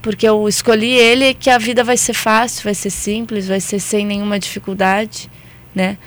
porque 0.00 0.28
eu 0.28 0.48
escolhi 0.48 0.92
ele 0.92 1.34
que 1.34 1.50
a 1.50 1.58
vida 1.58 1.82
vai 1.82 1.96
ser 1.96 2.12
fácil, 2.12 2.62
vai 2.62 2.74
ser 2.74 2.90
simples, 2.90 3.48
vai 3.48 3.58
ser 3.58 3.80
sem 3.80 4.06
nenhuma 4.06 4.38
dificuldade, 4.38 5.28
né? 5.74 5.98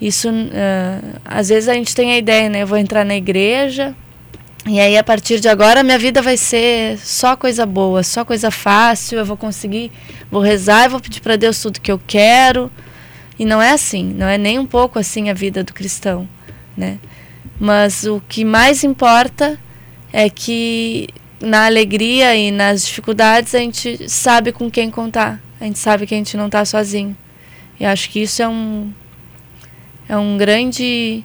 Isso, 0.00 0.30
uh, 0.30 1.20
às 1.24 1.48
vezes 1.48 1.68
a 1.68 1.74
gente 1.74 1.94
tem 1.94 2.12
a 2.12 2.18
ideia, 2.18 2.48
né? 2.48 2.62
Eu 2.62 2.66
vou 2.66 2.78
entrar 2.78 3.04
na 3.04 3.16
igreja, 3.16 3.94
e 4.66 4.78
aí, 4.78 4.98
a 4.98 5.02
partir 5.02 5.40
de 5.40 5.48
agora, 5.48 5.82
minha 5.82 5.98
vida 5.98 6.20
vai 6.20 6.36
ser 6.36 6.98
só 6.98 7.34
coisa 7.34 7.64
boa, 7.64 8.02
só 8.02 8.24
coisa 8.24 8.50
fácil. 8.50 9.18
Eu 9.18 9.24
vou 9.24 9.36
conseguir, 9.36 9.90
vou 10.30 10.42
rezar 10.42 10.84
e 10.84 10.88
vou 10.88 11.00
pedir 11.00 11.20
para 11.20 11.36
Deus 11.36 11.60
tudo 11.60 11.80
que 11.80 11.90
eu 11.90 12.00
quero. 12.06 12.70
E 13.38 13.44
não 13.46 13.62
é 13.62 13.70
assim, 13.70 14.04
não 14.04 14.26
é 14.26 14.36
nem 14.36 14.58
um 14.58 14.66
pouco 14.66 14.98
assim 14.98 15.30
a 15.30 15.34
vida 15.34 15.64
do 15.64 15.72
cristão, 15.72 16.28
né? 16.76 16.98
Mas 17.58 18.04
o 18.04 18.22
que 18.28 18.44
mais 18.44 18.84
importa 18.84 19.58
é 20.12 20.28
que 20.28 21.08
na 21.40 21.64
alegria 21.64 22.36
e 22.36 22.50
nas 22.50 22.84
dificuldades 22.84 23.54
a 23.54 23.58
gente 23.58 24.08
sabe 24.10 24.52
com 24.52 24.70
quem 24.70 24.90
contar. 24.90 25.40
A 25.58 25.64
gente 25.64 25.78
sabe 25.78 26.06
que 26.06 26.14
a 26.14 26.18
gente 26.18 26.36
não 26.36 26.46
está 26.46 26.64
sozinho. 26.66 27.16
E 27.78 27.84
acho 27.86 28.10
que 28.10 28.20
isso 28.20 28.42
é 28.42 28.48
um 28.48 28.92
é 30.06 30.16
um 30.18 30.36
grande 30.36 31.24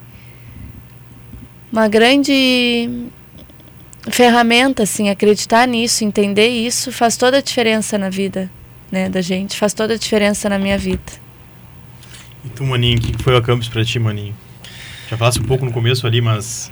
uma 1.71 1.89
grande 1.89 3.09
ferramenta, 4.09 4.83
assim, 4.83 5.09
acreditar 5.09 5.67
nisso, 5.67 6.03
entender 6.03 6.47
isso, 6.47 6.91
faz 6.91 7.17
toda 7.17 7.37
a 7.37 7.41
diferença 7.41 7.97
na 7.97 8.09
vida 8.09 8.49
né, 8.91 9.09
da 9.09 9.21
gente, 9.21 9.57
faz 9.57 9.73
toda 9.73 9.93
a 9.93 9.97
diferença 9.97 10.47
na 10.49 10.57
minha 10.57 10.77
vida. 10.77 11.01
E 12.43 12.49
tu, 12.49 12.63
Maninho, 12.63 12.97
o 12.97 13.01
que 13.01 13.23
foi 13.23 13.33
o 13.33 13.37
Acampus 13.37 13.67
para 13.67 13.83
ti, 13.83 13.99
Maninho? 13.99 14.35
Já 15.09 15.17
falaste 15.17 15.39
um 15.39 15.43
pouco 15.43 15.65
no 15.65 15.71
começo 15.71 16.05
ali, 16.07 16.21
mas 16.21 16.71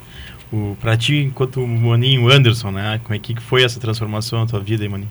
o, 0.52 0.78
pra 0.80 0.96
ti, 0.96 1.16
enquanto 1.16 1.66
Maninho 1.66 2.30
Anderson, 2.32 2.72
né, 2.72 3.00
como 3.04 3.16
é 3.16 3.20
que 3.20 3.36
foi 3.42 3.64
essa 3.64 3.80
transformação 3.80 4.40
na 4.40 4.46
tua 4.46 4.60
vida 4.60 4.84
aí, 4.84 4.90
Maninho? 4.90 5.10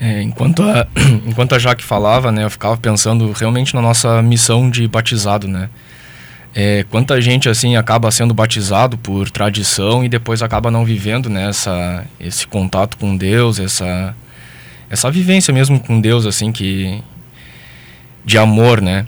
É, 0.00 0.22
enquanto, 0.22 0.62
a, 0.62 0.86
enquanto 1.26 1.54
a 1.54 1.58
Jaque 1.58 1.84
falava, 1.84 2.32
né, 2.32 2.44
eu 2.44 2.50
ficava 2.50 2.76
pensando 2.76 3.30
realmente 3.32 3.74
na 3.74 3.82
nossa 3.82 4.22
missão 4.22 4.70
de 4.70 4.86
batizado, 4.88 5.46
né? 5.46 5.68
É, 6.54 6.84
quanta 6.90 7.20
gente 7.20 7.48
assim 7.48 7.76
acaba 7.76 8.10
sendo 8.10 8.34
batizado 8.34 8.98
por 8.98 9.30
tradição 9.30 10.04
e 10.04 10.08
depois 10.08 10.42
acaba 10.42 10.70
não 10.70 10.84
vivendo 10.84 11.30
né, 11.30 11.50
esse 12.20 12.46
contato 12.46 12.98
com 12.98 13.16
Deus, 13.16 13.58
essa, 13.58 14.14
essa 14.90 15.10
vivência 15.10 15.52
mesmo 15.52 15.80
com 15.80 15.98
Deus 15.98 16.26
assim 16.26 16.52
que 16.52 17.02
de 18.24 18.36
amor, 18.36 18.82
né? 18.82 19.06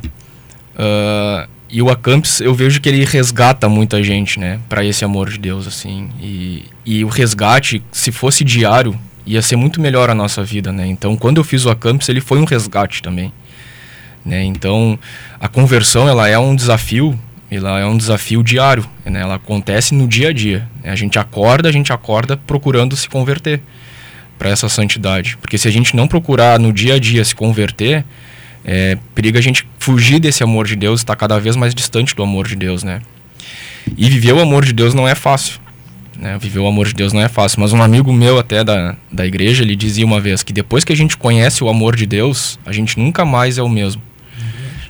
Uh, 0.74 1.48
e 1.68 1.82
o 1.82 1.90
Acamps 1.90 2.40
eu 2.40 2.54
vejo 2.54 2.80
que 2.80 2.88
ele 2.88 3.04
resgata 3.04 3.68
muita 3.68 4.02
gente, 4.02 4.40
né, 4.40 4.58
para 4.68 4.84
esse 4.84 5.04
amor 5.04 5.28
de 5.28 5.38
Deus 5.38 5.66
assim. 5.66 6.08
E, 6.20 6.64
e 6.84 7.04
o 7.04 7.08
resgate, 7.08 7.82
se 7.92 8.10
fosse 8.10 8.42
diário, 8.42 8.98
ia 9.26 9.42
ser 9.42 9.56
muito 9.56 9.80
melhor 9.80 10.08
a 10.08 10.14
nossa 10.14 10.42
vida, 10.42 10.72
né? 10.72 10.86
Então, 10.86 11.16
quando 11.16 11.38
eu 11.38 11.44
fiz 11.44 11.64
o 11.64 11.70
Acamps, 11.70 12.08
ele 12.08 12.20
foi 12.20 12.38
um 12.38 12.44
resgate 12.44 13.02
também. 13.02 13.32
Né? 14.24 14.42
Então, 14.44 14.98
a 15.38 15.48
conversão 15.48 16.08
ela 16.08 16.28
é 16.28 16.38
um 16.38 16.54
desafio 16.54 17.18
ela 17.56 17.80
é 17.80 17.86
um 17.86 17.96
desafio 17.96 18.42
diário, 18.42 18.86
né? 19.04 19.20
Ela 19.20 19.36
acontece 19.36 19.94
no 19.94 20.06
dia 20.06 20.28
a 20.28 20.32
dia. 20.32 20.68
Né? 20.82 20.90
A 20.90 20.96
gente 20.96 21.18
acorda, 21.18 21.68
a 21.68 21.72
gente 21.72 21.92
acorda 21.92 22.36
procurando 22.36 22.96
se 22.96 23.08
converter 23.08 23.60
para 24.38 24.50
essa 24.50 24.68
santidade, 24.68 25.36
porque 25.36 25.56
se 25.56 25.68
a 25.68 25.70
gente 25.70 25.94
não 25.94 26.08
procurar 26.08 26.58
no 26.58 26.72
dia 26.72 26.94
a 26.94 26.98
dia 26.98 27.24
se 27.24 27.34
converter, 27.34 28.04
é, 28.64 28.98
periga 29.14 29.38
a 29.38 29.42
gente 29.42 29.66
fugir 29.78 30.18
desse 30.18 30.42
amor 30.42 30.66
de 30.66 30.74
Deus, 30.74 31.00
estar 31.00 31.14
cada 31.14 31.38
vez 31.38 31.54
mais 31.54 31.74
distante 31.74 32.14
do 32.14 32.22
amor 32.22 32.48
de 32.48 32.56
Deus, 32.56 32.82
né? 32.82 33.00
E 33.96 34.08
viver 34.08 34.32
o 34.32 34.40
amor 34.40 34.64
de 34.64 34.72
Deus 34.72 34.94
não 34.94 35.06
é 35.06 35.14
fácil. 35.14 35.60
Né? 36.18 36.38
Viver 36.38 36.60
o 36.60 36.66
amor 36.66 36.86
de 36.86 36.94
Deus 36.94 37.12
não 37.12 37.20
é 37.20 37.28
fácil. 37.28 37.60
Mas 37.60 37.72
um 37.72 37.82
amigo 37.82 38.12
meu 38.12 38.38
até 38.38 38.64
da, 38.64 38.96
da 39.12 39.26
igreja, 39.26 39.62
ele 39.62 39.76
dizia 39.76 40.04
uma 40.04 40.20
vez 40.20 40.42
que 40.42 40.52
depois 40.52 40.84
que 40.84 40.92
a 40.92 40.96
gente 40.96 41.16
conhece 41.16 41.62
o 41.62 41.68
amor 41.68 41.94
de 41.94 42.06
Deus, 42.06 42.58
a 42.64 42.72
gente 42.72 42.98
nunca 42.98 43.24
mais 43.24 43.58
é 43.58 43.62
o 43.62 43.68
mesmo. 43.68 44.00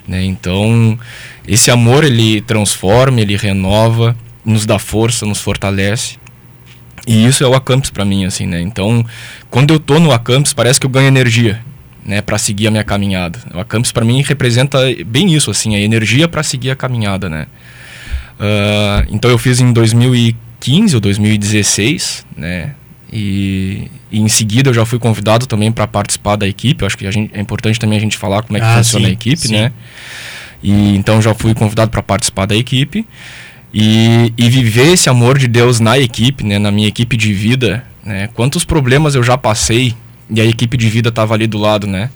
Né? 0.07 0.23
Então, 0.23 0.97
esse 1.47 1.71
amor 1.71 2.03
ele 2.03 2.41
transforma, 2.41 3.21
ele 3.21 3.35
renova, 3.35 4.15
nos 4.43 4.65
dá 4.65 4.77
força, 4.77 5.25
nos 5.25 5.39
fortalece. 5.39 6.17
E 7.07 7.25
isso 7.25 7.43
é 7.43 7.47
o 7.47 7.53
Acampus 7.53 7.89
para 7.89 8.05
mim, 8.05 8.25
assim, 8.25 8.45
né? 8.45 8.61
Então, 8.61 9.05
quando 9.49 9.73
eu 9.73 9.79
tô 9.79 9.99
no 9.99 10.11
Acampus, 10.11 10.53
parece 10.53 10.79
que 10.79 10.85
eu 10.85 10.89
ganho 10.89 11.07
energia, 11.07 11.61
né, 12.03 12.21
para 12.21 12.37
seguir 12.37 12.67
a 12.67 12.71
minha 12.71 12.83
caminhada. 12.83 13.39
O 13.53 13.59
Acampus 13.59 13.91
para 13.91 14.03
mim 14.03 14.21
representa 14.23 14.79
bem 15.05 15.33
isso, 15.33 15.51
assim, 15.51 15.75
a 15.75 15.79
energia 15.79 16.27
para 16.27 16.41
seguir 16.41 16.71
a 16.71 16.75
caminhada, 16.75 17.29
né? 17.29 17.47
Uh, 18.39 19.07
então 19.11 19.29
eu 19.29 19.37
fiz 19.37 19.59
em 19.59 19.71
2015 19.71 20.95
ou 20.95 21.01
2016, 21.01 22.25
né? 22.35 22.75
E, 23.17 23.89
e, 24.11 24.19
em 24.19 24.27
seguida 24.27 24.71
eu 24.71 24.73
já 24.73 24.85
fui 24.85 24.99
convidado 24.99 25.45
também 25.45 25.71
para 25.71 25.87
participar 25.87 26.35
da 26.35 26.45
equipe. 26.45 26.83
Eu 26.83 26.87
acho 26.87 26.97
que 26.97 27.09
gente, 27.09 27.31
é 27.33 27.39
importante 27.39 27.79
também 27.79 27.97
a 27.97 28.01
gente 28.01 28.17
falar 28.17 28.43
como 28.43 28.57
é 28.57 28.59
que 28.59 28.65
ah, 28.65 28.77
funciona 28.77 29.05
sim, 29.05 29.11
a 29.11 29.13
equipe, 29.13 29.47
sim. 29.47 29.53
né? 29.53 29.71
E 30.61 30.97
então 30.97 31.21
já 31.21 31.33
fui 31.33 31.53
convidado 31.53 31.89
para 31.89 32.03
participar 32.03 32.45
da 32.45 32.55
equipe 32.55 33.05
e, 33.73 34.33
e, 34.37 34.49
viver 34.49 34.91
esse 34.91 35.09
amor 35.09 35.37
de 35.37 35.47
Deus 35.47 35.79
na 35.79 35.97
equipe, 35.97 36.43
né, 36.43 36.59
na 36.59 36.71
minha 36.71 36.89
equipe 36.89 37.15
de 37.15 37.33
vida, 37.33 37.85
né? 38.03 38.27
Quantos 38.33 38.65
problemas 38.65 39.15
eu 39.15 39.23
já 39.23 39.37
passei 39.37 39.95
e 40.29 40.41
a 40.41 40.45
equipe 40.45 40.75
de 40.75 40.89
vida 40.89 41.07
estava 41.07 41.33
ali 41.33 41.47
do 41.47 41.57
lado, 41.57 41.87
né? 41.87 42.09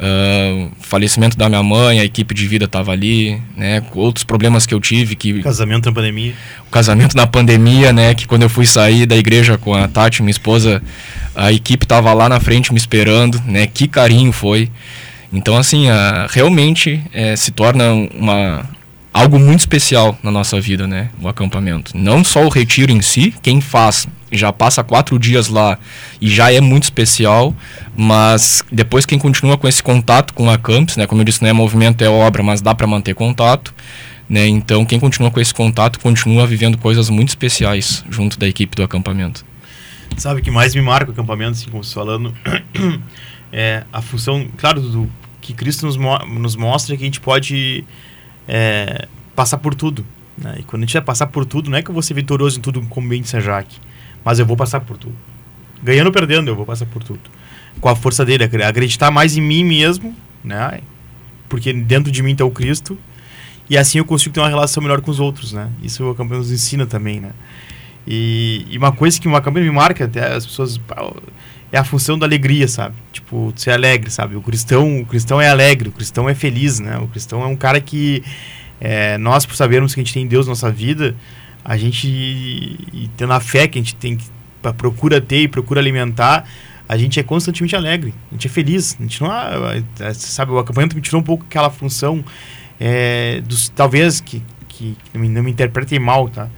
Uh, 0.00 0.70
falecimento 0.80 1.36
da 1.36 1.46
minha 1.46 1.62
mãe, 1.62 2.00
a 2.00 2.04
equipe 2.06 2.34
de 2.34 2.48
vida 2.48 2.64
estava 2.64 2.90
ali, 2.90 3.38
né? 3.54 3.82
Outros 3.94 4.24
problemas 4.24 4.64
que 4.64 4.72
eu 4.72 4.80
tive 4.80 5.14
que 5.14 5.42
casamento 5.42 5.84
na 5.84 5.92
pandemia. 5.92 6.32
O 6.66 6.70
casamento 6.70 7.14
na 7.14 7.26
pandemia, 7.26 7.92
né? 7.92 8.14
Que 8.14 8.26
quando 8.26 8.42
eu 8.44 8.48
fui 8.48 8.64
sair 8.64 9.04
da 9.04 9.14
igreja 9.14 9.58
com 9.58 9.74
a 9.74 9.86
Tati, 9.86 10.22
minha 10.22 10.30
esposa, 10.30 10.82
a 11.34 11.52
equipe 11.52 11.84
estava 11.84 12.14
lá 12.14 12.30
na 12.30 12.40
frente 12.40 12.72
me 12.72 12.78
esperando, 12.78 13.42
né? 13.44 13.66
Que 13.66 13.86
carinho 13.86 14.32
foi. 14.32 14.70
Então, 15.30 15.54
assim, 15.54 15.90
a, 15.90 16.26
realmente 16.30 17.02
é, 17.12 17.36
se 17.36 17.50
torna 17.50 17.92
uma, 17.92 18.64
algo 19.12 19.38
muito 19.38 19.60
especial 19.60 20.18
na 20.22 20.30
nossa 20.30 20.60
vida, 20.60 20.86
né? 20.86 21.10
O 21.20 21.28
acampamento. 21.28 21.96
Não 21.96 22.24
só 22.24 22.44
o 22.44 22.48
retiro 22.48 22.92
em 22.92 23.02
si, 23.02 23.34
quem 23.42 23.60
faz 23.60 24.08
já 24.32 24.52
passa 24.52 24.84
quatro 24.84 25.18
dias 25.18 25.48
lá 25.48 25.76
e 26.20 26.28
já 26.28 26.52
é 26.52 26.60
muito 26.60 26.84
especial, 26.84 27.54
mas 27.96 28.62
depois 28.70 29.04
quem 29.04 29.18
continua 29.18 29.58
com 29.58 29.66
esse 29.66 29.82
contato 29.82 30.32
com 30.34 30.48
a 30.48 30.56
campus, 30.56 30.96
né? 30.96 31.06
Como 31.06 31.20
eu 31.20 31.24
disse, 31.24 31.42
não 31.42 31.48
é 31.48 31.52
movimento, 31.52 32.02
é 32.02 32.08
obra, 32.08 32.42
mas 32.42 32.60
dá 32.60 32.74
para 32.74 32.86
manter 32.86 33.14
contato. 33.14 33.74
Né? 34.28 34.46
Então, 34.46 34.84
quem 34.84 35.00
continua 35.00 35.30
com 35.30 35.40
esse 35.40 35.52
contato 35.52 35.98
continua 35.98 36.46
vivendo 36.46 36.78
coisas 36.78 37.10
muito 37.10 37.30
especiais 37.30 38.04
junto 38.08 38.38
da 38.38 38.46
equipe 38.46 38.76
do 38.76 38.82
acampamento. 38.84 39.44
Sabe 40.16 40.40
o 40.40 40.42
que 40.44 40.50
mais 40.52 40.72
me 40.72 40.80
marca 40.80 41.10
o 41.10 41.12
acampamento, 41.12 41.52
assim 41.52 41.68
como 41.68 41.82
você 41.82 41.94
falando, 41.94 42.32
é 43.52 43.82
a 43.92 44.00
função, 44.00 44.46
claro, 44.56 44.80
do, 44.80 45.10
que 45.40 45.52
Cristo 45.52 45.84
nos, 45.86 45.96
mo 45.96 46.16
nos 46.26 46.54
mostra 46.54 46.96
que 46.96 47.02
a 47.02 47.06
gente 47.06 47.20
pode 47.20 47.84
é, 48.50 49.06
passar 49.36 49.58
por 49.58 49.76
tudo. 49.76 50.04
Né? 50.36 50.56
E 50.58 50.62
quando 50.64 50.82
a 50.82 50.86
gente 50.86 50.94
vai 50.94 51.02
passar 51.02 51.28
por 51.28 51.44
tudo, 51.44 51.70
não 51.70 51.78
é 51.78 51.82
que 51.82 51.88
eu 51.88 51.94
vou 51.94 52.02
ser 52.02 52.14
vitorioso 52.14 52.58
em 52.58 52.60
tudo, 52.60 52.82
como 52.82 53.08
bem 53.08 53.22
disse 53.22 53.36
a 53.36 53.40
Jaque, 53.40 53.78
mas 54.24 54.40
eu 54.40 54.46
vou 54.46 54.56
passar 54.56 54.80
por 54.80 54.98
tudo. 54.98 55.14
Ganhando 55.80 56.08
ou 56.08 56.12
perdendo, 56.12 56.48
eu 56.48 56.56
vou 56.56 56.66
passar 56.66 56.86
por 56.86 57.04
tudo. 57.04 57.20
Com 57.80 57.88
a 57.88 57.94
força 57.94 58.24
dele, 58.24 58.44
acreditar 58.44 59.10
mais 59.12 59.36
em 59.36 59.40
mim 59.40 59.62
mesmo, 59.64 60.14
né? 60.42 60.80
porque 61.50 61.72
dentro 61.72 62.10
de 62.10 62.22
mim 62.22 62.32
está 62.32 62.44
o 62.44 62.50
Cristo, 62.50 62.96
e 63.68 63.76
assim 63.76 63.98
eu 63.98 64.04
consigo 64.04 64.32
ter 64.34 64.40
uma 64.40 64.48
relação 64.48 64.82
melhor 64.82 65.00
com 65.00 65.10
os 65.10 65.20
outros, 65.20 65.52
né? 65.52 65.68
Isso 65.82 66.04
o 66.04 66.10
acampamento 66.10 66.38
nos 66.38 66.52
ensina 66.52 66.86
também, 66.86 67.20
né? 67.20 67.32
E, 68.06 68.64
e 68.70 68.78
uma 68.78 68.92
coisa 68.92 69.20
que 69.20 69.28
o 69.28 69.36
acampamento 69.36 69.70
me 69.70 69.76
marca, 69.76 70.04
até 70.06 70.32
as 70.32 70.46
pessoas 70.46 70.80
é 71.72 71.78
a 71.78 71.84
função 71.84 72.18
da 72.18 72.26
alegria, 72.26 72.66
sabe? 72.66 72.96
Tipo, 73.12 73.52
ser 73.56 73.70
alegre, 73.70 74.10
sabe? 74.10 74.36
O 74.36 74.42
cristão, 74.42 75.00
o 75.00 75.06
cristão 75.06 75.40
é 75.40 75.48
alegre, 75.48 75.88
o 75.88 75.92
cristão 75.92 76.28
é 76.28 76.34
feliz, 76.34 76.80
né? 76.80 76.98
O 76.98 77.06
cristão 77.08 77.42
é 77.42 77.46
um 77.46 77.56
cara 77.56 77.80
que 77.80 78.22
é, 78.80 79.16
nós, 79.18 79.46
por 79.46 79.54
sabermos 79.54 79.94
que 79.94 80.00
a 80.00 80.02
gente 80.02 80.14
tem 80.14 80.26
Deus 80.26 80.46
na 80.46 80.50
nossa 80.50 80.70
vida, 80.70 81.14
a 81.64 81.76
gente, 81.76 82.08
e 82.08 83.08
tendo 83.16 83.32
a 83.32 83.40
fé 83.40 83.68
que 83.68 83.78
a 83.78 83.82
gente 83.82 83.94
tem 83.94 84.16
que 84.16 84.24
procura 84.76 85.20
ter 85.20 85.42
e 85.42 85.48
procura 85.48 85.80
alimentar, 85.80 86.46
a 86.88 86.96
gente 86.96 87.20
é 87.20 87.22
constantemente 87.22 87.76
alegre, 87.76 88.12
a 88.30 88.34
gente 88.34 88.46
é 88.46 88.50
feliz, 88.50 88.96
a 88.98 89.02
gente 89.02 89.22
não 89.22 89.30
é, 89.32 90.12
sabe, 90.12 90.50
o 90.50 90.58
acampamento 90.58 90.96
me 90.96 91.02
tirou 91.02 91.20
um 91.20 91.24
pouco 91.24 91.44
aquela 91.44 91.70
função 91.70 92.24
é, 92.80 93.40
dos, 93.42 93.68
talvez 93.68 94.20
que, 94.20 94.42
que 94.68 94.96
não 95.14 95.20
me, 95.20 95.28
não 95.28 95.42
me 95.42 95.50
interpretem 95.50 95.98
mal, 95.98 96.28
tá? 96.28 96.48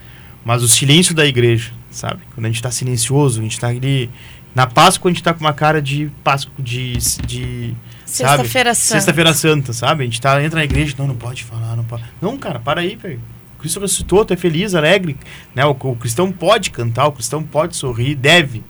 Mas 0.45 0.63
o 0.63 0.69
silêncio 0.69 1.15
da 1.15 1.27
igreja, 1.27 1.73
sabe? 1.91 2.21
Quando 2.35 2.47
a 2.47 2.49
gente 2.49 2.57
está 2.57 2.71
silencioso, 2.71 3.41
a 3.41 3.43
gente 3.43 3.53
está 3.53 3.69
ali 3.69 4.09
na 4.55 4.67
Páscoa 4.67 5.09
a 5.09 5.13
gente 5.13 5.21
está 5.21 5.33
com 5.33 5.41
uma 5.41 5.53
cara 5.53 5.81
de 5.81 6.11
Páscoa 6.23 6.53
de, 6.59 6.93
de 7.27 7.75
Sexta-feira 8.13 8.75
Santa. 8.75 9.01
Sexta-feira 9.01 9.35
Santa, 9.35 9.73
sabe? 9.73 10.03
A 10.03 10.05
gente 10.05 10.21
tá, 10.21 10.43
entra 10.43 10.59
na 10.59 10.65
igreja, 10.65 10.95
não, 10.99 11.07
não 11.07 11.15
pode 11.15 11.45
falar, 11.45 11.75
não 11.75 11.85
pode. 11.85 12.05
Não, 12.21 12.37
cara, 12.37 12.59
para 12.59 12.83
aí, 12.83 12.95
velho. 12.95 13.21
Cristo 13.59 13.81
ressuscitou, 13.81 14.25
tu 14.25 14.35
é 14.35 14.37
feliz, 14.37 14.75
alegre, 14.75 15.17
né? 15.55 15.65
O, 15.65 15.71
o, 15.71 15.97
cristão 15.97 16.31
pode 16.31 16.71
cantar, 16.71 17.07
o 17.07 17.13
cristão 17.13 17.43
pode 17.43 17.77
sorrir, 17.77 18.15
deve, 18.15 18.63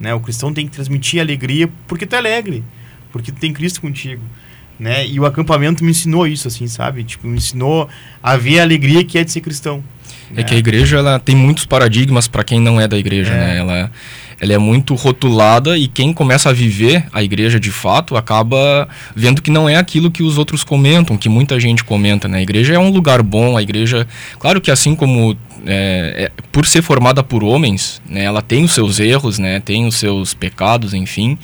né? 0.00 0.14
O 0.14 0.20
cristão 0.20 0.54
tem 0.54 0.66
que 0.66 0.72
transmitir 0.72 1.20
alegria 1.20 1.68
porque 1.86 2.06
tu 2.06 2.14
é 2.14 2.18
alegre, 2.18 2.64
porque 3.12 3.30
tu 3.30 3.38
tem 3.38 3.52
Cristo 3.52 3.80
contigo, 3.80 4.22
né? 4.78 5.06
E 5.06 5.20
o 5.20 5.26
acampamento 5.26 5.84
me 5.84 5.90
ensinou 5.90 6.26
isso, 6.26 6.48
assim, 6.48 6.66
sabe? 6.66 7.04
Tipo, 7.04 7.26
me 7.26 7.36
ensinou 7.36 7.88
a 8.22 8.36
ver 8.36 8.60
a 8.60 8.62
alegria 8.62 9.04
que 9.04 9.18
é 9.18 9.24
de 9.24 9.32
ser 9.32 9.40
cristão. 9.42 9.84
É, 10.34 10.42
que 10.42 10.54
a 10.54 10.58
igreja 10.58 10.98
ela 10.98 11.18
tem 11.18 11.36
muitos 11.36 11.66
paradigmas 11.66 12.26
para 12.26 12.42
quem 12.42 12.60
não 12.60 12.80
é 12.80 12.88
da 12.88 12.96
igreja, 12.96 13.32
é. 13.32 13.36
né? 13.36 13.58
Ela, 13.58 13.92
ela 14.40 14.52
é 14.52 14.58
muito 14.58 14.94
rotulada 14.94 15.78
e 15.78 15.88
quem 15.88 16.12
começa 16.12 16.50
a 16.50 16.52
viver 16.52 17.06
a 17.12 17.22
igreja 17.22 17.58
de 17.58 17.70
fato 17.70 18.16
acaba 18.16 18.88
vendo 19.14 19.40
que 19.40 19.50
não 19.50 19.68
é 19.68 19.76
aquilo 19.76 20.10
que 20.10 20.22
os 20.22 20.38
outros 20.38 20.62
comentam, 20.62 21.16
que 21.16 21.28
muita 21.28 21.58
gente 21.58 21.82
comenta, 21.82 22.28
né? 22.28 22.38
A 22.38 22.42
igreja 22.42 22.74
é 22.74 22.78
um 22.78 22.90
lugar 22.90 23.22
bom, 23.22 23.56
a 23.56 23.62
igreja, 23.62 24.06
claro 24.38 24.60
que 24.60 24.70
assim 24.70 24.94
como 24.94 25.36
é, 25.66 26.30
é, 26.36 26.42
por 26.52 26.66
ser 26.66 26.82
formada 26.82 27.22
por 27.22 27.42
homens, 27.42 28.00
né, 28.08 28.24
ela 28.24 28.42
tem 28.42 28.64
os 28.64 28.72
seus 28.72 29.00
erros, 29.00 29.38
né, 29.38 29.60
tem 29.60 29.86
os 29.86 29.96
seus 29.96 30.34
pecados, 30.34 30.94
enfim, 30.94 31.38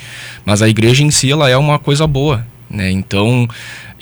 mas 0.44 0.62
a 0.62 0.68
igreja 0.68 1.02
em 1.02 1.11
si 1.11 1.31
ela 1.31 1.48
é 1.48 1.57
uma 1.57 1.78
coisa 1.78 2.07
boa, 2.07 2.46
né? 2.70 2.90
Então 2.90 3.48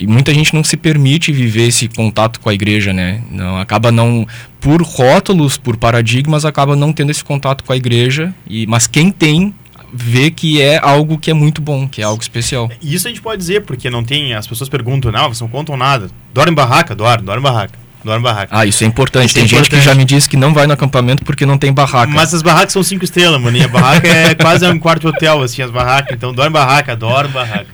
e 0.01 0.07
muita 0.07 0.33
gente 0.33 0.55
não 0.55 0.63
se 0.63 0.75
permite 0.75 1.31
viver 1.31 1.67
esse 1.67 1.87
contato 1.87 2.39
com 2.39 2.49
a 2.49 2.53
igreja, 2.55 2.91
né? 2.91 3.21
Não 3.29 3.57
acaba 3.57 3.91
não 3.91 4.27
por 4.59 4.81
rótulos, 4.81 5.57
por 5.57 5.77
paradigmas, 5.77 6.43
acaba 6.43 6.75
não 6.75 6.91
tendo 6.91 7.11
esse 7.11 7.23
contato 7.23 7.63
com 7.63 7.71
a 7.71 7.75
igreja. 7.77 8.33
E 8.47 8.65
mas 8.65 8.87
quem 8.87 9.11
tem 9.11 9.53
vê 9.93 10.31
que 10.31 10.59
é 10.59 10.79
algo 10.81 11.19
que 11.19 11.29
é 11.29 11.35
muito 11.35 11.61
bom, 11.61 11.87
que 11.87 12.01
é 12.01 12.03
algo 12.03 12.19
especial. 12.19 12.67
Isso 12.81 13.07
a 13.07 13.11
gente 13.11 13.21
pode 13.21 13.37
dizer, 13.37 13.61
porque 13.61 13.91
não 13.91 14.03
tem. 14.03 14.33
As 14.33 14.47
pessoas 14.47 14.69
perguntam, 14.69 15.11
não, 15.11 15.25
vocês 15.25 15.41
não 15.41 15.47
contam 15.47 15.77
nada. 15.77 16.09
Dorme 16.33 16.51
em 16.51 16.55
barraca? 16.55 16.95
Dorme, 16.95 17.23
dorme 17.23 17.41
em 17.41 17.43
barraca. 17.43 17.77
Dorme 18.03 18.23
barraca. 18.23 18.57
Ah, 18.57 18.65
isso 18.65 18.83
é 18.83 18.87
importante. 18.87 19.27
Isso 19.27 19.35
tem 19.35 19.43
é 19.43 19.47
gente 19.47 19.59
importante. 19.59 19.79
que 19.81 19.85
já 19.85 19.93
me 19.93 20.03
disse 20.03 20.27
que 20.27 20.35
não 20.35 20.51
vai 20.51 20.65
no 20.65 20.73
acampamento 20.73 21.23
porque 21.23 21.45
não 21.45 21.59
tem 21.59 21.71
barraca. 21.71 22.11
Mas 22.11 22.33
as 22.33 22.41
barracas 22.41 22.73
são 22.73 22.81
cinco 22.81 23.05
estrelas, 23.05 23.39
mano. 23.39 23.63
a 23.63 23.67
barraca 23.67 24.07
é 24.07 24.33
quase 24.33 24.65
um 24.67 24.79
quarto 24.79 25.07
hotel, 25.09 25.43
assim, 25.43 25.61
as 25.61 25.69
barracas. 25.69 26.17
Então 26.17 26.33
dorme 26.33 26.53
barraca, 26.53 26.95
dorme 26.95 27.31
barraca. 27.31 27.67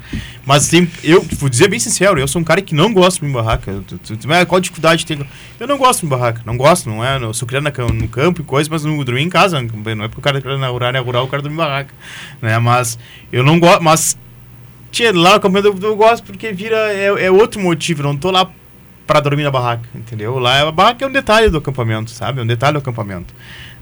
Mas 0.47 0.69
tem, 0.69 0.89
eu 1.03 1.21
vou 1.33 1.49
dizer 1.49 1.67
bem 1.67 1.77
sincero, 1.77 2.17
eu 2.17 2.25
sou 2.25 2.41
um 2.41 2.45
cara 2.45 2.62
que 2.62 2.73
não 2.73 2.93
gosto 2.93 3.25
de 3.25 3.29
barraca. 3.29 3.83
Qual 4.47 4.62
dificuldade 4.62 5.05
tem? 5.05 5.19
Eu 5.60 5.67
não 5.67 5.77
gosto 5.77 6.03
de 6.03 6.07
barraca, 6.07 6.41
não 6.45 6.55
gosto, 6.55 6.89
não 6.89 7.03
é? 7.03 7.21
Eu 7.21 7.33
sou 7.33 7.45
criado 7.45 7.65
no 7.93 8.07
campo 8.07 8.39
e 8.39 8.45
coisa, 8.45 8.69
mas 8.71 8.86
não 8.86 9.03
dormi 9.03 9.23
em 9.23 9.29
casa. 9.29 9.62
Não 9.62 10.05
é 10.05 10.07
porque 10.07 10.19
o 10.19 10.21
cara 10.21 10.39
é 10.39 10.57
na 10.57 10.88
área 10.88 11.01
rural, 11.01 11.25
o 11.25 11.27
cara 11.27 11.43
dorme 11.43 11.55
em 11.55 11.57
barraca. 11.57 11.93
Né? 12.41 12.57
Mas 12.60 12.97
eu 13.29 13.43
não 13.43 13.60
gosto. 13.60 13.83
Mas 13.83 14.17
tia, 14.89 15.12
lá 15.13 15.31
no 15.31 15.36
acampamento 15.36 15.67
eu, 15.67 15.89
eu, 15.89 15.97
gosto 15.97 16.23
porque 16.23 16.53
vira. 16.53 16.77
É, 16.93 17.25
é 17.25 17.29
outro 17.29 17.60
motivo, 17.60 17.99
eu 17.99 18.05
não 18.05 18.15
tô 18.15 18.31
lá 18.31 18.49
para 19.05 19.19
dormir 19.19 19.43
na 19.43 19.51
barraca, 19.51 19.83
entendeu? 19.93 20.39
Lá 20.39 20.62
a 20.62 20.71
barraca 20.71 21.03
é 21.03 21.07
um 21.10 21.12
detalhe 21.12 21.49
do 21.49 21.57
acampamento, 21.57 22.10
sabe? 22.10 22.39
É 22.39 22.43
um 22.43 22.47
detalhe 22.47 22.71
do 22.71 22.79
acampamento. 22.79 23.33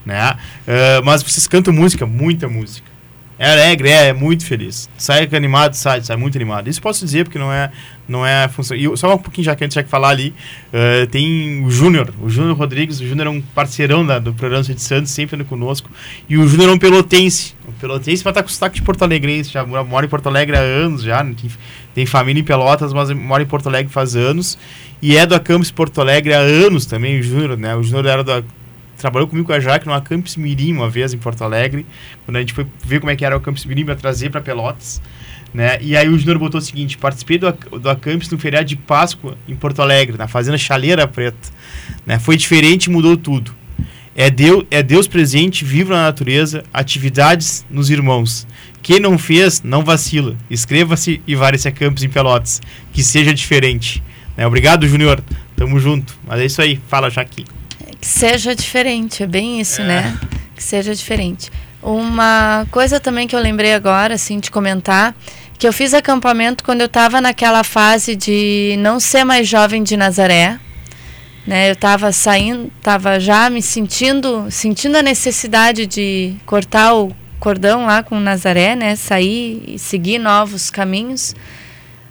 Né? 0.04 0.32
Uh, 0.32 1.06
mas 1.06 1.22
vocês 1.22 1.48
cantam 1.48 1.72
música, 1.72 2.08
muita 2.08 2.50
música. 2.50 2.95
É 3.38 3.52
alegre, 3.52 3.90
é, 3.90 4.08
é 4.08 4.14
muito 4.14 4.46
feliz. 4.46 4.90
Sai 4.98 5.28
animado, 5.34 5.74
sai, 5.74 6.02
sai 6.02 6.16
muito 6.16 6.38
animado. 6.38 6.70
Isso 6.70 6.82
posso 6.82 7.04
dizer 7.04 7.26
porque 7.26 7.38
não 7.38 7.52
é, 7.52 7.70
não 8.08 8.26
é 8.26 8.46
a 8.46 8.50
função. 8.50 8.78
E 8.78 8.96
só 8.96 9.14
um 9.14 9.18
pouquinho 9.18 9.44
já 9.44 9.56
que 9.56 9.64
a 9.64 9.68
gente 9.68 9.74
tinha 9.74 9.84
que 9.84 9.90
falar 9.90 10.10
ali, 10.10 10.34
uh, 10.70 11.06
tem 11.08 11.62
o 11.66 11.70
Júnior, 11.70 12.14
o 12.22 12.30
Júnior 12.30 12.56
Rodrigues. 12.58 13.02
O 13.02 13.06
Júnior 13.06 13.28
é 13.28 13.30
um 13.30 13.42
parceirão 13.42 14.06
da, 14.06 14.20
do 14.20 14.34
programa 14.34 14.64
de 14.64 14.82
Santos, 14.82 15.12
sempre 15.12 15.36
anda 15.36 15.44
conosco. 15.44 15.90
E 16.30 16.38
o 16.38 16.48
Júnior 16.48 16.70
é 16.70 16.74
um 16.74 16.80
pelotense. 16.80 17.56
O 17.68 17.74
pelotense 17.74 18.24
vai 18.24 18.32
estar 18.32 18.42
com 18.42 18.48
sotaque 18.48 18.76
de 18.76 18.82
Porto 18.82 19.04
Alegre, 19.04 19.44
já 19.44 19.66
mora 19.66 20.06
em 20.06 20.10
Porto 20.10 20.28
Alegre 20.28 20.56
há 20.56 20.62
anos 20.62 21.04
já. 21.04 21.22
Tem, 21.22 21.52
tem 21.94 22.06
família 22.06 22.40
em 22.40 22.44
Pelotas, 22.44 22.94
mas 22.94 23.12
mora 23.12 23.44
em 23.44 23.46
Porto 23.46 23.68
Alegre 23.68 23.92
faz 23.92 24.16
anos. 24.16 24.58
E 25.02 25.18
é 25.18 25.26
do 25.26 25.36
Acampus 25.36 25.72
Porto 25.72 26.00
Alegre 26.00 26.34
há 26.34 26.40
anos 26.40 26.86
também, 26.86 27.20
o 27.20 27.24
Júnior, 27.24 27.58
né? 27.58 27.76
O 27.76 27.84
Júnior 27.84 28.06
era 28.06 28.24
do 28.24 28.46
trabalhou 29.06 29.28
comigo 29.28 29.46
com 29.46 29.54
a 29.54 29.60
Jaque 29.60 29.86
numa 29.86 30.02
Campus 30.02 30.36
Mirim 30.36 30.74
uma 30.74 30.90
vez 30.90 31.14
em 31.14 31.18
Porto 31.20 31.44
Alegre, 31.44 31.86
quando 32.26 32.38
a 32.38 32.40
gente 32.40 32.54
foi 32.54 32.66
ver 32.84 33.00
como 33.00 33.12
é 33.12 33.16
que 33.16 33.24
era 33.24 33.38
o 33.38 33.40
Campus 33.40 33.64
Mirim 33.64 33.86
para 33.86 33.96
trazer 33.96 34.32
para 34.32 34.42
Pelotas. 34.42 35.00
Né? 35.54 35.78
E 35.80 35.96
aí 35.96 36.10
o 36.10 36.18
Júnior 36.18 36.40
botou 36.40 36.58
o 36.58 36.62
seguinte: 36.62 36.98
participei 36.98 37.38
do, 37.38 37.52
do 37.80 37.88
Acampus 37.88 38.32
no 38.32 38.40
feriado 38.40 38.66
de 38.66 38.76
Páscoa 38.76 39.38
em 39.48 39.56
Porto 39.56 39.82
Alegre, 39.82 40.18
na 40.18 40.28
Fazenda 40.28 40.58
Chaleira 40.58 41.08
Preta. 41.08 41.50
Né? 42.04 42.18
Foi 42.18 42.36
diferente 42.36 42.90
mudou 42.90 43.16
tudo. 43.16 43.56
É 44.16 44.30
Deus, 44.32 44.66
é 44.72 44.82
Deus 44.82 45.08
presente, 45.08 45.64
vivo 45.64 45.92
na 45.92 46.04
natureza, 46.04 46.64
atividades 46.74 47.64
nos 47.70 47.92
irmãos. 47.92 48.48
Quem 48.82 49.00
não 49.00 49.20
fez, 49.20 49.62
não 49.62 49.84
vacila. 49.84 50.36
Inscreva-se 50.50 51.22
e 51.28 51.36
vá-se 51.36 51.68
a 51.68 51.72
Campus 51.72 52.02
em 52.02 52.10
Pelotas. 52.10 52.60
Que 52.92 53.04
seja 53.04 53.34
diferente. 53.34 54.02
Né? 54.36 54.48
Obrigado, 54.48 54.88
Júnior. 54.88 55.22
Tamo 55.56 55.80
junto. 55.80 56.18
Mas 56.26 56.40
é 56.40 56.46
isso 56.46 56.62
aí. 56.62 56.80
Fala, 56.88 57.10
Jaque. 57.10 57.46
Que 58.00 58.08
seja 58.08 58.56
diferente, 58.56 59.24
é 59.24 59.28
bem 59.28 59.60
isso, 59.60 59.82
é. 59.82 59.86
né? 59.86 60.20
Que 60.56 60.64
seja 60.64 60.94
diferente. 60.94 61.52
Uma 61.82 62.66
coisa 62.72 63.00
também 63.00 63.28
que 63.28 63.36
eu 63.36 63.40
lembrei 63.40 63.74
agora, 63.74 64.16
assim, 64.16 64.40
de 64.40 64.50
comentar, 64.50 65.16
que 65.58 65.68
eu 65.68 65.74
fiz 65.74 65.94
acampamento 65.94 66.64
quando 66.64 66.82
eu 66.82 66.88
estava 66.88 67.22
naquela 67.22 67.64
fase 67.64 68.16
de 68.16 68.76
não 68.80 69.00
ser 69.00 69.24
mais 69.24 69.48
jovem 69.48 69.84
de 69.84 69.96
Nazaré, 69.96 70.60
né? 71.46 71.70
Eu 71.70 71.74
estava 71.74 72.12
saindo, 72.12 72.72
estava 72.78 73.20
já 73.20 73.50
me 73.50 73.62
sentindo, 73.62 74.48
sentindo 74.50 74.98
a 74.98 75.04
necessidade 75.04 75.86
de 75.86 76.34
cortar 76.46 76.96
o 76.96 77.16
cordão 77.40 77.86
lá 77.86 78.02
com 78.02 78.20
Nazaré, 78.20 78.76
né? 78.76 78.96
Sair 78.96 79.64
e 79.68 79.80
seguir 79.80 80.18
novos 80.18 80.72
caminhos. 80.72 81.36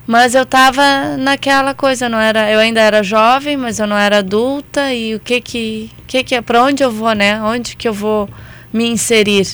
Mas 0.06 0.34
eu 0.34 0.42
estava 0.42 1.16
naquela 1.16 1.72
coisa, 1.72 2.08
não 2.08 2.18
era, 2.20 2.50
eu 2.50 2.58
ainda 2.58 2.80
era 2.80 3.02
jovem, 3.02 3.56
mas 3.56 3.78
eu 3.78 3.86
não 3.86 3.96
era 3.96 4.18
adulta 4.18 4.92
e 4.92 5.14
o 5.14 5.20
que 5.20 5.40
que, 5.40 5.90
que 6.06 6.22
que 6.22 6.34
é, 6.34 6.42
para 6.42 6.62
onde 6.62 6.82
eu 6.82 6.90
vou, 6.90 7.12
né? 7.14 7.40
Onde 7.42 7.74
que 7.74 7.88
eu 7.88 7.94
vou 7.94 8.28
me 8.72 8.86
inserir? 8.86 9.46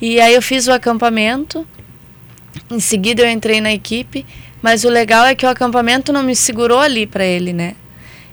E 0.00 0.20
aí 0.20 0.34
eu 0.34 0.42
fiz 0.42 0.66
o 0.66 0.72
acampamento. 0.72 1.66
Em 2.70 2.80
seguida 2.80 3.22
eu 3.22 3.30
entrei 3.30 3.62
na 3.62 3.72
equipe, 3.72 4.26
mas 4.60 4.84
o 4.84 4.90
legal 4.90 5.24
é 5.24 5.34
que 5.34 5.46
o 5.46 5.48
acampamento 5.48 6.12
não 6.12 6.22
me 6.22 6.36
segurou 6.36 6.78
ali 6.78 7.06
para 7.06 7.24
ele, 7.24 7.52
né? 7.54 7.74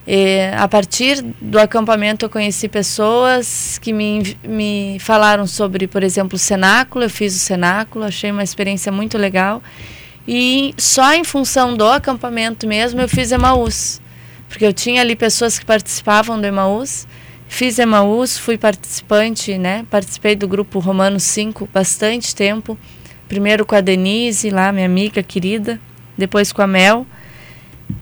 E, 0.05 0.49
a 0.57 0.67
partir 0.67 1.21
do 1.39 1.59
acampamento 1.59 2.25
eu 2.25 2.29
conheci 2.29 2.67
pessoas 2.67 3.77
que 3.77 3.93
me, 3.93 4.35
me 4.43 4.97
falaram 4.99 5.47
sobre, 5.47 5.87
por 5.87 6.03
exemplo, 6.03 6.35
o 6.35 6.39
cenáculo. 6.39 7.05
Eu 7.05 7.09
fiz 7.09 7.35
o 7.35 7.39
cenáculo, 7.39 8.03
achei 8.03 8.29
uma 8.29 8.43
experiência 8.43 8.91
muito 8.91 9.17
legal. 9.17 9.61
E 10.31 10.75
só 10.77 11.15
em 11.15 11.23
função 11.23 11.73
do 11.73 11.87
acampamento 11.87 12.67
mesmo 12.67 13.01
eu 13.01 13.09
fiz 13.09 13.31
Emaús. 13.31 13.99
Porque 14.47 14.63
eu 14.63 14.71
tinha 14.71 15.01
ali 15.01 15.15
pessoas 15.15 15.57
que 15.57 15.65
participavam 15.65 16.39
do 16.39 16.45
Emaús. 16.45 17.07
Fiz 17.47 17.79
Emaús, 17.79 18.37
fui 18.37 18.55
participante, 18.55 19.57
né? 19.57 19.87
Participei 19.89 20.35
do 20.35 20.47
grupo 20.47 20.77
Romano 20.77 21.19
5 21.19 21.67
bastante 21.73 22.35
tempo. 22.35 22.77
Primeiro 23.27 23.65
com 23.65 23.73
a 23.73 23.81
Denise, 23.81 24.51
lá, 24.51 24.71
minha 24.71 24.85
amiga 24.85 25.23
querida. 25.23 25.81
Depois 26.15 26.53
com 26.53 26.61
a 26.61 26.67
Mel. 26.67 27.07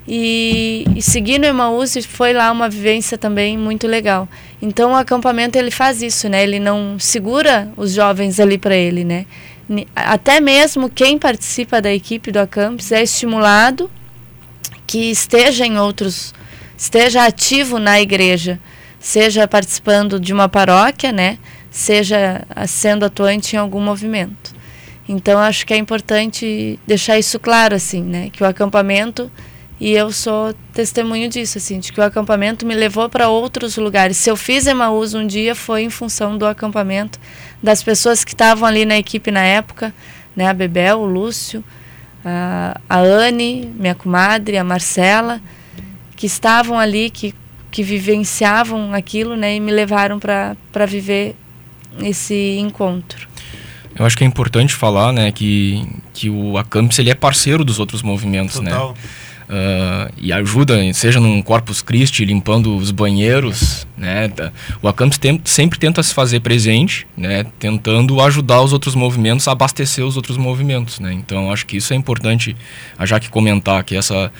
E, 0.05 0.85
e 0.97 1.01
seguindo 1.01 1.45
Emaús 1.45 1.95
foi 2.05 2.33
lá 2.33 2.51
uma 2.51 2.67
vivência 2.67 3.17
também 3.17 3.57
muito 3.57 3.87
legal. 3.87 4.27
Então 4.61 4.91
o 4.91 4.95
acampamento 4.95 5.57
ele 5.57 5.71
faz 5.71 6.01
isso, 6.01 6.27
né? 6.27 6.43
Ele 6.43 6.59
não 6.59 6.99
segura 6.99 7.71
os 7.77 7.93
jovens 7.93 8.37
ali 8.37 8.57
para 8.57 8.75
ele, 8.75 9.05
né? 9.05 9.25
Até 9.95 10.39
mesmo 10.39 10.89
quem 10.89 11.17
participa 11.17 11.81
da 11.81 11.93
equipe 11.93 12.31
do 12.31 12.39
Acampus 12.39 12.91
é 12.91 13.03
estimulado 13.03 13.91
que 14.85 15.11
esteja 15.11 15.65
em 15.65 15.77
outros, 15.77 16.33
esteja 16.77 17.25
ativo 17.25 17.77
na 17.77 17.99
igreja, 17.99 18.59
seja 18.99 19.47
participando 19.47 20.19
de 20.19 20.31
uma 20.31 20.47
paróquia, 20.47 21.11
né, 21.11 21.37
seja 21.69 22.45
sendo 22.67 23.05
atuante 23.05 23.55
em 23.55 23.59
algum 23.59 23.81
movimento. 23.81 24.55
Então 25.07 25.39
acho 25.39 25.65
que 25.65 25.73
é 25.73 25.77
importante 25.77 26.79
deixar 26.87 27.19
isso 27.19 27.39
claro 27.39 27.75
assim, 27.75 28.01
né, 28.01 28.29
que 28.31 28.41
o 28.41 28.45
acampamento 28.45 29.29
E 29.79 29.91
eu 29.91 30.11
sou 30.11 30.53
testemunho 30.73 31.29
disso, 31.29 31.59
assim, 31.59 31.79
de 31.79 31.93
que 31.93 31.99
o 31.99 32.03
acampamento 32.03 32.65
me 32.65 32.73
levou 32.73 33.07
para 33.07 33.29
outros 33.29 33.77
lugares. 33.77 34.17
Se 34.17 34.29
eu 34.29 34.35
fiz 34.35 34.65
Emaús 34.65 35.13
um 35.13 35.25
dia, 35.25 35.53
foi 35.53 35.83
em 35.83 35.89
função 35.89 36.35
do 36.35 36.47
acampamento, 36.47 37.19
das 37.61 37.83
pessoas 37.83 38.23
que 38.23 38.33
estavam 38.33 38.67
ali 38.67 38.85
na 38.85 38.97
equipe 38.97 39.29
na 39.29 39.43
época, 39.43 39.93
né? 40.35 40.47
A 40.47 40.53
Bebel, 40.53 40.99
o 40.99 41.05
Lúcio, 41.05 41.63
a, 42.25 42.79
a 42.89 42.97
Anne, 42.97 43.71
minha 43.77 43.93
comadre, 43.93 44.57
a 44.57 44.63
Marcela, 44.63 45.39
que 46.15 46.25
estavam 46.25 46.79
ali, 46.79 47.11
que, 47.11 47.35
que 47.69 47.83
vivenciavam 47.83 48.93
aquilo, 48.93 49.35
né? 49.35 49.55
E 49.55 49.59
me 49.59 49.71
levaram 49.71 50.17
para 50.19 50.85
viver 50.87 51.35
esse 52.01 52.57
encontro. 52.59 53.27
Eu 53.95 54.05
acho 54.05 54.17
que 54.17 54.23
é 54.23 54.27
importante 54.27 54.73
falar, 54.75 55.11
né, 55.11 55.31
que, 55.31 55.83
que 56.13 56.29
o 56.29 56.55
Acamps 56.55 56.99
ele 56.99 57.09
é 57.09 57.15
parceiro 57.15 57.65
dos 57.65 57.79
outros 57.79 58.03
movimentos, 58.03 58.59
né? 58.59 58.69
Total. 58.69 58.89
né? 58.89 58.95
Uh, 59.49 60.11
e 60.17 60.31
ajuda, 60.31 60.75
seja 60.93 61.19
num 61.19 61.41
Corpus 61.41 61.81
Christi, 61.81 62.25
limpando 62.25 62.75
os 62.75 62.91
banheiros, 62.91 63.87
né? 63.97 64.29
O 64.81 64.87
Acampus 64.87 65.17
tem, 65.17 65.41
sempre 65.43 65.79
tenta 65.79 66.03
se 66.03 66.13
fazer 66.13 66.41
presente, 66.41 67.07
né? 67.15 67.45
Tentando 67.59 68.21
ajudar 68.21 68.61
os 68.61 68.73
outros 68.73 68.95
movimentos 68.95 69.47
abastecer 69.47 70.05
os 70.05 70.15
outros 70.15 70.37
movimentos, 70.37 70.99
né? 70.99 71.13
Então, 71.13 71.51
acho 71.51 71.65
que 71.65 71.77
isso 71.77 71.93
é 71.93 71.95
importante 71.95 72.55
a 72.97 73.05
Jaque 73.05 73.29
comentar, 73.29 73.83
que 73.83 73.95
essa, 73.95 74.31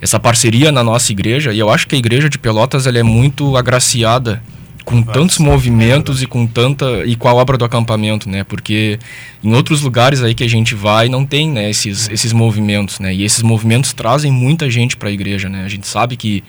essa 0.00 0.18
parceria 0.18 0.70
na 0.72 0.82
nossa 0.82 1.12
igreja, 1.12 1.52
e 1.52 1.58
eu 1.58 1.70
acho 1.70 1.86
que 1.86 1.94
a 1.94 1.98
igreja 1.98 2.28
de 2.28 2.38
Pelotas 2.38 2.86
ela 2.86 2.98
é 2.98 3.02
muito 3.02 3.56
agraciada 3.56 4.42
com 4.86 5.02
tantos 5.02 5.38
movimentos 5.38 6.22
e 6.22 6.26
com 6.26 6.46
tanta 6.46 7.04
e 7.04 7.16
com 7.16 7.28
a 7.28 7.34
obra 7.34 7.58
do 7.58 7.64
acampamento, 7.64 8.30
né? 8.30 8.44
Porque 8.44 9.00
em 9.42 9.52
outros 9.52 9.82
lugares 9.82 10.22
aí 10.22 10.32
que 10.32 10.44
a 10.44 10.48
gente 10.48 10.76
vai 10.76 11.08
não 11.08 11.26
tem, 11.26 11.50
né, 11.50 11.68
esses 11.68 12.08
esses 12.08 12.32
movimentos, 12.32 13.00
né? 13.00 13.12
E 13.12 13.24
esses 13.24 13.42
movimentos 13.42 13.92
trazem 13.92 14.30
muita 14.30 14.70
gente 14.70 14.96
para 14.96 15.08
a 15.08 15.12
igreja, 15.12 15.48
né? 15.48 15.64
A 15.64 15.68
gente 15.68 15.88
sabe 15.88 16.16
que 16.16 16.44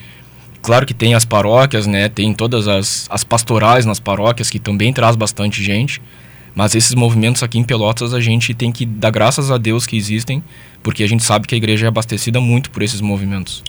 claro 0.62 0.86
que 0.86 0.94
tem 0.94 1.14
as 1.14 1.24
paróquias, 1.24 1.88
né? 1.88 2.08
Tem 2.08 2.32
todas 2.32 2.68
as, 2.68 3.08
as 3.10 3.24
pastorais 3.24 3.84
nas 3.84 3.98
paróquias 3.98 4.48
que 4.48 4.60
também 4.60 4.92
traz 4.92 5.16
bastante 5.16 5.60
gente. 5.60 6.00
Mas 6.54 6.76
esses 6.76 6.94
movimentos 6.94 7.42
aqui 7.42 7.58
em 7.58 7.64
Pelotas 7.64 8.14
a 8.14 8.20
gente 8.20 8.54
tem 8.54 8.70
que 8.70 8.86
dar 8.86 9.10
graças 9.10 9.50
a 9.50 9.58
Deus 9.58 9.84
que 9.84 9.96
existem, 9.96 10.44
porque 10.80 11.02
a 11.02 11.08
gente 11.08 11.24
sabe 11.24 11.46
que 11.48 11.56
a 11.56 11.58
igreja 11.58 11.86
é 11.86 11.88
abastecida 11.88 12.40
muito 12.40 12.70
por 12.70 12.84
esses 12.84 13.00
movimentos. 13.00 13.64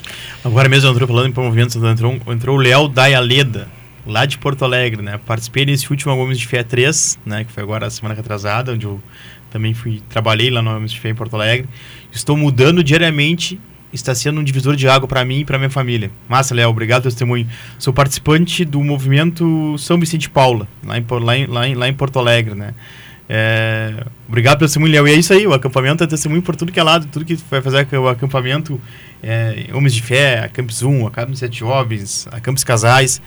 Agora 0.46 0.70
mesmo 0.70 0.92
entrou 0.92 1.08
falando 1.08 1.36
em 1.36 1.42
movimentos, 1.44 1.76
entrou, 1.76 2.20
entrou 2.28 2.56
o 2.56 2.60
Léo 2.60 2.88
Dayaleda, 2.88 3.79
lá 4.06 4.26
de 4.26 4.38
Porto 4.38 4.66
Alegre, 4.66 5.02
né? 5.02 5.20
Participei 5.26 5.66
nesse 5.66 5.90
último 5.90 6.16
Gomes 6.16 6.40
de 6.40 6.48
Fé 6.48 6.64
3, 6.64 7.20
né? 7.26 7.44
Que 7.44 7.52
foi 7.52 7.64
agora 7.64 7.88
a 7.88 7.90
semana 7.90 8.16
retrasada, 8.16 8.74
onde 8.74 8.86
eu 8.86 9.02
também 9.50 9.74
fui, 9.74 10.02
trabalhei 10.10 10.50
lá 10.50 10.62
no 10.62 10.74
Gomes 10.74 10.92
de 10.92 11.00
Fé 11.00 11.10
em 11.10 11.16
Porto 11.16 11.36
Alegre. 11.36 11.68
Estou 12.12 12.38
mudando 12.38 12.84
diariamente, 12.84 13.60
está 13.92 14.14
sendo 14.14 14.40
um 14.40 14.44
divisor 14.44 14.76
de 14.76 14.88
água 14.88 15.08
para 15.08 15.24
mim 15.26 15.40
e 15.40 15.46
para 15.46 15.58
minha 15.58 15.70
família. 15.70 16.12
Massa, 16.28 16.54
Léo, 16.54 16.70
obrigado 16.70 17.04
pelo 17.04 17.12
testemunho. 17.12 17.48
Sou 17.78 17.94
participante 17.94 18.64
do 18.64 18.84
movimento 18.84 19.78
São 19.78 20.00
Vicente 20.00 20.30
Paula, 20.30 20.68
lá 20.84 20.98
em, 20.98 21.06
lá 21.10 21.38
em, 21.38 21.46
lá 21.48 21.68
em, 21.68 21.76
lá 21.76 21.88
em 21.88 21.94
Porto 21.94 22.20
Alegre, 22.20 22.56
né? 22.56 22.74
É, 23.32 24.06
obrigado 24.28 24.58
pelo 24.58 24.68
testemunho, 24.68 24.92
Léo. 24.92 25.08
E 25.08 25.12
é 25.12 25.16
isso 25.16 25.32
aí, 25.32 25.46
o 25.46 25.54
acampamento 25.54 26.04
é 26.04 26.08
testemunho 26.08 26.42
por 26.42 26.56
tudo 26.56 26.72
que 26.72 26.80
é 26.80 26.84
lado, 26.84 27.06
tudo 27.12 27.24
que 27.24 27.36
vai 27.50 27.62
fazer 27.62 27.88
o 27.96 28.08
acampamento, 28.08 28.82
é, 29.22 29.68
Homens 29.72 29.94
de 29.94 30.02
Fé, 30.02 30.40
a 30.40 30.50
Campus 30.50 30.82
1, 30.82 31.06
a 31.06 31.12
Campus 31.12 31.40
7 31.40 31.60
Jovens, 31.60 32.28
a 32.32 32.40
Campus 32.40 32.64
Casais. 32.64 33.22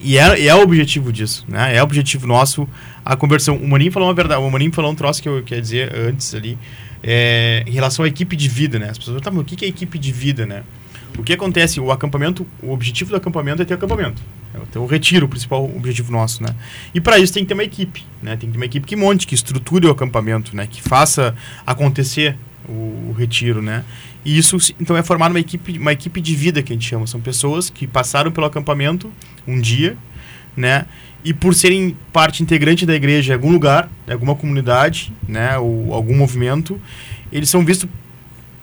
E 0.00 0.18
é, 0.18 0.46
é 0.46 0.54
o 0.54 0.60
objetivo 0.60 1.12
disso, 1.12 1.44
né? 1.48 1.76
É 1.76 1.80
o 1.80 1.84
objetivo 1.84 2.26
nosso 2.26 2.68
a 3.04 3.16
conversão. 3.16 3.56
O 3.56 3.68
Maninho 3.68 3.92
falou 3.92 4.08
uma 4.08 4.14
verdade, 4.14 4.40
o 4.40 4.50
Maninho 4.50 4.72
falou 4.72 4.90
um 4.90 4.94
troço 4.94 5.22
que 5.22 5.28
eu 5.28 5.42
queria 5.42 5.62
dizer 5.62 5.94
antes 5.96 6.34
ali, 6.34 6.58
é, 7.02 7.62
em 7.66 7.70
relação 7.70 8.04
à 8.04 8.08
equipe 8.08 8.36
de 8.36 8.48
vida, 8.48 8.78
né? 8.78 8.90
As 8.90 8.98
pessoas 8.98 9.20
perguntam, 9.20 9.42
o 9.42 9.44
que 9.44 9.64
é 9.64 9.68
equipe 9.68 9.98
de 9.98 10.12
vida, 10.12 10.44
né? 10.44 10.62
O 11.18 11.22
que 11.22 11.32
acontece? 11.32 11.80
O 11.80 11.92
acampamento, 11.92 12.46
o 12.62 12.72
objetivo 12.72 13.10
do 13.10 13.16
acampamento 13.16 13.62
é 13.62 13.64
ter 13.64 13.74
acampamento. 13.74 14.20
É 14.74 14.78
o 14.78 14.86
retiro, 14.86 15.26
o 15.26 15.28
principal 15.28 15.64
objetivo 15.64 16.12
nosso, 16.12 16.42
né? 16.42 16.54
E 16.94 17.00
para 17.00 17.18
isso 17.18 17.32
tem 17.32 17.44
que 17.44 17.48
ter 17.48 17.54
uma 17.54 17.64
equipe, 17.64 18.04
né? 18.22 18.36
Tem 18.36 18.48
que 18.48 18.52
ter 18.52 18.58
uma 18.58 18.66
equipe 18.66 18.86
que 18.86 18.96
monte, 18.96 19.26
que 19.26 19.34
estruture 19.34 19.86
o 19.86 19.90
acampamento, 19.90 20.56
né? 20.56 20.66
Que 20.66 20.82
faça 20.82 21.34
acontecer 21.66 22.36
o, 22.68 23.10
o 23.10 23.14
retiro, 23.16 23.62
né? 23.62 23.84
E 24.24 24.38
isso, 24.38 24.56
então, 24.80 24.96
é 24.96 25.02
formar 25.02 25.30
uma 25.30 25.40
equipe, 25.40 25.78
uma 25.78 25.92
equipe 25.92 26.20
de 26.20 26.34
vida 26.34 26.62
que 26.62 26.72
a 26.72 26.76
gente 26.76 26.88
chama. 26.88 27.06
São 27.06 27.20
pessoas 27.20 27.68
que 27.68 27.86
passaram 27.86 28.32
pelo 28.32 28.46
acampamento 28.46 29.12
um 29.46 29.60
dia, 29.60 29.96
né? 30.56 30.86
E 31.24 31.32
por 31.32 31.54
serem 31.54 31.96
parte 32.12 32.42
integrante 32.42 32.84
da 32.84 32.94
igreja 32.94 33.32
em 33.32 33.36
algum 33.36 33.50
lugar, 33.50 33.90
em 34.06 34.12
alguma 34.12 34.34
comunidade, 34.34 35.12
né? 35.28 35.58
Ou 35.58 35.92
algum 35.92 36.16
movimento, 36.16 36.80
eles 37.30 37.48
são 37.48 37.64
vistos 37.64 37.88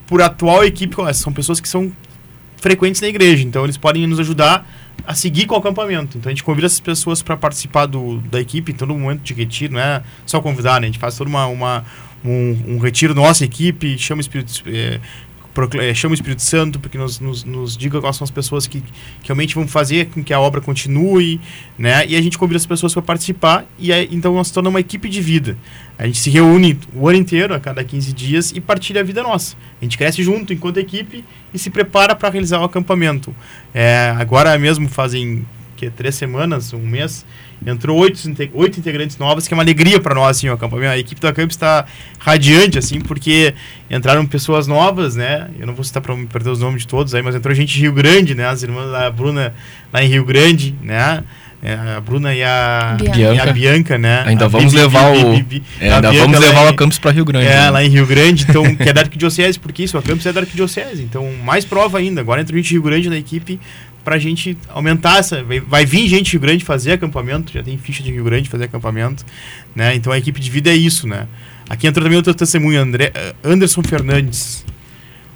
por 0.07 0.21
atual 0.21 0.63
equipe. 0.63 0.95
São 1.13 1.31
pessoas 1.31 1.59
que 1.59 1.69
são 1.69 1.91
frequentes 2.57 3.01
na 3.01 3.07
igreja, 3.07 3.43
então 3.43 3.63
eles 3.63 3.77
podem 3.77 4.05
nos 4.05 4.19
ajudar 4.19 4.69
a 5.05 5.15
seguir 5.15 5.47
com 5.47 5.55
o 5.55 5.57
acampamento. 5.57 6.17
Então 6.17 6.29
a 6.29 6.33
gente 6.33 6.43
convida 6.43 6.67
essas 6.67 6.79
pessoas 6.79 7.21
para 7.21 7.35
participar 7.35 7.87
do, 7.87 8.17
da 8.19 8.39
equipe 8.39 8.71
em 8.71 8.75
todo 8.75 8.93
momento 8.93 9.21
de 9.21 9.33
retiro, 9.33 9.73
não 9.73 9.79
é 9.79 10.03
só 10.25 10.39
convidar, 10.39 10.79
né? 10.79 10.87
A 10.87 10.91
gente 10.91 10.99
faz 10.99 11.17
toda 11.17 11.29
uma, 11.29 11.47
uma 11.47 11.85
um, 12.23 12.75
um 12.75 12.77
retiro 12.77 13.13
nossa 13.13 13.43
equipe, 13.43 13.97
chama 13.97 14.19
o 14.19 14.21
Espírito, 14.21 14.63
é, 14.67 14.99
é, 15.79 15.93
chama 15.93 16.13
o 16.13 16.15
Espírito 16.15 16.41
Santo 16.41 16.79
porque 16.79 16.97
nos, 16.97 17.19
nos, 17.19 17.43
nos, 17.43 17.75
diga 17.75 17.99
quais 17.99 18.15
são 18.15 18.23
as 18.23 18.31
pessoas 18.31 18.67
que, 18.67 18.79
que 18.79 19.27
realmente 19.27 19.53
vão 19.53 19.67
fazer 19.67 20.07
com 20.07 20.23
que 20.23 20.34
a 20.34 20.39
obra 20.39 20.62
continue, 20.62 21.41
né? 21.77 22.05
E 22.07 22.15
a 22.15 22.21
gente 22.21 22.38
convida 22.38 22.57
as 22.57 22.65
pessoas 22.65 22.93
para 22.93 23.01
participar 23.01 23.65
e 23.77 23.91
aí, 23.91 24.07
então 24.12 24.34
nós 24.34 24.49
tornamos 24.49 24.75
uma 24.75 24.79
equipe 24.79 25.10
de 25.10 25.21
vida. 25.21 25.57
A 25.97 26.05
gente 26.05 26.19
se 26.19 26.29
reúne 26.29 26.79
o 26.95 27.07
ano 27.07 27.17
inteiro, 27.17 27.53
a 27.53 27.60
cada 27.60 27.84
15 27.84 28.13
dias, 28.13 28.51
e 28.55 28.62
partilha 28.62 29.01
a 29.01 29.03
vida 29.03 29.21
nossa. 29.21 29.55
A 29.81 29.84
gente 29.84 29.97
cresce 29.97 30.23
junto 30.23 30.53
enquanto 30.53 30.77
equipe 30.77 31.23
e 31.53 31.60
se 31.60 31.69
prepara 31.69 32.15
para 32.15 32.29
realizar 32.29 32.60
o 32.62 32.63
acampamento. 32.63 33.36
É, 33.73 34.15
agora 34.17 34.57
mesmo 34.57 34.88
fazem 34.88 35.45
que 35.82 35.89
três 35.89 36.13
semanas, 36.13 36.74
um 36.74 36.86
mês, 36.86 37.26
entrou 37.65 37.98
oito, 37.98 38.22
oito 38.54 38.80
integrantes 38.80 39.17
novas, 39.17 39.48
que 39.48 39.54
é 39.54 39.58
uma 39.58 39.63
alegria 39.63 40.00
para 40.00 40.13
nós, 40.13 40.38
assim, 40.38 40.48
o 40.48 40.54
acampamento. 40.54 40.91
A 40.91 40.98
equipe 40.98 41.20
do 41.20 41.28
Acamp 41.28 41.50
está 41.50 41.86
radiante, 42.20 42.78
assim, 42.78 43.02
porque 43.02 43.56
entraram 43.89 44.24
pessoas 44.28 44.67
novas, 44.67 45.15
né? 45.15 45.50
Eu 45.60 45.65
não 45.65 45.74
vou 45.74 45.84
citar 45.84 46.02
para 46.02 46.15
perder 46.28 46.52
os 46.52 46.60
nomes 46.60 46.84
de 46.84 46.88
todos 46.88 47.15
aí, 47.15 47.24
mas 47.24 47.34
entrou 47.34 47.56
gente 47.56 47.74
de 47.74 47.82
Rio 47.82 47.94
Grande, 47.94 48.36
né? 48.36 48.46
As 48.46 48.62
irmãs 48.62 48.91
da 48.91 49.10
Bruna 49.10 49.56
lá 49.91 50.04
em 50.04 50.08
Rio 50.08 50.24
Grande, 50.24 50.76
né? 50.84 51.24
É, 51.63 51.76
a 51.96 52.02
Bruna 52.02 52.34
e 52.34 52.44
a 52.44 52.98
Bianca, 53.00 53.20
e 53.20 53.39
a 53.39 53.54
Bianca 53.54 53.98
né? 53.98 54.24
Ainda 54.26 54.46
a 54.46 54.48
vamos 54.48 54.74
Bibi, 54.74 54.84
levar 54.84 55.12
Bibi, 55.12 55.26
o 55.26 55.32
Bibi, 55.32 55.63
é, 55.80 55.94
ainda 55.94 56.10
Bianca, 56.10 56.28
vamos 56.28 56.39
levar 56.39 56.65
o 56.65 56.67
Acampus 56.70 56.98
para 56.98 57.12
Rio 57.12 57.24
Grande. 57.24 57.46
É, 57.46 57.50
né? 57.50 57.70
lá 57.70 57.84
em 57.84 57.89
Rio 57.89 58.08
Grande, 58.08 58.48
então, 58.50 58.76
que 58.76 58.89
é 58.89 58.94
da 58.94 59.02
Arquidiocese, 59.02 59.60
porque 59.60 59.84
isso, 59.84 59.96
o 59.96 60.00
Acampus 60.00 60.26
é 60.26 60.34
da 60.34 60.41
Arquidiocese, 60.41 61.04
então 61.04 61.32
mais 61.44 61.63
prova 61.63 62.00
ainda. 62.00 62.20
Agora 62.20 62.41
entra 62.41 62.56
gente 62.56 62.67
de 62.67 62.74
Rio 62.74 62.82
Grande 62.82 63.10
na 63.12 63.17
equipe 63.17 63.60
para 64.03 64.15
a 64.15 64.19
gente 64.19 64.57
aumentar 64.69 65.19
essa. 65.19 65.43
Vai, 65.67 65.85
vir 65.85 66.07
gente 66.07 66.25
de 66.25 66.31
Rio 66.31 66.41
Grande 66.41 66.65
fazer 66.65 66.93
acampamento, 66.93 67.51
já 67.51 67.63
tem 67.63 67.77
ficha 67.77 68.03
de 68.03 68.11
Rio 68.11 68.23
Grande 68.23 68.49
fazer 68.49 68.65
acampamento, 68.65 69.25
né? 69.75 69.95
Então 69.95 70.11
a 70.11 70.17
equipe 70.17 70.39
de 70.39 70.49
vida 70.49 70.69
é 70.69 70.75
isso, 70.75 71.07
né? 71.07 71.27
Aqui 71.69 71.87
entra 71.87 72.03
também 72.03 72.17
outro 72.17 72.33
testemunho, 72.33 72.81
André, 72.81 73.13
Anderson 73.43 73.81
Fernandes. 73.81 74.65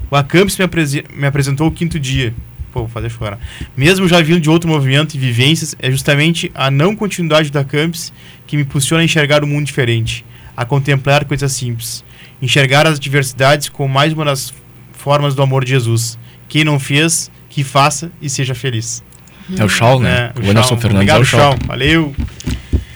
O 0.09 0.15
Acampus 0.15 0.57
me, 0.57 0.65
me 1.13 1.27
apresentou 1.27 1.67
o 1.67 1.71
quinto 1.71 1.99
dia. 1.99 2.33
Pô, 2.71 2.81
vou 2.81 2.89
fazer 2.89 3.09
chorar. 3.09 3.39
Mesmo 3.75 4.07
já 4.07 4.21
vindo 4.21 4.41
de 4.41 4.49
outro 4.49 4.69
movimento 4.69 5.15
e 5.15 5.17
vivências, 5.17 5.75
é 5.79 5.89
justamente 5.89 6.51
a 6.53 6.69
não 6.69 6.95
continuidade 6.95 7.49
da 7.49 7.63
Campus 7.63 8.11
que 8.45 8.57
me 8.57 8.63
impulsiona 8.63 9.01
a 9.01 9.05
enxergar 9.05 9.43
o 9.43 9.45
um 9.45 9.49
mundo 9.49 9.65
diferente, 9.65 10.25
a 10.57 10.65
contemplar 10.65 11.23
coisas 11.23 11.53
simples, 11.53 12.03
enxergar 12.41 12.85
as 12.85 12.99
diversidades 12.99 13.69
como 13.69 13.93
mais 13.93 14.11
uma 14.11 14.25
das 14.25 14.53
formas 14.91 15.35
do 15.35 15.41
amor 15.41 15.63
de 15.63 15.71
Jesus. 15.71 16.19
Quem 16.49 16.63
não 16.63 16.79
fez, 16.79 17.31
que 17.55 17.63
faça 17.63 18.11
e 18.21 18.29
seja 18.29 18.53
feliz. 18.53 19.01
É 19.57 19.63
o 19.63 19.69
Shaw, 19.69 19.97
né? 19.97 20.33
É, 20.35 20.39
o, 20.41 20.45
o 20.45 20.49
Anderson 20.49 20.75
Fernandes 20.75 21.09
Obrigado, 21.13 21.19
é 21.19 21.21
o 21.21 21.25
Shaw. 21.25 21.55
Valeu. 21.65 22.15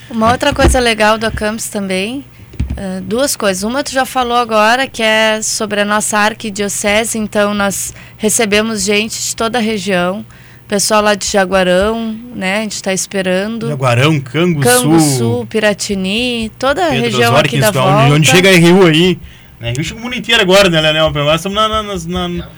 Uma 0.09 0.33
outra 0.33 0.53
coisa 0.53 0.81
legal 0.81 1.17
do 1.17 1.25
Acampus 1.25 1.69
também, 1.69 2.25
uh, 2.71 3.01
duas 3.01 3.37
coisas. 3.37 3.63
Uma 3.63 3.85
tu 3.85 3.93
já 3.93 4.05
falou 4.05 4.35
agora, 4.35 4.85
que 4.85 5.01
é 5.01 5.41
sobre 5.41 5.79
a 5.79 5.85
nossa 5.85 6.17
arquidiocese, 6.17 7.17
então 7.17 7.53
nós 7.53 7.93
recebemos 8.17 8.83
gente 8.83 9.23
de 9.23 9.33
toda 9.33 9.59
a 9.59 9.61
região, 9.61 10.25
pessoal 10.67 11.01
lá 11.01 11.15
de 11.15 11.25
Jaguarão, 11.25 12.19
né? 12.35 12.57
A 12.57 12.61
gente 12.63 12.73
está 12.73 12.91
esperando. 12.91 13.69
Jaguarão, 13.69 14.19
Canguçu, 14.19 14.81
Canguçu, 14.81 15.47
Piratini, 15.49 16.51
toda 16.59 16.85
a 16.85 16.89
região 16.89 17.33
aqui 17.37 17.61
da 17.61 17.71
volta. 17.71 18.13
Onde 18.13 18.27
chega 18.27 18.51
em 18.51 18.59
Rio 18.59 18.85
aí, 18.85 19.17
né? 19.57 19.71
Rio 19.71 19.85
chega 19.85 20.01
o 20.01 20.03
mundo 20.03 20.17
inteiro 20.17 20.41
agora, 20.41 20.69
né, 20.69 20.81
Leonel? 20.81 21.13
Nós 21.13 21.35
estamos 21.35 21.55
na, 21.55 21.81
na, 21.81 22.27
na 22.27 22.49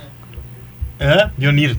é? 1.01 1.29
Leonir. 1.37 1.75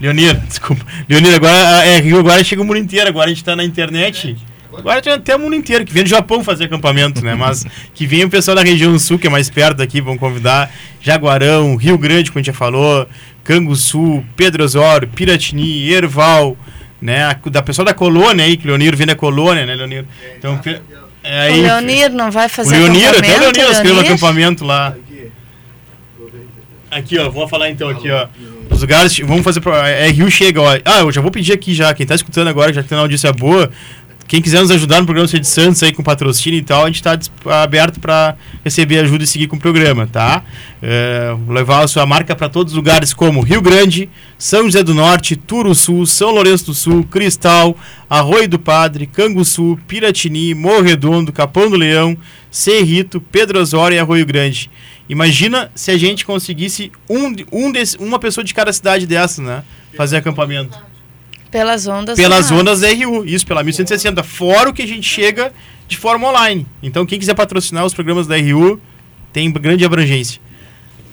Leonir, 0.00 0.36
desculpa. 0.46 0.84
Leonir, 1.08 1.34
agora 1.34 1.86
é 1.86 1.98
Rio, 1.98 2.18
agora 2.18 2.44
chega 2.44 2.60
o 2.60 2.64
mundo 2.64 2.78
inteiro, 2.78 3.08
agora 3.08 3.26
a 3.26 3.28
gente 3.30 3.42
tá 3.42 3.56
na 3.56 3.64
internet. 3.64 4.36
Agora 4.76 5.00
tem 5.00 5.10
até 5.10 5.34
o 5.34 5.38
mundo 5.38 5.56
inteiro, 5.56 5.86
que 5.86 5.92
vem 5.92 6.02
do 6.02 6.08
Japão 6.10 6.44
fazer 6.44 6.64
acampamento, 6.64 7.24
né? 7.24 7.34
Mas 7.34 7.64
que 7.94 8.06
vem 8.06 8.24
o 8.24 8.28
pessoal 8.28 8.54
da 8.54 8.62
região 8.62 8.96
sul, 8.98 9.18
que 9.18 9.26
é 9.26 9.30
mais 9.30 9.48
perto 9.48 9.78
daqui, 9.78 10.02
vão 10.02 10.18
convidar. 10.18 10.70
Jaguarão, 11.00 11.76
Rio 11.76 11.96
Grande, 11.96 12.30
como 12.30 12.40
a 12.40 12.42
gente 12.42 12.52
já 12.52 12.58
falou, 12.58 13.08
Canguçu, 13.42 14.22
Pedro 14.36 14.62
Osório, 14.62 15.08
Piratini, 15.08 15.90
Erval, 15.90 16.56
né? 17.00 17.34
Da 17.46 17.62
pessoa 17.62 17.86
da 17.86 17.94
colônia 17.94 18.44
aí, 18.44 18.58
que 18.58 18.66
Leonir 18.66 18.94
vem 18.94 19.06
da 19.06 19.14
colônia, 19.14 19.64
né, 19.64 19.74
Leonir? 19.74 20.04
Então, 20.36 20.60
é, 21.24 21.40
aí, 21.40 21.60
o 21.60 21.62
Leonir 21.62 22.12
não 22.12 22.30
vai 22.30 22.48
fazer 22.48 22.76
o 22.76 22.78
Leonir, 22.78 23.08
acampamento? 23.08 23.32
Até 23.32 23.36
o 23.36 23.40
Leonir 23.40 23.70
escreveu 23.70 24.00
acampamento 24.00 24.64
lá. 24.64 24.94
Aqui, 26.90 27.18
ó, 27.18 27.30
vou 27.30 27.48
falar 27.48 27.70
então 27.70 27.88
aqui, 27.88 28.10
ó. 28.10 28.28
Os 28.70 28.80
lugares, 28.80 29.18
vamos 29.20 29.42
fazer. 29.42 29.60
Pra, 29.60 29.88
é, 29.88 30.08
Rio 30.10 30.30
chega, 30.30 30.60
ó. 30.60 30.78
Ah, 30.84 31.00
eu 31.00 31.12
já 31.12 31.20
vou 31.20 31.30
pedir 31.30 31.52
aqui 31.52 31.74
já. 31.74 31.92
Quem 31.94 32.06
tá 32.06 32.14
escutando 32.14 32.48
agora, 32.48 32.72
já 32.72 32.82
que 32.82 32.88
tem 32.88 32.96
uma 32.96 33.04
audiência 33.04 33.32
boa, 33.32 33.70
quem 34.26 34.42
quiser 34.42 34.60
nos 34.60 34.72
ajudar 34.72 34.98
no 34.98 35.06
programa 35.06 35.28
de 35.28 35.46
Santos 35.46 35.80
aí 35.84 35.92
com 35.92 36.02
patrocínio 36.02 36.58
e 36.58 36.62
tal, 36.62 36.82
a 36.82 36.86
gente 36.86 36.96
está 36.96 37.16
aberto 37.62 38.00
para 38.00 38.36
receber 38.64 38.98
ajuda 38.98 39.22
e 39.22 39.26
seguir 39.26 39.46
com 39.46 39.54
o 39.54 39.58
programa, 39.58 40.08
tá? 40.08 40.42
É, 40.82 41.32
levar 41.48 41.84
a 41.84 41.88
sua 41.88 42.04
marca 42.04 42.34
para 42.34 42.48
todos 42.48 42.72
os 42.72 42.76
lugares 42.76 43.14
como 43.14 43.40
Rio 43.40 43.62
Grande, 43.62 44.10
São 44.36 44.64
José 44.64 44.82
do 44.82 44.94
Norte, 44.94 45.40
Sul, 45.76 46.04
São 46.06 46.32
Lourenço 46.32 46.66
do 46.66 46.74
Sul, 46.74 47.04
Cristal, 47.04 47.76
Arroio 48.10 48.48
do 48.48 48.58
Padre, 48.58 49.06
Canguçu, 49.06 49.78
Piratini, 49.86 50.54
Morro 50.54 50.82
Redondo, 50.82 51.32
Capão 51.32 51.70
do 51.70 51.76
Leão, 51.76 52.16
Cerrito, 52.50 53.20
Pedro 53.20 53.60
Osório 53.60 53.94
e 53.94 53.98
Arroio 53.98 54.26
Grande. 54.26 54.68
Imagina 55.08 55.70
se 55.74 55.90
a 55.90 55.98
gente 55.98 56.24
conseguisse 56.24 56.90
um, 57.08 57.34
um 57.52 57.70
desse, 57.70 57.96
uma 57.98 58.18
pessoa 58.18 58.44
de 58.44 58.52
cada 58.52 58.72
cidade 58.72 59.06
dessa, 59.06 59.40
né? 59.40 59.62
Fazer 59.96 60.16
acampamento. 60.16 60.78
Pelas 61.50 61.86
ondas 61.86 62.18
Pelas 62.18 62.50
ondas 62.50 62.80
da 62.80 62.88
RU, 62.88 63.24
isso, 63.24 63.46
pela 63.46 63.62
1160. 63.62 64.22
Fora 64.22 64.70
o 64.70 64.74
que 64.74 64.82
a 64.82 64.86
gente 64.86 65.08
chega 65.08 65.52
de 65.86 65.96
forma 65.96 66.28
online. 66.28 66.66
Então, 66.82 67.06
quem 67.06 67.18
quiser 67.18 67.34
patrocinar 67.34 67.84
os 67.84 67.94
programas 67.94 68.26
da 68.26 68.36
RU, 68.36 68.80
tem 69.32 69.50
grande 69.52 69.84
abrangência. 69.84 70.40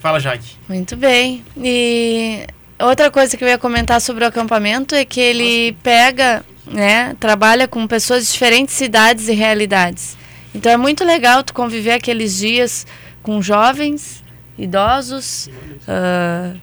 Fala, 0.02 0.20
Jaque. 0.20 0.56
Muito 0.68 0.98
bem. 0.98 1.44
E 1.56 2.46
outra 2.80 3.12
coisa 3.12 3.38
que 3.38 3.44
eu 3.44 3.48
ia 3.48 3.58
comentar 3.58 4.02
sobre 4.02 4.26
o 4.26 4.28
acampamento 4.28 4.96
é 4.96 5.06
que 5.06 5.20
ele 5.20 5.78
pega, 5.84 6.44
né, 6.66 7.16
trabalha 7.20 7.68
com 7.68 7.86
pessoas 7.88 8.26
de 8.26 8.32
diferentes 8.32 8.74
cidades 8.74 9.28
e 9.28 9.34
realidades. 9.34 10.18
Então 10.54 10.72
é 10.72 10.78
muito 10.78 11.06
legal 11.06 11.44
tu 11.44 11.54
conviver 11.54 11.92
aqueles 11.92 12.38
dias 12.38 12.86
com 13.24 13.42
jovens, 13.42 14.24
idosos, 14.58 15.50
uh, 15.88 16.60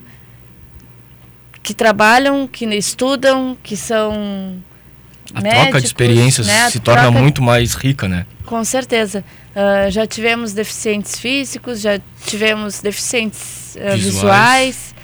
que 1.62 1.74
trabalham, 1.74 2.46
que 2.46 2.64
estudam, 2.66 3.56
que 3.62 3.76
são. 3.76 4.62
A 5.32 5.40
médicos, 5.40 5.62
troca 5.62 5.80
de 5.80 5.86
experiências 5.86 6.46
né? 6.48 6.70
se 6.70 6.80
torna 6.80 7.02
troca... 7.02 7.20
muito 7.20 7.40
mais 7.40 7.74
rica, 7.74 8.08
né? 8.08 8.26
Com 8.44 8.64
certeza. 8.64 9.24
Uh, 9.54 9.90
já 9.90 10.06
tivemos 10.06 10.52
deficientes 10.52 11.18
físicos, 11.18 11.80
já 11.80 12.00
tivemos 12.26 12.80
deficientes 12.80 13.76
uh, 13.76 13.96
visuais. 13.96 13.96
visuais. 13.96 14.94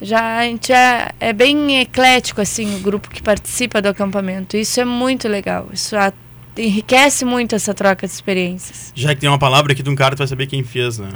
Já 0.00 0.38
a 0.38 0.42
gente 0.42 0.72
é, 0.72 1.10
é 1.18 1.32
bem 1.32 1.80
eclético 1.80 2.40
assim 2.40 2.76
o 2.76 2.80
grupo 2.80 3.08
que 3.08 3.22
participa 3.22 3.80
do 3.80 3.88
acampamento. 3.88 4.56
Isso 4.56 4.80
é 4.80 4.84
muito 4.84 5.26
legal. 5.28 5.68
Isso 5.72 5.96
a, 5.96 6.12
enriquece 6.58 7.24
muito 7.24 7.54
essa 7.54 7.74
troca 7.74 8.06
de 8.06 8.12
experiências. 8.12 8.92
Já 8.94 9.14
que 9.14 9.20
tem 9.20 9.28
uma 9.28 9.38
palavra 9.38 9.72
aqui 9.72 9.82
de 9.82 9.90
um 9.90 9.94
cara, 9.94 10.14
tu 10.14 10.18
vai 10.18 10.26
saber 10.26 10.46
quem 10.46 10.62
fez, 10.62 10.98
né? 10.98 11.08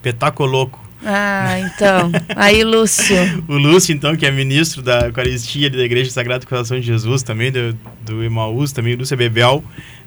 Petacoloco. 0.00 0.82
Ah, 1.04 1.58
então. 1.58 2.12
Aí, 2.36 2.62
Lúcio. 2.62 3.16
o 3.48 3.56
Lúcio, 3.56 3.94
então, 3.94 4.16
que 4.16 4.24
é 4.24 4.30
ministro 4.30 4.82
da 4.82 5.06
Eucaristia 5.06 5.68
da 5.68 5.82
Igreja 5.82 6.10
Sagrada 6.10 6.40
do 6.40 6.48
Coração 6.48 6.78
de 6.78 6.86
Jesus, 6.86 7.22
também 7.22 7.50
do, 7.50 7.76
do 8.00 8.22
Emaús, 8.22 8.72
também 8.72 8.94
Lúcio 8.94 9.14
é 9.14 9.16
Bebel, 9.16 9.64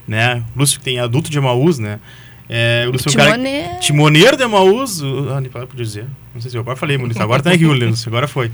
né? 0.07 0.43
Lúcio 0.55 0.79
que 0.79 0.85
tem 0.85 0.99
adulto 0.99 1.29
de 1.29 1.37
Emaús, 1.37 1.79
né? 1.79 1.99
É, 2.47 2.85
o 2.87 2.91
Lúcio 2.91 3.09
timoneiro. 3.09 3.47
É 3.47 3.63
cara, 3.63 3.79
timoneiro 3.79 4.37
de 4.37 4.43
Emaús. 4.43 5.01
Ah, 5.35 5.41
nem 5.41 5.49
podia 5.49 5.85
dizer. 5.85 6.05
Não 6.33 6.41
sei 6.41 6.51
se 6.51 6.57
eu 6.57 6.61
agora 6.61 6.75
falei, 6.75 6.97
Lúcio. 6.97 7.21
Agora 7.21 7.41
tá 7.41 7.53
em 7.53 7.57
Rio, 7.57 7.73
Lúcio. 7.73 8.07
Agora 8.09 8.27
foi. 8.27 8.51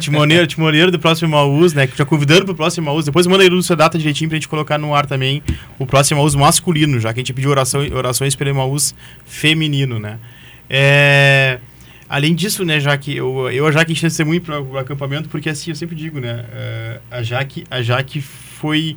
Timoneiro, 0.00 0.46
timoneiro 0.46 0.90
do 0.90 0.98
próximo 0.98 1.28
Emaús, 1.28 1.74
né? 1.74 1.88
Já 1.94 2.04
convidando 2.04 2.44
pro 2.46 2.54
próximo 2.54 2.86
Emaús. 2.86 3.04
Depois 3.04 3.26
manda 3.26 3.42
aí, 3.42 3.48
Lúcio, 3.48 3.72
a 3.72 3.76
data 3.76 3.98
direitinho 3.98 4.30
pra 4.30 4.36
gente 4.36 4.48
colocar 4.48 4.78
no 4.78 4.94
ar 4.94 5.06
também 5.06 5.42
o 5.78 5.86
próximo 5.86 6.18
Emaús 6.18 6.34
masculino, 6.34 6.98
já 6.98 7.12
que 7.12 7.20
a 7.20 7.22
gente 7.22 7.32
pediu 7.34 7.50
oração, 7.50 7.80
orações 7.92 8.34
pelo 8.34 8.50
Emaús 8.50 8.94
feminino, 9.26 9.98
né? 9.98 10.18
É... 10.70 11.58
Além 12.08 12.34
disso, 12.34 12.64
né, 12.64 12.78
Jaque, 12.78 13.16
eu, 13.16 13.50
eu 13.50 13.66
a 13.66 13.72
Jaque 13.72 13.92
a 13.92 13.94
gente 13.94 14.10
ser 14.10 14.24
muito 14.24 14.44
para 14.44 14.60
o 14.60 14.78
acampamento, 14.78 15.28
porque 15.28 15.48
assim, 15.48 15.70
eu 15.70 15.74
sempre 15.74 15.96
digo, 15.96 16.20
né, 16.20 16.44
uh, 16.44 17.00
a 17.10 17.22
Jaque, 17.22 17.64
a 17.70 17.82
Jaque 17.82 18.20
foi, 18.20 18.96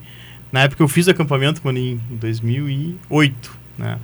na 0.52 0.64
época 0.64 0.84
eu 0.84 0.88
fiz 0.88 1.08
o 1.08 1.12
acampamento, 1.12 1.62
quando 1.62 1.78
em 1.78 2.00
2008, 2.12 3.58
né, 3.78 3.98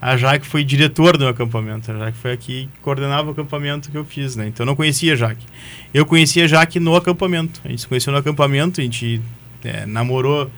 a 0.00 0.16
Jaque 0.16 0.46
foi 0.46 0.64
diretor 0.64 1.16
do 1.16 1.26
acampamento, 1.26 1.90
a 1.90 1.98
Jaque 1.98 2.18
foi 2.18 2.32
aqui 2.32 2.68
que 2.72 2.80
coordenava 2.80 3.28
o 3.28 3.32
acampamento 3.32 3.90
que 3.90 3.96
eu 3.96 4.04
fiz, 4.04 4.36
né, 4.36 4.48
então 4.48 4.64
eu 4.64 4.66
não 4.66 4.76
conhecia 4.76 5.12
a 5.12 5.16
Jaque. 5.16 5.44
Eu 5.92 6.06
conhecia 6.06 6.44
a 6.44 6.46
Jaque 6.46 6.78
no 6.78 6.94
acampamento, 6.94 7.60
a 7.64 7.68
gente 7.68 7.80
se 7.80 7.88
conheceu 7.88 8.12
no 8.12 8.18
acampamento, 8.18 8.80
a 8.80 8.84
gente 8.84 9.20
é, 9.64 9.86
namorou 9.86 10.50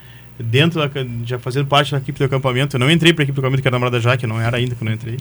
dentro 0.42 0.80
da, 0.80 0.90
já 1.24 1.38
fazendo 1.38 1.66
parte 1.66 1.92
da 1.92 1.98
equipe 1.98 2.18
do 2.18 2.24
acampamento. 2.24 2.76
Eu 2.76 2.80
não 2.80 2.90
entrei 2.90 3.12
para 3.12 3.22
a 3.22 3.24
equipe 3.24 3.36
do 3.36 3.40
acampamento 3.40 3.62
que 3.62 3.68
era 3.68 3.74
namorada 3.74 3.98
da 3.98 4.02
Jaque, 4.02 4.26
não 4.26 4.40
era 4.40 4.56
ainda 4.56 4.74
quando 4.74 4.88
eu 4.88 4.94
entrei, 4.94 5.18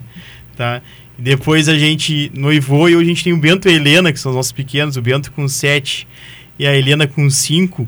tá? 0.56 0.82
E 1.18 1.22
depois 1.22 1.68
a 1.68 1.78
gente 1.78 2.32
noivou 2.34 2.90
e 2.90 2.96
hoje 2.96 3.06
a 3.06 3.14
gente 3.14 3.24
tem 3.24 3.34
o 3.34 3.38
Bento 3.38 3.68
e 3.68 3.72
a 3.72 3.76
Helena, 3.76 4.12
que 4.12 4.20
são 4.20 4.32
os 4.32 4.36
nossos 4.36 4.52
pequenos, 4.52 4.96
o 4.96 5.02
Bento 5.02 5.32
com 5.32 5.48
7 5.48 6.08
e 6.58 6.66
a 6.66 6.76
Helena 6.76 7.08
com 7.08 7.30
5, 7.30 7.88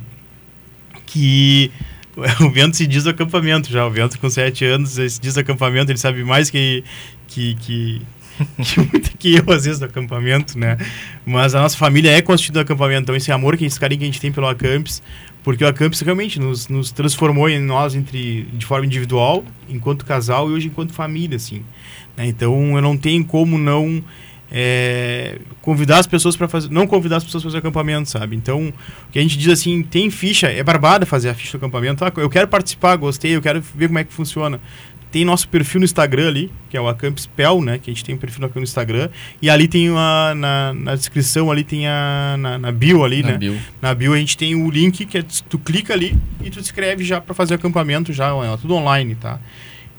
que 1.05 1.71
o 2.41 2.49
Bento 2.49 2.75
se 2.75 2.85
diz 2.87 3.07
acampamento 3.07 3.71
já, 3.71 3.85
o 3.85 3.89
Bento 3.89 4.19
com 4.19 4.29
7 4.29 4.65
anos 4.65 4.91
se 4.91 5.19
diz 5.19 5.37
acampamento, 5.37 5.91
ele 5.91 5.99
sabe 5.99 6.23
mais 6.23 6.49
que 6.49 6.83
que, 7.27 7.55
que 7.55 8.01
que, 8.57 9.17
que 9.17 9.35
eu, 9.35 9.53
às 9.53 9.65
vezes, 9.65 9.79
do 9.79 9.85
acampamento, 9.85 10.57
né? 10.57 10.77
Mas 11.25 11.53
a 11.53 11.61
nossa 11.61 11.77
família 11.77 12.11
é 12.11 12.21
constituída 12.21 12.59
do 12.59 12.63
acampamento. 12.63 13.03
Então, 13.03 13.15
esse 13.15 13.31
amor, 13.31 13.57
que 13.57 13.65
esse 13.65 13.79
carinho 13.79 13.99
que 13.99 14.05
a 14.05 14.07
gente 14.07 14.21
tem 14.21 14.31
pelo 14.31 14.47
Acampes, 14.47 15.01
porque 15.43 15.63
o 15.63 15.67
Acampes 15.67 16.01
realmente 16.01 16.39
nos, 16.39 16.67
nos 16.67 16.91
transformou 16.91 17.49
em 17.49 17.59
nós 17.59 17.95
entre, 17.95 18.43
de 18.53 18.65
forma 18.65 18.85
individual, 18.85 19.43
enquanto 19.69 20.05
casal 20.05 20.49
e 20.49 20.53
hoje 20.53 20.67
enquanto 20.67 20.93
família, 20.93 21.35
assim. 21.35 21.63
Né? 22.15 22.27
Então 22.27 22.75
eu 22.75 22.81
não 22.81 22.97
tenho 22.97 23.23
como 23.25 23.57
não 23.57 24.03
é, 24.51 25.39
convidar 25.61 25.99
as 25.99 26.07
pessoas 26.07 26.35
para 26.35 26.47
fazer, 26.47 26.69
não 26.69 26.85
convidar 26.85 27.17
as 27.17 27.23
pessoas 27.23 27.41
para 27.41 27.51
fazer 27.51 27.59
acampamento, 27.59 28.09
sabe? 28.09 28.35
Então 28.35 28.67
o 28.67 29.11
que 29.11 29.17
a 29.17 29.21
gente 29.21 29.37
diz 29.37 29.47
assim, 29.47 29.81
tem 29.81 30.11
ficha, 30.11 30.47
é 30.47 30.61
barbada 30.61 31.05
fazer 31.05 31.29
a 31.29 31.33
ficha 31.33 31.57
do 31.57 31.65
acampamento. 31.65 32.03
Ah, 32.03 32.11
eu 32.17 32.29
quero 32.29 32.47
participar, 32.47 32.95
gostei, 32.97 33.35
eu 33.35 33.41
quero 33.41 33.61
ver 33.61 33.87
como 33.87 33.99
é 33.99 34.03
que 34.03 34.13
funciona. 34.13 34.59
Tem 35.11 35.25
nosso 35.25 35.47
perfil 35.49 35.79
no 35.79 35.85
Instagram 35.85 36.29
ali, 36.29 36.51
que 36.69 36.77
é 36.77 36.81
o 36.81 36.87
Acampes 36.87 37.25
Pel, 37.25 37.61
né? 37.61 37.77
Que 37.77 37.91
a 37.91 37.93
gente 37.93 38.03
tem 38.03 38.15
um 38.15 38.17
perfil 38.17 38.49
no 38.55 38.61
Instagram. 38.61 39.09
E 39.41 39.49
ali 39.49 39.67
tem 39.67 39.89
uma, 39.89 40.33
na, 40.33 40.73
na 40.73 40.95
descrição, 40.95 41.51
ali 41.51 41.65
tem 41.65 41.85
a. 41.85 42.37
Na, 42.39 42.57
na 42.57 42.71
bio 42.71 43.03
ali, 43.03 43.21
na 43.21 43.31
né? 43.31 43.37
Bio. 43.37 43.59
Na 43.81 43.93
bio 43.93 44.13
a 44.13 44.17
gente 44.17 44.37
tem 44.37 44.55
o 44.55 44.71
link 44.71 45.05
que 45.05 45.17
é, 45.17 45.23
tu 45.49 45.59
clica 45.59 45.93
ali 45.93 46.17
e 46.41 46.49
tu 46.49 46.61
escreve 46.61 47.03
já 47.03 47.19
para 47.19 47.35
fazer 47.35 47.55
acampamento, 47.55 48.13
já, 48.13 48.29
é 48.29 48.57
tudo 48.57 48.73
online, 48.73 49.15
tá? 49.15 49.37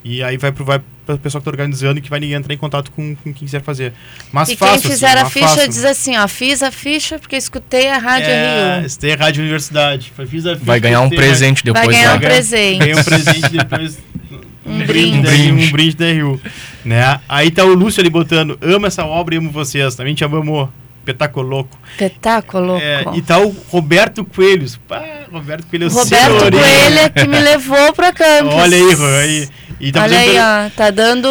E 0.03 0.21
aí 0.21 0.37
vai 0.37 0.51
pro, 0.51 0.65
vai 0.65 0.81
para 1.05 1.15
o 1.15 1.17
pessoal 1.17 1.41
que 1.41 1.49
está 1.49 1.51
organizando 1.51 1.99
e 1.99 2.01
que 2.01 2.09
vai 2.09 2.23
entrar 2.33 2.53
em 2.53 2.57
contato 2.57 2.91
com, 2.91 3.15
com 3.15 3.33
quem 3.33 3.45
quiser 3.45 3.61
fazer. 3.61 3.93
Mas 4.31 4.49
e 4.49 4.55
quem 4.55 4.79
fizer 4.79 5.17
assim, 5.17 5.43
a 5.43 5.47
ficha 5.47 5.67
diz 5.67 5.85
assim, 5.85 6.17
ó, 6.17 6.27
fiz 6.27 6.63
a 6.63 6.71
ficha 6.71 7.19
porque 7.19 7.35
escutei 7.35 7.89
a 7.89 7.97
Rádio 7.97 8.29
é, 8.29 8.77
Rio. 8.77 8.85
Escutei 8.85 9.13
a 9.13 9.15
Rádio 9.15 9.41
Universidade. 9.41 10.13
Fiz 10.27 10.45
a 10.45 10.53
ficha, 10.53 10.65
vai 10.65 10.79
ganhar 10.79 11.01
um 11.01 11.09
presente 11.09 11.63
depois. 11.63 11.85
Vai 11.85 11.95
ganhar 11.95 12.15
um 12.15 12.19
presente. 12.19 12.79
Ganha 12.79 12.97
um 12.97 13.03
presente 13.03 13.49
depois. 13.49 13.97
um, 14.65 14.73
um, 14.73 14.85
brinde. 14.85 15.21
brinde. 15.21 15.67
Um 15.67 15.71
brinde 15.71 15.95
da 15.95 16.05
Rio. 16.05 16.41
Né? 16.83 17.19
Aí 17.29 17.49
tá 17.49 17.63
o 17.63 17.73
Lúcio 17.73 18.01
ali 18.01 18.09
botando, 18.09 18.57
amo 18.61 18.85
essa 18.85 19.05
obra 19.05 19.35
e 19.35 19.37
amo 19.37 19.51
vocês. 19.51 19.95
Também 19.95 20.13
te 20.13 20.23
amo, 20.25 20.71
Petacoloco. 21.05 21.77
Petacoloco. 21.97 22.81
É, 22.81 23.03
e 23.13 23.21
tá 23.21 23.39
o 23.39 23.55
Roberto 23.69 24.23
Coelhos. 24.23 24.77
Pá, 24.87 25.03
Roberto 25.31 25.67
Coelho 25.67 25.89
Roberto 25.89 26.51
Coelho 26.51 26.99
é 26.99 27.09
que 27.09 27.27
me 27.27 27.39
levou 27.39 27.93
pra 27.93 28.13
Campos. 28.13 28.53
Olha 28.53 28.77
aí, 28.77 28.95
aí 29.21 29.49
Tá 29.91 30.03
Olha 30.03 30.17
aí, 30.17 30.37
ó, 30.37 30.69
tá 30.69 30.91
dando, 30.91 31.27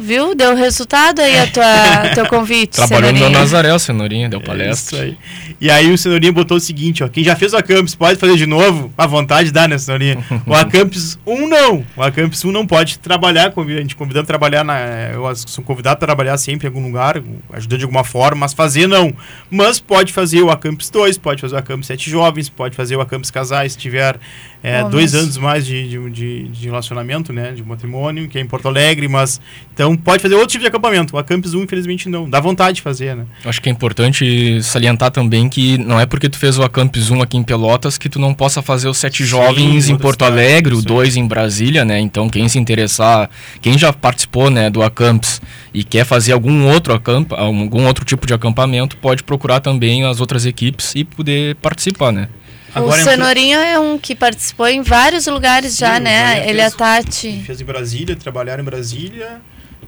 viu? 0.00 0.34
Deu 0.34 0.54
resultado 0.54 1.20
aí 1.20 1.38
a 1.38 1.46
tua 1.46 2.08
teu 2.14 2.26
convite. 2.26 2.76
Trabalhando 2.76 3.18
no 3.18 3.28
Nazaré, 3.28 3.72
o 3.72 3.78
Cenourinha, 3.78 4.28
deu 4.28 4.40
palestra. 4.40 4.98
É 4.98 5.02
aí. 5.02 5.18
E 5.60 5.70
aí 5.70 5.92
o 5.92 5.98
Cenourinha 5.98 6.32
botou 6.32 6.56
o 6.56 6.60
seguinte, 6.60 7.04
ó, 7.04 7.08
quem 7.08 7.22
já 7.22 7.36
fez 7.36 7.52
o 7.52 7.56
Acampus 7.56 7.94
pode 7.94 8.18
fazer 8.18 8.36
de 8.36 8.46
novo? 8.46 8.92
À 8.96 9.06
vontade 9.06 9.52
dá, 9.52 9.68
né, 9.68 9.76
Cenourinha? 9.76 10.18
o 10.46 10.54
Acampus 10.54 11.18
1 11.26 11.48
não. 11.48 11.84
O 11.96 12.02
Acampus 12.02 12.44
1 12.44 12.50
não 12.50 12.66
pode 12.66 12.98
trabalhar, 12.98 13.52
a 13.54 13.80
gente 13.80 13.94
convidando 13.94 14.24
a 14.24 14.26
trabalhar, 14.26 14.64
na, 14.64 14.80
eu 15.12 15.36
sou 15.36 15.62
convidado 15.62 15.94
a 15.94 16.06
trabalhar 16.06 16.38
sempre 16.38 16.66
em 16.66 16.70
algum 16.70 16.82
lugar, 16.82 17.22
ajudando 17.52 17.78
de 17.78 17.84
alguma 17.84 18.04
forma, 18.04 18.40
mas 18.40 18.52
fazer 18.52 18.86
não. 18.86 19.01
Mas 19.50 19.80
pode 19.80 20.12
fazer 20.12 20.42
o 20.42 20.50
Acampus 20.50 20.90
2, 20.90 21.16
pode 21.16 21.40
fazer 21.40 21.54
o 21.54 21.58
Acampus 21.58 21.86
7 21.86 22.10
Jovens, 22.10 22.48
pode 22.48 22.76
fazer 22.76 22.96
o 22.96 23.00
Acampus 23.00 23.30
Casais, 23.30 23.72
se 23.72 23.78
tiver 23.78 24.18
é, 24.62 24.84
dois 24.84 25.12
anos 25.14 25.36
mais 25.36 25.66
de, 25.66 25.88
de, 25.88 26.10
de, 26.10 26.48
de, 26.48 26.66
relacionamento, 26.66 27.32
né? 27.32 27.50
De 27.50 27.64
matrimônio, 27.64 28.28
que 28.28 28.38
é 28.38 28.40
em 28.40 28.46
Porto 28.46 28.68
Alegre, 28.68 29.08
mas. 29.08 29.40
Então 29.74 29.96
pode 29.96 30.22
fazer 30.22 30.34
outro 30.34 30.50
tipo 30.50 30.62
de 30.62 30.68
acampamento. 30.68 31.16
O 31.16 31.18
Acampus 31.18 31.52
1, 31.52 31.64
infelizmente, 31.64 32.08
não. 32.08 32.30
Dá 32.30 32.38
vontade 32.38 32.76
de 32.76 32.82
fazer, 32.82 33.16
né? 33.16 33.24
Acho 33.44 33.60
que 33.60 33.68
é 33.68 33.72
importante 33.72 34.62
salientar 34.62 35.10
também 35.10 35.48
que 35.48 35.76
não 35.78 35.98
é 35.98 36.06
porque 36.06 36.28
tu 36.28 36.38
fez 36.38 36.58
o 36.58 36.62
Acampus 36.62 37.10
1 37.10 37.22
aqui 37.22 37.36
em 37.36 37.42
Pelotas 37.42 37.98
que 37.98 38.08
tu 38.08 38.20
não 38.20 38.32
possa 38.32 38.62
fazer 38.62 38.88
os 38.88 38.98
sete 38.98 39.24
Sim, 39.24 39.30
jovens 39.30 39.88
em 39.88 39.96
Porto 39.96 40.24
Alegre, 40.24 40.74
o 40.74 40.82
dois 40.82 41.16
em 41.16 41.26
Brasília, 41.26 41.84
né? 41.84 41.98
Então 41.98 42.28
quem 42.28 42.48
se 42.48 42.58
interessar, 42.58 43.28
quem 43.60 43.76
já 43.76 43.92
participou 43.92 44.48
né, 44.48 44.70
do 44.70 44.80
Acampus 44.82 45.40
e 45.74 45.82
quer 45.84 46.04
fazer 46.04 46.32
algum 46.32 46.70
outro 46.70 46.92
acampa, 46.94 47.36
algum 47.36 47.86
outro 47.86 48.04
tipo 48.04 48.26
de 48.26 48.34
acampamento, 48.34 48.96
pode 48.98 49.22
procurar 49.22 49.60
também 49.60 50.04
as 50.04 50.20
outras 50.20 50.44
equipes 50.46 50.92
e 50.94 51.04
poder 51.04 51.56
participar, 51.56 52.12
né? 52.12 52.28
Agora 52.74 53.00
o 53.00 53.04
Cenourinho 53.04 53.58
é 53.58 53.78
um 53.78 53.98
que 53.98 54.14
participou 54.14 54.66
em 54.66 54.80
vários 54.82 55.26
lugares 55.26 55.76
já, 55.76 55.96
Sim, 55.96 56.02
né? 56.04 56.48
Ele 56.48 56.60
é 56.60 56.70
Tati. 56.70 57.42
Fez 57.46 57.60
em 57.60 57.64
Brasília, 57.64 58.16
trabalharam 58.16 58.62
em 58.62 58.64
Brasília. 58.64 59.40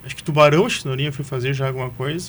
Acho 0.05 0.15
que 0.15 0.23
Tubarão, 0.23 0.67
o 0.67 0.71
Cenourinho 0.71 1.11
foi 1.13 1.25
fazer 1.25 1.55
já 1.55 1.67
alguma 1.67 1.89
coisa. 1.91 2.29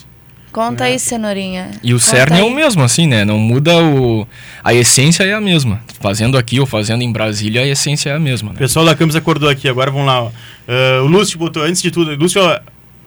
Conta 0.53 0.85
aí, 0.85 0.97
cenourinha. 0.97 1.71
E 1.83 1.93
o 1.93 1.99
Conta 1.99 2.11
cerne 2.11 2.39
é 2.39 2.43
o 2.43 2.49
mesmo, 2.49 2.81
assim, 2.81 3.05
né? 3.05 3.25
Não 3.25 3.37
muda 3.37 3.75
o. 3.83 4.25
A 4.63 4.73
essência 4.73 5.25
é 5.25 5.33
a 5.33 5.41
mesma. 5.41 5.81
Fazendo 5.99 6.37
aqui 6.37 6.61
ou 6.61 6.65
fazendo 6.65 7.01
em 7.01 7.11
Brasília, 7.11 7.59
a 7.61 7.67
essência 7.67 8.11
é 8.11 8.15
a 8.15 8.19
mesma. 8.19 8.51
O 8.51 8.53
Né? 8.53 8.59
pessoal 8.59 8.85
da 8.85 8.95
Campos 8.95 9.17
acordou 9.17 9.49
aqui, 9.49 9.67
agora 9.67 9.91
vamos 9.91 10.07
lá. 10.07 10.23
ó. 10.23 10.31
Ah, 10.65 11.01
o 11.03 11.07
Lúcio 11.07 11.37
botou, 11.37 11.63
antes 11.63 11.81
de 11.81 11.91
tudo, 11.91 12.15
Lúcio, 12.15 12.41
ó, 12.41 12.55
o 12.55 12.59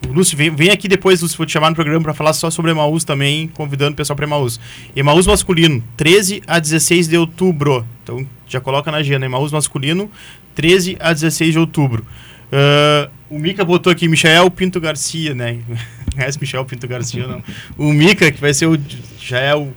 Lúcio 0.07 0.37
vem, 0.37 0.49
vem 0.49 0.69
aqui 0.69 0.87
depois, 0.87 1.21
Lúcio, 1.21 1.37
vou 1.37 1.45
te 1.45 1.51
chamar 1.51 1.69
no 1.69 1.75
programa 1.75 2.03
para 2.03 2.13
falar 2.13 2.33
só 2.33 2.49
sobre 2.49 2.71
Emaús 2.71 3.03
também, 3.03 3.47
convidando 3.49 3.91
o 3.91 3.95
pessoal 3.95 4.15
para 4.15 4.25
Emaús. 4.25 4.59
Emaús 4.95 5.27
masculino, 5.27 5.83
13 5.97 6.41
a 6.47 6.59
16 6.59 7.07
de 7.07 7.17
outubro. 7.17 7.85
Então 8.03 8.25
já 8.47 8.59
coloca 8.59 8.91
na 8.91 8.97
agenda, 8.97 9.25
Emaús 9.25 9.51
masculino, 9.51 10.09
13 10.55 10.97
a 10.99 11.13
16 11.13 11.53
de 11.53 11.59
outubro. 11.59 12.05
Ah, 12.51 13.09
o 13.29 13.37
Mica 13.37 13.63
botou 13.63 13.91
aqui, 13.91 14.07
Michael 14.07 14.49
Pinto 14.51 14.79
Garcia, 14.79 15.33
né? 15.33 15.59
Conhece 16.13 16.39
Michael 16.39 16.65
Pinto 16.65 16.87
Garcia, 16.87 17.27
não? 17.27 17.43
O 17.77 17.93
Mica, 17.93 18.31
que 18.31 18.41
vai 18.41 18.53
ser 18.53 18.65
o. 18.65 18.77
Já 19.19 19.39
é 19.39 19.55
o 19.55 19.71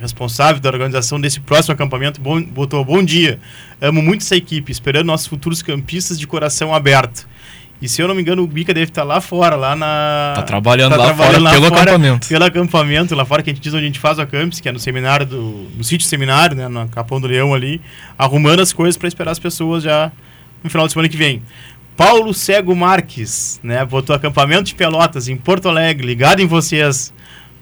responsável 0.00 0.60
da 0.60 0.68
organização 0.68 1.20
desse 1.20 1.38
próximo 1.38 1.74
acampamento, 1.74 2.20
bom, 2.20 2.42
botou 2.42 2.84
bom 2.84 3.02
dia. 3.02 3.38
Amo 3.80 4.02
muito 4.02 4.22
essa 4.22 4.34
equipe, 4.34 4.72
esperando 4.72 5.06
nossos 5.06 5.26
futuros 5.26 5.62
campistas 5.62 6.18
de 6.18 6.26
coração 6.26 6.74
aberto. 6.74 7.28
E 7.82 7.88
se 7.88 8.00
eu 8.00 8.06
não 8.06 8.14
me 8.14 8.22
engano, 8.22 8.44
o 8.44 8.46
Bica 8.46 8.72
deve 8.72 8.90
estar 8.90 9.02
lá 9.02 9.20
fora, 9.20 9.56
lá 9.56 9.74
na. 9.74 10.34
Tá 10.36 10.42
trabalhando 10.42 10.92
tá 10.92 10.98
lá 10.98 11.06
trabalhando 11.06 11.32
fora 11.32 11.42
lá 11.42 11.50
pelo 11.50 11.66
fora, 11.66 11.82
acampamento. 11.82 12.28
Pelo 12.28 12.44
acampamento, 12.44 13.14
lá 13.16 13.24
fora 13.24 13.42
que 13.42 13.50
a 13.50 13.52
gente 13.52 13.60
diz 13.60 13.74
onde 13.74 13.82
a 13.82 13.86
gente 13.88 13.98
faz 13.98 14.18
o 14.18 14.22
acampes, 14.22 14.60
que 14.60 14.68
é 14.68 14.72
no 14.72 14.78
seminário 14.78 15.26
do. 15.26 15.68
no 15.76 15.82
sítio 15.82 16.06
seminário, 16.06 16.56
né? 16.56 16.68
No 16.68 16.88
Capão 16.88 17.20
do 17.20 17.26
Leão 17.26 17.52
ali, 17.52 17.80
arrumando 18.16 18.60
as 18.60 18.72
coisas 18.72 18.96
para 18.96 19.08
esperar 19.08 19.32
as 19.32 19.40
pessoas 19.40 19.82
já 19.82 20.12
no 20.62 20.70
final 20.70 20.86
de 20.86 20.92
semana 20.92 21.08
que 21.08 21.16
vem. 21.16 21.42
Paulo 21.96 22.32
Cego 22.32 22.74
Marques, 22.76 23.58
né? 23.64 23.84
Botou 23.84 24.14
acampamento 24.14 24.62
de 24.62 24.76
Pelotas 24.76 25.26
em 25.26 25.36
Porto 25.36 25.68
Alegre, 25.68 26.06
ligado 26.06 26.40
em 26.40 26.46
vocês. 26.46 27.12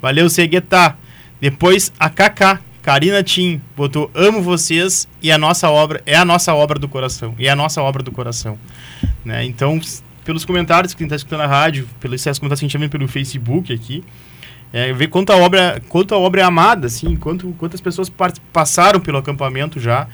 Valeu, 0.03 0.29
Seguetá. 0.29 0.97
Depois 1.41 1.91
a 1.99 2.11
KK, 2.11 2.61
Karina 2.83 3.23
Tim, 3.23 3.61
botou 3.75 4.11
amo 4.15 4.43
vocês 4.43 5.09
e 5.23 5.33
a 5.33 5.39
nossa 5.39 5.71
obra 5.71 6.03
é 6.05 6.15
a 6.15 6.27
nossa 6.27 6.55
obra 6.55 6.79
do 6.79 6.89
coração. 6.89 7.35
E 7.39 7.47
é 7.47 7.51
a 7.51 7.57
nossa 7.57 7.81
obra 7.81 8.03
do 8.03 8.13
coração. 8.13 8.59
Né? 9.25 9.45
Então, 9.45 9.81
pelos 10.25 10.45
comentários 10.45 10.95
que 10.95 11.03
está 11.03 11.17
escutando 11.17 11.43
a 11.43 11.47
rádio, 11.47 11.89
pelos 12.01 12.23
comentários 12.23 12.61
que 12.61 12.67
a 12.67 12.69
gente 12.69 12.79
vê 12.79 12.89
pelo 12.89 13.09
Facebook 13.09 13.73
aqui, 13.73 14.05
é, 14.73 14.93
ver 14.93 15.09
quanto 15.09 15.31
a 15.31 15.37
obra, 15.37 15.83
quanto 15.89 16.15
a 16.15 16.19
obra 16.19 16.43
é 16.43 16.45
amada, 16.45 16.87
assim, 16.87 17.17
quanto, 17.17 17.53
quantas 17.59 17.81
pessoas 17.81 18.11
passaram 18.53 19.01
pelo 19.01 19.19
acampamento 19.19 19.81
já, 19.81 20.07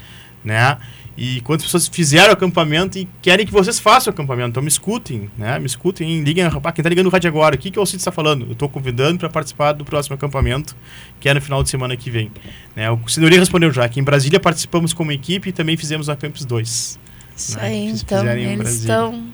né? 0.44 0.78
E 1.18 1.40
quantas 1.40 1.64
pessoas 1.64 1.88
fizeram 1.88 2.28
o 2.28 2.32
acampamento 2.32 2.98
e 2.98 3.08
querem 3.22 3.46
que 3.46 3.52
vocês 3.52 3.78
façam 3.78 4.10
o 4.10 4.14
acampamento. 4.14 4.50
Então 4.50 4.62
me 4.62 4.68
escutem, 4.68 5.30
né? 5.36 5.58
Me 5.58 5.64
escutem, 5.64 6.22
liguem, 6.22 6.46
rapaz, 6.46 6.74
quem 6.74 6.82
tá 6.82 6.90
ligando 6.90 7.06
no 7.06 7.10
rádio 7.10 7.28
agora, 7.28 7.54
o 7.54 7.58
que, 7.58 7.70
que 7.70 7.78
o 7.78 7.80
Alcide 7.80 8.02
está 8.02 8.12
falando? 8.12 8.44
Eu 8.44 8.52
estou 8.52 8.68
convidando 8.68 9.18
para 9.18 9.30
participar 9.30 9.72
do 9.72 9.82
próximo 9.82 10.14
acampamento, 10.14 10.76
que 11.18 11.26
é 11.26 11.32
no 11.32 11.40
final 11.40 11.62
de 11.62 11.70
semana 11.70 11.96
que 11.96 12.10
vem. 12.10 12.30
Né? 12.74 12.90
O 12.90 13.08
Senhoria 13.08 13.38
respondeu 13.38 13.72
já, 13.72 13.88
que 13.88 13.98
em 13.98 14.02
Brasília 14.02 14.38
participamos 14.38 14.92
como 14.92 15.10
equipe 15.10 15.48
e 15.48 15.52
também 15.52 15.76
fizemos 15.76 16.10
a 16.10 16.16
Campus 16.16 16.44
2. 16.44 16.98
Isso 17.34 17.56
né, 17.56 17.62
aí, 17.62 17.88
então. 17.88 18.26
Eles 18.26 18.80
estão. 18.80 19.32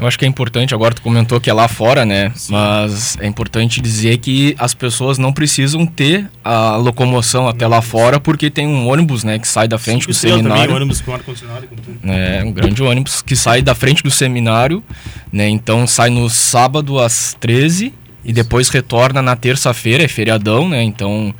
Eu 0.00 0.06
acho 0.06 0.18
que 0.18 0.24
é 0.24 0.28
importante, 0.28 0.74
agora 0.74 0.94
tu 0.94 1.02
comentou 1.02 1.38
que 1.38 1.50
é 1.50 1.52
lá 1.52 1.68
fora, 1.68 2.06
né? 2.06 2.32
Mas 2.48 3.18
é 3.20 3.26
importante 3.26 3.82
dizer 3.82 4.16
que 4.16 4.56
as 4.58 4.72
pessoas 4.72 5.18
não 5.18 5.30
precisam 5.30 5.84
ter 5.84 6.26
a 6.42 6.76
locomoção 6.76 7.46
até 7.46 7.66
lá 7.66 7.82
fora, 7.82 8.18
porque 8.18 8.48
tem 8.48 8.66
um 8.66 8.88
ônibus, 8.88 9.24
né, 9.24 9.38
que 9.38 9.46
sai 9.46 9.68
da 9.68 9.76
frente 9.76 10.00
Cinco 10.00 10.12
do 10.12 10.14
estrelas 10.14 10.38
também, 10.38 10.52
seminário. 10.56 10.76
ônibus 10.76 11.00
com 11.02 11.12
ar-condicionado 11.12 11.66
com 11.66 11.76
tudo. 11.76 11.98
É, 12.04 12.42
um 12.42 12.50
grande 12.50 12.82
ônibus 12.82 13.20
que 13.20 13.36
sai 13.36 13.60
da 13.60 13.74
frente 13.74 14.02
do 14.02 14.10
seminário, 14.10 14.82
né? 15.30 15.46
Então 15.48 15.86
sai 15.86 16.08
no 16.08 16.30
sábado 16.30 16.98
às 16.98 17.36
13 17.38 17.92
e 18.24 18.32
depois 18.32 18.70
retorna 18.70 19.20
na 19.20 19.36
terça-feira, 19.36 20.02
é 20.02 20.08
feriadão, 20.08 20.66
né? 20.66 20.82
Então 20.82 21.34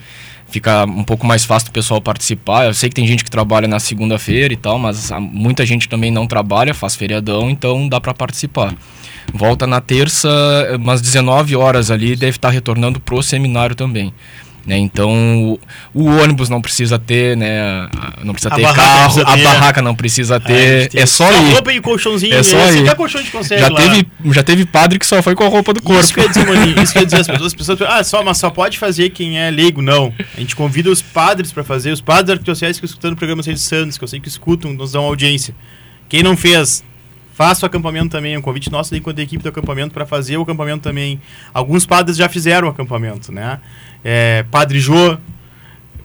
fica 0.51 0.85
um 0.85 1.05
pouco 1.05 1.27
mais 1.27 1.45
fácil 1.45 1.69
do 1.69 1.73
pessoal 1.73 2.01
participar. 2.01 2.67
Eu 2.67 2.75
sei 2.75 2.89
que 2.89 2.95
tem 2.95 3.07
gente 3.07 3.25
que 3.25 3.31
trabalha 3.31 3.69
na 3.69 3.79
segunda-feira 3.79 4.53
e 4.53 4.57
tal, 4.57 4.79
mas 4.79 5.11
muita 5.19 5.65
gente 5.65 5.89
também 5.89 6.11
não 6.11 6.27
trabalha, 6.27 6.75
faz 6.75 6.97
feriadão, 6.97 7.49
então 7.49 7.89
dá 7.89 8.01
para 8.01 8.13
participar. 8.13 8.75
Volta 9.33 9.67
na 9.67 9.81
terça, 9.81 10.29
umas 10.75 11.01
19 11.01 11.55
horas 11.57 11.91
ali, 11.91 12.17
deve 12.17 12.37
estar 12.37 12.51
retornando 12.51 12.99
pro 13.01 13.23
seminário 13.23 13.77
também. 13.77 14.13
Né, 14.67 14.77
então 14.77 15.11
o, 15.15 15.61
o 15.95 16.05
ônibus 16.05 16.51
não 16.51 16.61
precisa 16.61 16.99
ter, 16.99 17.35
né? 17.35 17.89
Não 18.23 18.35
precisa 18.35 18.53
A 18.53 18.57
ter 18.57 18.63
carro, 18.75 19.21
a 19.23 19.35
ter. 19.37 19.43
barraca 19.43 19.81
não 19.81 19.95
precisa 19.95 20.37
a 20.37 20.41
ter. 20.41 20.91
é 20.95 21.07
só 21.07 21.27
a 21.27 21.33
ir. 21.33 21.53
roupa 21.53 21.73
e 21.73 21.81
colchãozinho. 21.81 22.35
É 22.35 22.43
só 22.43 22.59
ir. 22.71 22.87
até 22.87 22.95
colchão 22.95 23.23
consegue 23.33 23.61
Já 23.61 23.69
lá. 23.69 23.81
teve, 23.81 24.07
já 24.33 24.43
teve 24.43 24.67
padre 24.67 24.99
que 24.99 25.07
só 25.07 25.23
foi 25.23 25.35
com 25.35 25.45
a 25.45 25.49
roupa 25.49 25.73
do 25.73 25.83
corpo. 25.83 26.03
Isso 26.03 26.13
quer 26.15 26.29
dizer, 26.29 26.47
Mani, 26.47 26.75
isso 26.83 26.93
quer 26.93 27.05
dizer, 27.07 27.21
as 27.21 27.27
pessoas, 27.27 27.47
as 27.53 27.55
pessoas 27.55 27.83
ah, 27.83 28.05
só, 28.05 28.23
mas 28.23 28.37
só 28.37 28.51
pode 28.51 28.79
fazer 28.79 29.11
quem 29.11 29.39
é 29.39 29.51
leigo, 29.51 29.81
não. 29.81 30.13
A 30.37 30.41
gente 30.41 30.55
convida 30.55 30.91
os 30.91 31.01
padres 31.01 31.51
para 31.53 31.65
fazer, 31.65 31.91
os 31.91 32.03
padres 32.03 32.31
arquidiocesas 32.31 32.79
que 32.79 32.85
estão 32.85 32.95
escutando 32.95 33.13
o 33.15 33.17
programa 33.17 33.43
Seis 33.43 33.63
Santos, 33.63 33.97
que 33.97 34.05
eu 34.05 34.09
sei 34.09 34.21
que 34.21 34.29
escutam, 34.29 34.75
nos 34.75 34.93
dão 34.93 35.05
audiência. 35.05 35.55
Quem 36.09 36.23
não 36.23 36.37
fez, 36.37 36.85
faça 37.41 37.65
o 37.65 37.67
acampamento 37.67 38.11
também, 38.11 38.35
é 38.35 38.39
um 38.39 38.43
convite 38.43 38.71
nosso 38.71 38.95
enquanto 38.95 39.19
equipe 39.19 39.43
do 39.43 39.49
acampamento 39.49 39.95
para 39.95 40.05
fazer 40.05 40.37
o 40.37 40.43
acampamento 40.43 40.83
também. 40.83 41.19
Alguns 41.55 41.87
padres 41.87 42.19
já 42.19 42.29
fizeram 42.29 42.69
o 42.69 42.71
acampamento, 42.71 43.33
né? 43.33 43.61
É, 44.05 44.45
padre 44.51 44.79
Jô, 44.79 45.17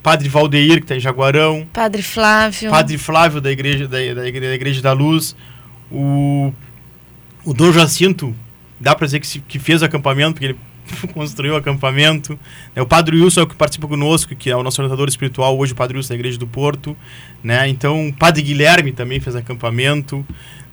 Padre 0.02 0.30
Valdeir, 0.30 0.76
que 0.78 0.84
está 0.86 0.96
em 0.96 1.00
Jaguarão, 1.02 1.68
Padre 1.74 2.02
Flávio. 2.02 2.70
Padre 2.72 2.98
Flávio 2.98 3.42
da 3.42 3.52
igreja 3.52 3.86
da, 3.86 3.98
da 3.98 4.26
igreja, 4.28 4.48
da 4.50 4.56
igreja 4.56 4.82
da 4.82 4.94
Luz, 4.94 5.36
o 5.92 6.54
o 7.44 7.54
Dom 7.54 7.74
Jacinto, 7.74 8.34
dá 8.80 8.96
para 8.96 9.06
dizer 9.06 9.20
que, 9.20 9.28
se- 9.28 9.40
que 9.40 9.60
fez 9.60 9.82
o 9.82 9.86
acampamento, 9.86 10.34
porque 10.36 10.46
ele 10.46 10.58
construiu 11.14 11.54
o 11.54 11.58
acampamento. 11.58 12.40
né? 12.76 12.82
O 12.82 12.86
Padre 12.86 13.22
Wilson 13.22 13.42
é 13.42 13.44
o 13.44 13.48
que 13.48 13.56
participa 13.56 13.88
conosco, 13.88 14.36
que 14.36 14.50
é 14.50 14.56
o 14.56 14.64
nosso 14.64 14.82
orientador 14.82 15.08
espiritual 15.08 15.58
hoje, 15.58 15.74
o 15.74 15.76
Padre 15.76 15.98
Wilson 15.98 16.10
da 16.10 16.16
igreja 16.16 16.38
do 16.38 16.48
Porto, 16.48 16.96
né? 17.44 17.68
Então, 17.68 18.10
o 18.10 18.14
Padre 18.14 18.42
Guilherme 18.42 18.92
também 18.92 19.20
fez 19.20 19.36
acampamento, 19.36 20.26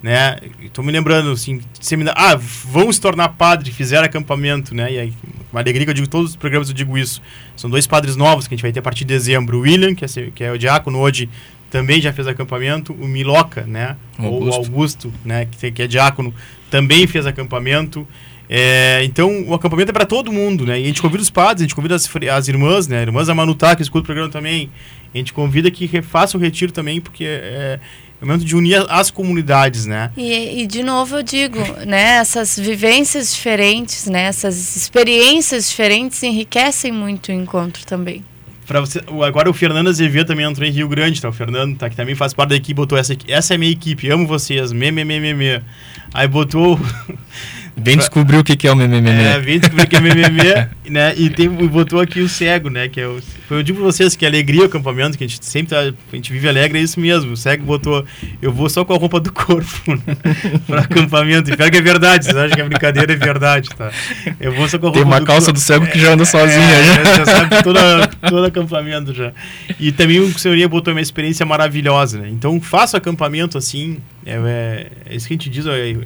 né? 0.03 0.37
Estou 0.61 0.85
me 0.85 0.91
lembrando 0.91 1.31
assim, 1.31 1.61
seminário, 1.81 2.21
ah, 2.21 2.35
vão 2.35 2.93
se 2.93 3.01
tornar 3.01 3.31
padre, 3.31 3.71
fizeram 3.71 4.05
acampamento, 4.05 4.75
né? 4.75 4.93
E 4.93 4.99
aí, 4.99 5.13
uma 5.53 5.61
alegria 5.61 5.85
que 5.85 5.91
eu 5.91 5.95
digo 5.95 6.09
todos 6.09 6.31
os 6.31 6.37
programas 6.37 6.69
eu 6.69 6.75
digo 6.75 6.99
isso. 6.99 7.23
São 7.57 7.71
dois 7.71 7.87
padres 7.87 8.17
novos 8.17 8.49
que 8.49 8.55
a 8.55 8.57
gente 8.57 8.63
vai 8.63 8.73
ter 8.73 8.81
a 8.81 8.83
partir 8.83 9.05
de 9.05 9.15
dezembro, 9.15 9.59
o 9.59 9.61
William, 9.61 9.95
que 9.95 10.05
é, 10.05 10.09
que 10.35 10.45
é 10.45 10.51
o 10.51 10.59
diácono 10.59 10.99
hoje, 10.99 11.29
também 11.71 12.01
já 12.01 12.13
fez 12.13 12.27
acampamento, 12.27 12.93
o 12.93 13.09
Miloca, 13.09 13.63
né? 13.63 13.97
O 14.19 14.25
Ou 14.25 14.31
o 14.31 14.53
Augusto. 14.53 14.59
Augusto, 14.67 15.15
né, 15.25 15.47
que, 15.47 15.71
que 15.71 15.83
é 15.83 15.87
diácono, 15.87 16.35
também 16.71 17.07
fez 17.07 17.25
acampamento. 17.25 18.07
É, 18.55 19.03
então, 19.05 19.45
o 19.49 19.55
acampamento 19.55 19.89
é 19.89 19.95
para 19.95 20.05
todo 20.05 20.31
mundo, 20.31 20.67
né? 20.67 20.79
E 20.79 20.83
a 20.83 20.87
gente 20.87 21.01
convida 21.01 21.23
os 21.23 21.31
padres, 21.31 21.63
a 21.63 21.65
gente 21.65 21.75
convida 21.75 21.95
as, 21.95 22.07
as 22.31 22.49
irmãs, 22.49 22.87
né? 22.87 23.01
Irmãs 23.01 23.31
Amanutá, 23.31 23.75
que 23.75 23.81
escuta 23.81 24.03
o 24.03 24.05
programa 24.05 24.29
também. 24.29 24.69
A 25.15 25.17
gente 25.17 25.33
convida 25.33 25.71
que 25.71 25.87
refaça 25.87 26.37
o 26.37 26.41
retiro 26.41 26.71
também, 26.71 27.01
porque 27.01 27.25
é, 27.25 27.81
é 27.81 27.81
o 28.21 28.27
momento 28.27 28.45
de 28.45 28.55
unir 28.55 28.85
as 28.91 29.11
comunidades, 29.11 29.87
né? 29.87 30.13
E, 30.19 30.61
e 30.61 30.67
de 30.67 30.83
novo 30.83 31.17
eu 31.17 31.23
digo, 31.23 31.59
né, 31.87 32.19
essas 32.19 32.59
vivências 32.59 33.35
diferentes, 33.35 34.05
né, 34.05 34.25
essas 34.25 34.77
experiências 34.77 35.71
diferentes 35.71 36.23
enriquecem 36.23 36.93
muito 36.93 37.31
o 37.31 37.33
encontro 37.33 37.87
também. 37.87 38.23
Pra 38.67 38.81
você, 38.81 39.01
agora 39.27 39.49
o 39.49 39.55
Fernando 39.55 39.89
Azevedo 39.89 40.27
também 40.27 40.45
entrou 40.45 40.69
em 40.69 40.71
Rio 40.71 40.89
Grande, 40.89 41.23
tá? 41.23 41.29
O 41.31 41.33
Fernando, 41.33 41.77
tá? 41.79 41.89
Que 41.89 41.97
também 41.97 42.15
faz 42.15 42.35
parte 42.35 42.51
da 42.51 42.57
equipe, 42.57 42.75
botou 42.75 42.99
essa. 42.99 43.17
Essa 43.27 43.55
é 43.55 43.57
a 43.57 43.59
minha 43.59 43.73
equipe, 43.73 44.11
amo 44.11 44.27
vocês, 44.27 44.73
me, 44.73 44.93
me, 44.93 45.05
me, 45.05 45.19
me, 45.19 45.35
me. 45.35 45.63
Aí 46.13 46.29
botou 46.29 46.79
Vem 47.77 47.97
descobrir 47.97 48.37
o 48.37 48.45
que 48.45 48.67
é 48.67 48.71
o 48.71 48.77
mimimi. 48.77 49.11
É, 49.11 49.39
vem 49.39 49.59
descobrir 49.59 49.87
que 49.87 49.97
é 49.97 50.01
MMM, 50.01 50.69
né? 50.91 51.15
E 51.17 51.31
tem, 51.31 51.49
botou 51.49 52.01
aqui 52.01 52.21
o 52.21 52.29
cego, 52.29 52.69
né? 52.69 52.89
Que 52.89 53.01
é 53.01 53.07
o, 53.07 53.19
eu 53.51 53.63
digo 53.63 53.79
pra 53.79 53.87
vocês 53.87 54.15
que 54.15 54.27
é 54.27 54.29
alegria 54.29 54.63
o 54.63 54.65
acampamento, 54.67 55.17
que 55.17 55.25
a 55.25 55.27
gente 55.27 55.45
sempre 55.45 55.71
tá, 55.71 55.81
a 55.81 56.17
gente 56.17 56.33
vive 56.33 56.49
alegre, 56.49 56.79
é 56.79 56.83
isso 56.83 57.01
mesmo. 57.01 57.33
O 57.33 57.37
cego 57.37 57.65
botou, 57.65 58.05
eu 58.43 58.53
vou 58.53 58.69
só 58.69 58.85
com 58.85 58.93
a 58.93 58.99
roupa 58.99 59.19
do 59.19 59.33
corpo 59.33 59.67
né, 59.87 60.17
pra 60.67 60.81
acampamento. 60.81 61.51
E 61.51 61.57
pior 61.57 61.71
que 61.71 61.79
é 61.79 61.83
verdade, 61.83 62.27
vocês 62.27 62.37
acham 62.37 62.55
que 62.55 62.61
é 62.61 62.65
brincadeira, 62.65 63.13
é 63.13 63.17
verdade, 63.17 63.71
tá? 63.71 63.91
Eu 64.39 64.53
vou 64.53 64.69
só 64.69 64.79
com 64.79 64.87
a 64.87 64.91
roupa 64.91 64.99
Tem 65.01 65.09
uma 65.09 65.21
do 65.21 65.27
calça 65.27 65.47
corpo. 65.47 65.59
do 65.59 65.63
cego 65.63 65.87
que 65.87 65.99
já 65.99 66.13
anda 66.13 66.27
sozinha. 66.27 66.61
É, 66.61 66.85
já. 66.85 67.05
já, 67.17 67.27
sabe 67.27 67.63
toda, 67.63 68.07
todo 68.29 68.45
acampamento 68.45 69.15
já. 69.15 69.33
E 69.81 69.91
também 69.93 70.21
o 70.21 70.39
senhoria 70.39 70.69
botou 70.69 70.93
uma 70.93 71.01
experiência 71.01 71.47
maravilhosa, 71.47 72.19
né? 72.19 72.29
Então 72.31 72.61
faça 72.61 72.97
o 72.97 72.99
acampamento 72.99 73.57
assim, 73.57 73.99
é, 74.27 74.35
é, 74.35 74.87
é 75.11 75.17
isso 75.17 75.27
que 75.27 75.33
a 75.33 75.37
gente 75.37 75.49
diz, 75.49 75.67
é, 75.67 75.91
é, 75.91 75.97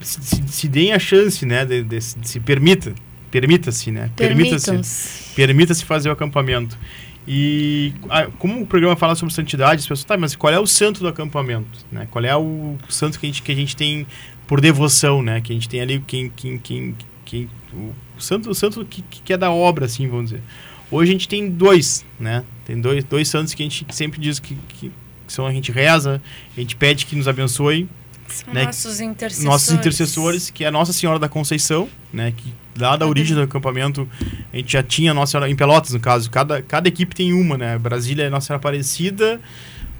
se, 0.00 0.22
se, 0.22 0.48
se 0.48 0.68
deem 0.68 0.92
a 0.92 0.98
chance, 0.98 1.44
né? 1.46 1.64
De, 1.64 1.82
de- 1.82 2.00
se, 2.00 2.16
se 2.22 2.40
permita, 2.40 2.94
permita-se, 3.30 3.90
né? 3.90 4.10
Permita-se 4.16 5.34
permita-se 5.34 5.84
fazer 5.84 6.08
o 6.08 6.12
acampamento. 6.12 6.78
E 7.26 7.92
ah, 8.10 8.28
como 8.38 8.62
o 8.62 8.66
programa 8.66 8.96
fala 8.96 9.14
sobre 9.14 9.32
santidade, 9.32 9.80
as 9.80 9.86
pessoas, 9.86 10.04
tá, 10.04 10.16
mas 10.16 10.34
qual 10.34 10.52
é 10.52 10.58
o 10.58 10.66
santo 10.66 11.00
do 11.00 11.08
acampamento? 11.08 11.78
Né? 11.90 12.08
Qual 12.10 12.24
é 12.24 12.36
o 12.36 12.76
santo 12.88 13.18
que 13.18 13.26
a 13.26 13.28
gente, 13.28 13.42
que 13.42 13.52
a 13.52 13.54
gente 13.54 13.76
tem 13.76 14.06
por 14.46 14.60
devoção, 14.60 15.22
né? 15.22 15.40
Que 15.40 15.52
a 15.52 15.54
gente 15.54 15.68
tem 15.68 15.80
ali 15.80 16.02
quem, 16.06 16.28
quem, 16.30 16.58
quem, 16.58 16.96
quem 17.24 17.48
o 17.72 18.20
santo, 18.20 18.50
o 18.50 18.54
santo 18.54 18.84
que, 18.84 19.02
que 19.02 19.32
é 19.32 19.36
da 19.36 19.50
obra, 19.50 19.86
assim, 19.86 20.08
vamos 20.08 20.30
dizer. 20.30 20.42
Hoje 20.90 21.10
a 21.10 21.12
gente 21.12 21.28
tem 21.28 21.48
dois, 21.48 22.04
né? 22.18 22.44
Tem 22.64 22.78
dois, 22.80 23.04
dois 23.04 23.28
santos 23.28 23.54
que 23.54 23.62
a 23.62 23.66
gente 23.66 23.86
sempre 23.90 24.20
diz 24.20 24.38
que, 24.38 24.56
que, 24.68 24.92
que 25.26 25.32
são 25.32 25.46
a 25.46 25.52
gente 25.52 25.72
reza, 25.72 26.20
a 26.56 26.60
gente 26.60 26.76
pede 26.76 27.06
que 27.06 27.16
nos 27.16 27.26
abençoe. 27.26 27.88
São 28.32 28.54
né, 28.54 28.64
nossos 28.64 29.00
intercessores. 29.00 29.44
nossos 29.44 29.70
intercessores, 29.72 30.50
que 30.50 30.64
é 30.64 30.68
a 30.68 30.70
Nossa 30.70 30.92
Senhora 30.92 31.18
da 31.18 31.28
Conceição, 31.28 31.88
né, 32.12 32.32
que 32.36 32.52
lá 32.78 32.96
da 32.96 33.06
origem 33.06 33.34
do 33.34 33.42
acampamento 33.42 34.08
a 34.52 34.56
gente 34.56 34.72
já 34.72 34.82
tinha 34.82 35.12
Nossa 35.12 35.32
Senhora, 35.32 35.50
em 35.50 35.56
Pelotas 35.56 35.92
no 35.92 36.00
caso, 36.00 36.30
cada, 36.30 36.62
cada 36.62 36.88
equipe 36.88 37.14
tem 37.14 37.32
uma, 37.32 37.58
né, 37.58 37.78
Brasília 37.78 38.24
é 38.24 38.30
Nossa 38.30 38.48
Senhora 38.48 38.58
Aparecida, 38.58 39.40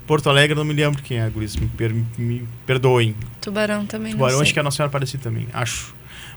Porto 0.07 0.29
Alegre 0.31 0.57
não 0.57 0.65
me 0.65 0.73
lembro 0.73 1.03
quem 1.03 1.19
é, 1.19 1.29
Guris, 1.29 1.55
me, 1.57 1.69
per, 1.69 1.95
me 2.19 2.47
perdoem. 2.67 3.15
Tubarão 3.41 3.87
também 3.87 4.13
Tubarão 4.13 4.41
acho 4.41 4.53
que 4.53 4.59
é 4.59 4.61
a 4.61 4.65
Nossa 4.65 4.79
Senhora 4.79 4.89
Aparecida 4.89 5.23
também, 5.23 5.47
acho. 5.53 5.95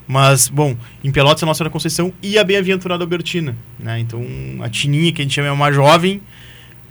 Mas, 0.08 0.50
bom, 0.50 0.78
em 1.04 1.12
Pelotas 1.12 1.42
é 1.42 1.46
a 1.46 1.48
Nossa 1.48 1.60
Senhora 1.60 1.72
Conceição 1.72 2.14
e 2.22 2.38
a 2.38 2.44
Bem-Aventurada 2.44 3.04
Albertina, 3.04 3.56
né, 3.80 4.00
então 4.00 4.22
a 4.62 4.70
Tininha, 4.70 5.12
que 5.12 5.22
a 5.22 5.24
gente 5.24 5.34
chama 5.34 5.48
é 5.48 5.52
uma 5.52 5.72
jovem 5.72 6.22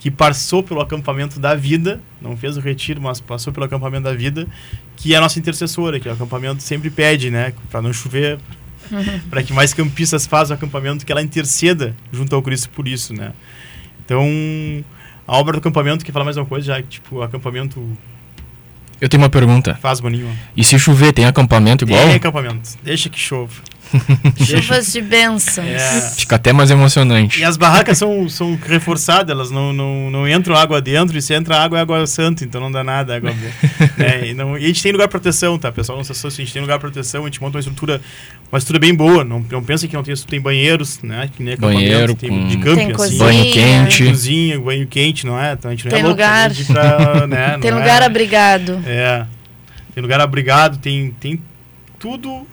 que 0.05 0.11
passou 0.11 0.62
pelo 0.62 0.82
acampamento 0.82 1.40
da 1.40 1.55
vida, 1.55 1.98
não 2.20 2.36
fez 2.36 2.59
o 2.59 2.61
retiro, 2.61 3.00
mas 3.00 3.22
passou 3.22 3.55
pelo 3.55 3.64
acampamento 3.64 4.05
da 4.05 4.12
vida, 4.12 4.46
que 4.96 5.14
é 5.14 5.16
a 5.16 5.20
nossa 5.22 5.38
intercessora, 5.38 5.98
que 5.98 6.07
o 6.07 6.12
acampamento 6.12 6.62
sempre 6.62 6.90
pede, 6.90 7.30
né, 7.30 7.55
para 7.70 7.80
não 7.80 7.90
chover, 7.90 8.38
para 9.30 9.42
que 9.42 9.55
mais 9.55 9.72
campistas 9.72 10.26
façam 10.26 10.55
o 10.55 10.59
acampamento, 10.59 11.07
que 11.07 11.11
ela 11.11 11.22
interceda 11.22 11.96
junto 12.12 12.36
ao 12.36 12.42
Cristo 12.42 12.68
por 12.68 12.86
isso, 12.86 13.14
né. 13.14 13.32
Então, 14.05 14.28
a 15.26 15.38
obra 15.38 15.55
do 15.55 15.61
acampamento, 15.61 16.05
quer 16.05 16.12
falar 16.12 16.26
mais 16.26 16.36
uma 16.36 16.44
coisa, 16.44 16.66
já 16.66 16.82
que, 16.82 16.88
tipo, 16.88 17.16
o 17.16 17.22
acampamento 17.22 17.82
Eu 19.00 19.09
tenho 19.09 19.22
uma 19.22 19.30
pergunta. 19.30 19.74
faz 19.76 20.00
boninho. 20.00 20.30
E 20.55 20.62
se 20.62 20.78
chover, 20.78 21.14
tem 21.14 21.24
acampamento 21.24 21.86
igual? 21.86 22.05
Tem 22.09 22.16
acampamento, 22.16 22.76
deixa 22.82 23.09
que 23.09 23.18
chova. 23.18 23.55
Chuvas 24.45 24.92
de 24.92 25.01
bênçãos. 25.01 25.66
É. 25.66 26.12
Fica 26.16 26.36
até 26.36 26.53
mais 26.53 26.70
emocionante. 26.70 27.40
E 27.40 27.45
as 27.45 27.57
barracas 27.57 27.99
são, 27.99 28.28
são 28.28 28.59
reforçadas, 28.66 29.30
elas 29.34 29.51
não, 29.51 29.72
não, 29.72 30.11
não 30.11 30.28
entram 30.28 30.57
água 30.57 30.80
dentro, 30.80 31.16
e 31.16 31.22
se 31.22 31.34
entra 31.34 31.59
água 31.62 31.78
é 31.78 31.82
água 31.82 32.07
santa, 32.07 32.45
então 32.45 32.61
não 32.61 32.70
dá 32.70 32.82
nada. 32.82 33.16
Água, 33.16 33.30
né? 33.97 34.28
e, 34.28 34.34
não, 34.34 34.59
e 34.59 34.64
a 34.64 34.66
gente 34.66 34.82
tem 34.82 34.92
lugar 34.92 35.07
de 35.07 35.11
proteção, 35.11 35.59
tá? 35.59 35.70
Pessoal, 35.70 35.99
não 35.99 36.05
se 36.05 36.12
assuste, 36.12 36.42
a 36.42 36.45
gente 36.45 36.53
tem 36.53 36.62
lugar 36.62 36.76
de 36.76 36.80
proteção, 36.80 37.22
a 37.22 37.24
gente 37.26 37.40
monta 37.40 37.57
uma 37.57 37.61
estrutura, 37.61 38.01
uma 38.51 38.59
estrutura 38.59 38.78
bem 38.78 38.95
boa. 38.95 39.24
Não, 39.24 39.45
não 39.51 39.62
pensa 39.62 39.86
que 39.86 39.95
não 39.95 40.03
tem, 40.03 40.14
tem 40.14 40.40
banheiros, 40.40 41.01
né? 41.03 41.30
Que 41.34 41.42
nem 41.42 41.57
Banheiro 41.57 42.14
tem 42.14 42.30
com- 42.30 42.47
de 42.47 42.57
camping, 42.59 42.74
Tem 42.76 42.84
assim. 42.86 42.95
cozinha. 42.95 43.24
Banho 43.24 43.53
quente. 43.53 44.05
Cozinha, 44.05 44.61
banho 44.61 44.86
quente, 44.86 45.26
não 45.26 45.38
é? 45.40 45.53
Então 45.53 45.70
a 45.70 45.74
gente 45.74 45.84
não 45.84 45.90
Tem 45.90 46.01
é 46.01 46.03
louco 46.03 46.16
lugar. 46.20 46.51
também 46.51 46.55
de 46.57 46.62
ir 46.62 46.74
pra, 46.74 47.26
né? 47.26 47.59
Tem 47.61 47.70
não 47.70 47.78
lugar 47.78 48.03
é, 48.03 48.05
abrigado. 48.05 48.82
É. 48.86 49.26
Tem 49.95 50.03
lugar 50.03 50.20
abrigado, 50.20 50.78
tem, 50.78 51.14
tem 51.20 51.40
tudo 51.99 52.47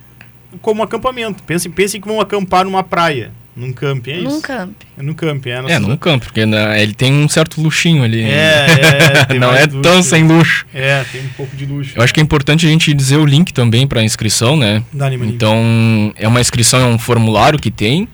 como 0.62 0.84
acampamento. 0.84 1.44
Pensem, 1.44 1.72
pensem 1.72 2.02
que 2.02 2.08
vão 2.08 2.20
acampar 2.20 2.66
numa 2.66 2.84
praia, 2.84 3.32
num 3.56 3.74
camping, 3.74 4.12
é 4.12 4.20
isso? 4.20 4.30
Num 4.30 4.42
camp. 4.42 4.76
É 4.98 5.04
num 5.04 5.14
camping, 5.14 5.50
é. 5.50 5.72
É, 5.74 5.80
num 5.80 5.98
campo, 5.98 6.26
porque 6.26 6.46
né, 6.46 6.82
ele 6.82 6.94
tem 6.94 7.14
um 7.14 7.28
certo 7.28 7.62
luxinho 7.62 8.04
ali. 8.04 8.24
É, 8.24 8.30
é, 8.30 9.26
tem 9.30 9.40
Não 9.40 9.54
é 9.54 9.66
luxo. 9.66 9.82
tão 9.82 10.02
sem 10.02 10.26
luxo. 10.26 10.66
É, 10.74 11.04
tem 11.12 11.22
um 11.22 11.30
pouco 11.30 11.56
de 11.56 11.66
luxo. 11.66 11.94
Eu 11.96 12.04
acho 12.04 12.14
que 12.14 12.20
é 12.20 12.24
importante 12.24 12.66
a 12.66 12.70
gente 12.70 12.94
dizer 12.94 13.18
o 13.18 13.26
link 13.26 13.54
também 13.54 13.86
para 13.86 14.04
inscrição, 14.04 14.56
né? 14.56 14.84
Dá-lhe, 14.94 15.18
maninho. 15.18 15.36
Então, 15.36 16.14
é 16.16 16.28
uma 16.28 16.40
inscrição, 16.40 16.80
é 16.80 16.86
um 16.86 16.98
formulário 16.98 17.60
que 17.60 17.70
tem, 17.70 18.08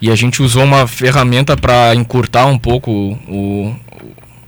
e 0.00 0.10
a 0.10 0.14
gente 0.14 0.42
usou 0.42 0.62
uma 0.62 0.86
ferramenta 0.86 1.56
para 1.56 1.94
encurtar 1.94 2.46
um 2.46 2.58
pouco 2.58 2.90
o, 3.28 3.74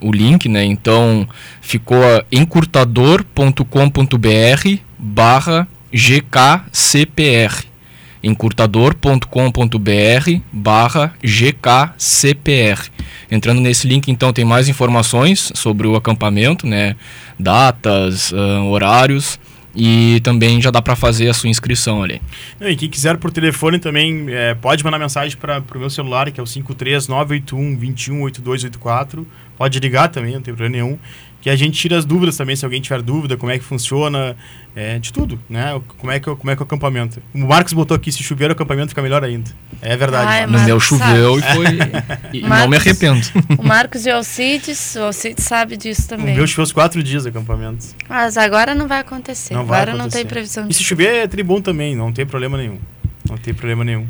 o 0.01 0.13
link, 0.13 0.49
né? 0.49 0.65
Então, 0.65 1.29
ficou 1.61 1.99
encurtador.com.br 2.31 4.79
barra 4.99 5.69
GKCPR. 5.97 7.65
encurtador.com.br 8.23 10.41
barra 10.53 11.15
GKCPR. 11.23 12.91
Entrando 13.31 13.63
nesse 13.63 13.89
link, 13.89 14.11
então, 14.11 14.31
tem 14.31 14.45
mais 14.45 14.69
informações 14.69 15.51
sobre 15.55 15.87
o 15.87 15.97
acampamento, 15.97 16.67
né? 16.67 16.97
Datas, 17.39 18.31
ah, 18.35 18.63
horários, 18.65 19.39
e 19.77 20.21
também 20.21 20.61
já 20.61 20.71
dá 20.71 20.81
para 20.81 20.97
fazer 20.97 21.29
a 21.29 21.35
sua 21.35 21.51
inscrição 21.51 22.03
ali. 22.03 22.21
E 22.61 22.75
quem 22.77 22.89
quiser 22.89 23.19
por 23.19 23.31
telefone 23.31 23.79
também 23.79 24.27
é, 24.29 24.55
pode 24.55 24.83
mandar 24.83 24.99
mensagem 24.99 25.37
para 25.37 25.63
o 25.75 25.79
meu 25.79 25.91
celular, 25.91 26.31
que 26.31 26.41
é 26.41 26.43
o 26.43 26.47
53981 26.47 27.77
218284. 27.77 29.27
Pode 29.57 29.79
ligar 29.79 30.09
também, 30.09 30.35
não 30.35 30.41
tem 30.41 30.55
problema 30.55 30.73
nenhum. 30.73 30.99
Que 31.47 31.51
a 31.51 31.55
gente 31.55 31.79
tira 31.79 31.97
as 31.97 32.05
dúvidas 32.05 32.37
também, 32.37 32.57
se 32.57 32.65
alguém 32.65 32.81
tiver 32.81 33.01
dúvida, 33.01 33.37
como 33.37 33.53
é 33.53 33.57
que 33.57 33.65
funciona, 33.65 34.37
é, 34.75 34.99
de 34.99 35.13
tudo, 35.13 35.39
né? 35.49 35.81
Como 35.97 36.11
é, 36.11 36.19
que, 36.19 36.25
como 36.35 36.51
é 36.51 36.57
que 36.57 36.61
é 36.61 36.65
o 36.65 36.67
acampamento. 36.67 37.23
O 37.33 37.39
Marcos 37.47 37.73
botou 37.73 37.95
aqui, 37.97 38.11
se 38.11 38.21
chover 38.21 38.49
o 38.51 38.53
acampamento 38.53 38.89
fica 38.89 39.01
melhor 39.01 39.23
ainda. 39.23 39.49
É 39.81 39.97
verdade. 39.97 40.27
Ai, 40.27 40.41
Marcos. 40.41 40.61
No 40.61 40.67
meu 40.67 40.81
choveu 40.81 41.39
sabe. 41.41 41.53
e 41.53 41.55
foi. 41.55 41.67
E 42.37 42.41
não 42.41 42.49
Marcos- 42.49 42.69
me 42.71 42.77
arrependo. 42.79 43.27
O 43.59 43.63
Marcos 43.65 44.05
e 44.07 44.11
o 44.11 44.17
Alcides, 44.17 44.97
o 44.97 45.03
Alcides 45.05 45.45
sabe 45.45 45.77
disso 45.77 46.03
O 46.07 46.09
também. 46.09 46.35
meu 46.35 46.49
choveu 46.49 46.65
os 46.65 46.73
quatro 46.73 47.01
dias 47.01 47.23
de 47.23 47.29
acampamento. 47.29 47.87
Mas 48.09 48.37
agora 48.37 48.75
não 48.75 48.89
vai 48.89 48.99
acontecer. 48.99 49.55
Não 49.55 49.65
vai 49.65 49.83
agora 49.83 49.93
não 49.93 50.01
acontecer. 50.07 50.25
tem 50.25 50.27
previsão 50.27 50.67
E 50.69 50.75
se 50.75 50.83
chover 50.83 51.15
é 51.15 51.27
tribom 51.29 51.61
também, 51.61 51.95
não 51.95 52.13
tem 52.13 52.27
problema 52.27 52.59
nenhum. 52.59 52.79
Não 53.31 53.37
tem 53.37 53.55
problema 53.55 53.85
nenhum. 53.85 54.05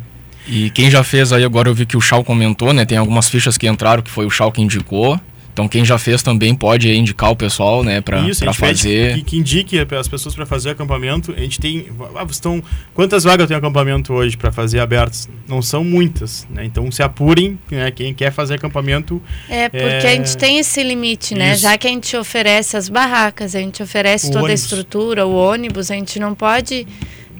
E 0.48 0.70
quem 0.70 0.90
já 0.90 1.04
fez 1.04 1.34
aí, 1.34 1.44
agora 1.44 1.68
eu 1.68 1.74
vi 1.74 1.84
que 1.84 1.98
o 1.98 2.00
Chal 2.00 2.24
comentou, 2.24 2.72
né? 2.72 2.86
Tem 2.86 2.96
algumas 2.96 3.28
fichas 3.28 3.58
que 3.58 3.68
entraram 3.68 4.02
que 4.02 4.10
foi 4.10 4.24
o 4.24 4.30
Chal 4.30 4.50
que 4.50 4.62
indicou. 4.62 5.20
Então 5.56 5.66
quem 5.66 5.86
já 5.86 5.96
fez 5.96 6.22
também 6.22 6.54
pode 6.54 6.92
indicar 6.94 7.30
o 7.30 7.34
pessoal, 7.36 7.82
né? 7.82 8.02
Pra, 8.02 8.20
Isso, 8.28 8.40
pra 8.40 8.50
a 8.50 8.52
gente 8.52 8.60
pede 8.60 8.78
fazer. 8.82 9.14
que, 9.14 9.22
que 9.22 9.38
indique 9.38 9.78
as 9.98 10.06
pessoas 10.06 10.34
para 10.34 10.44
fazer 10.44 10.68
acampamento. 10.68 11.32
A 11.34 11.40
gente 11.40 11.58
tem. 11.58 11.86
Ah, 12.14 12.26
estão, 12.28 12.62
quantas 12.92 13.24
vagas 13.24 13.48
tem 13.48 13.56
acampamento 13.56 14.12
hoje 14.12 14.36
para 14.36 14.52
fazer 14.52 14.80
abertos? 14.80 15.26
Não 15.48 15.62
são 15.62 15.82
muitas, 15.82 16.46
né? 16.50 16.62
Então 16.66 16.92
se 16.92 17.02
apurem, 17.02 17.58
né? 17.70 17.90
Quem 17.90 18.12
quer 18.12 18.30
fazer 18.32 18.56
acampamento. 18.56 19.22
É, 19.48 19.70
porque 19.70 19.82
É. 19.82 20.10
a 20.10 20.14
gente 20.16 20.36
tem 20.36 20.58
esse 20.58 20.82
limite, 20.82 21.34
né? 21.34 21.52
Isso. 21.54 21.62
Já 21.62 21.78
que 21.78 21.86
a 21.86 21.90
gente 21.90 22.14
oferece 22.18 22.76
as 22.76 22.90
barracas, 22.90 23.54
a 23.56 23.58
gente 23.58 23.82
oferece 23.82 24.26
O 24.26 24.32
toda 24.32 24.44
ônibus. 24.44 24.60
a 24.60 24.62
estrutura, 24.62 25.26
o 25.26 25.34
ônibus, 25.34 25.90
a 25.90 25.94
gente 25.94 26.20
não 26.20 26.34
pode 26.34 26.86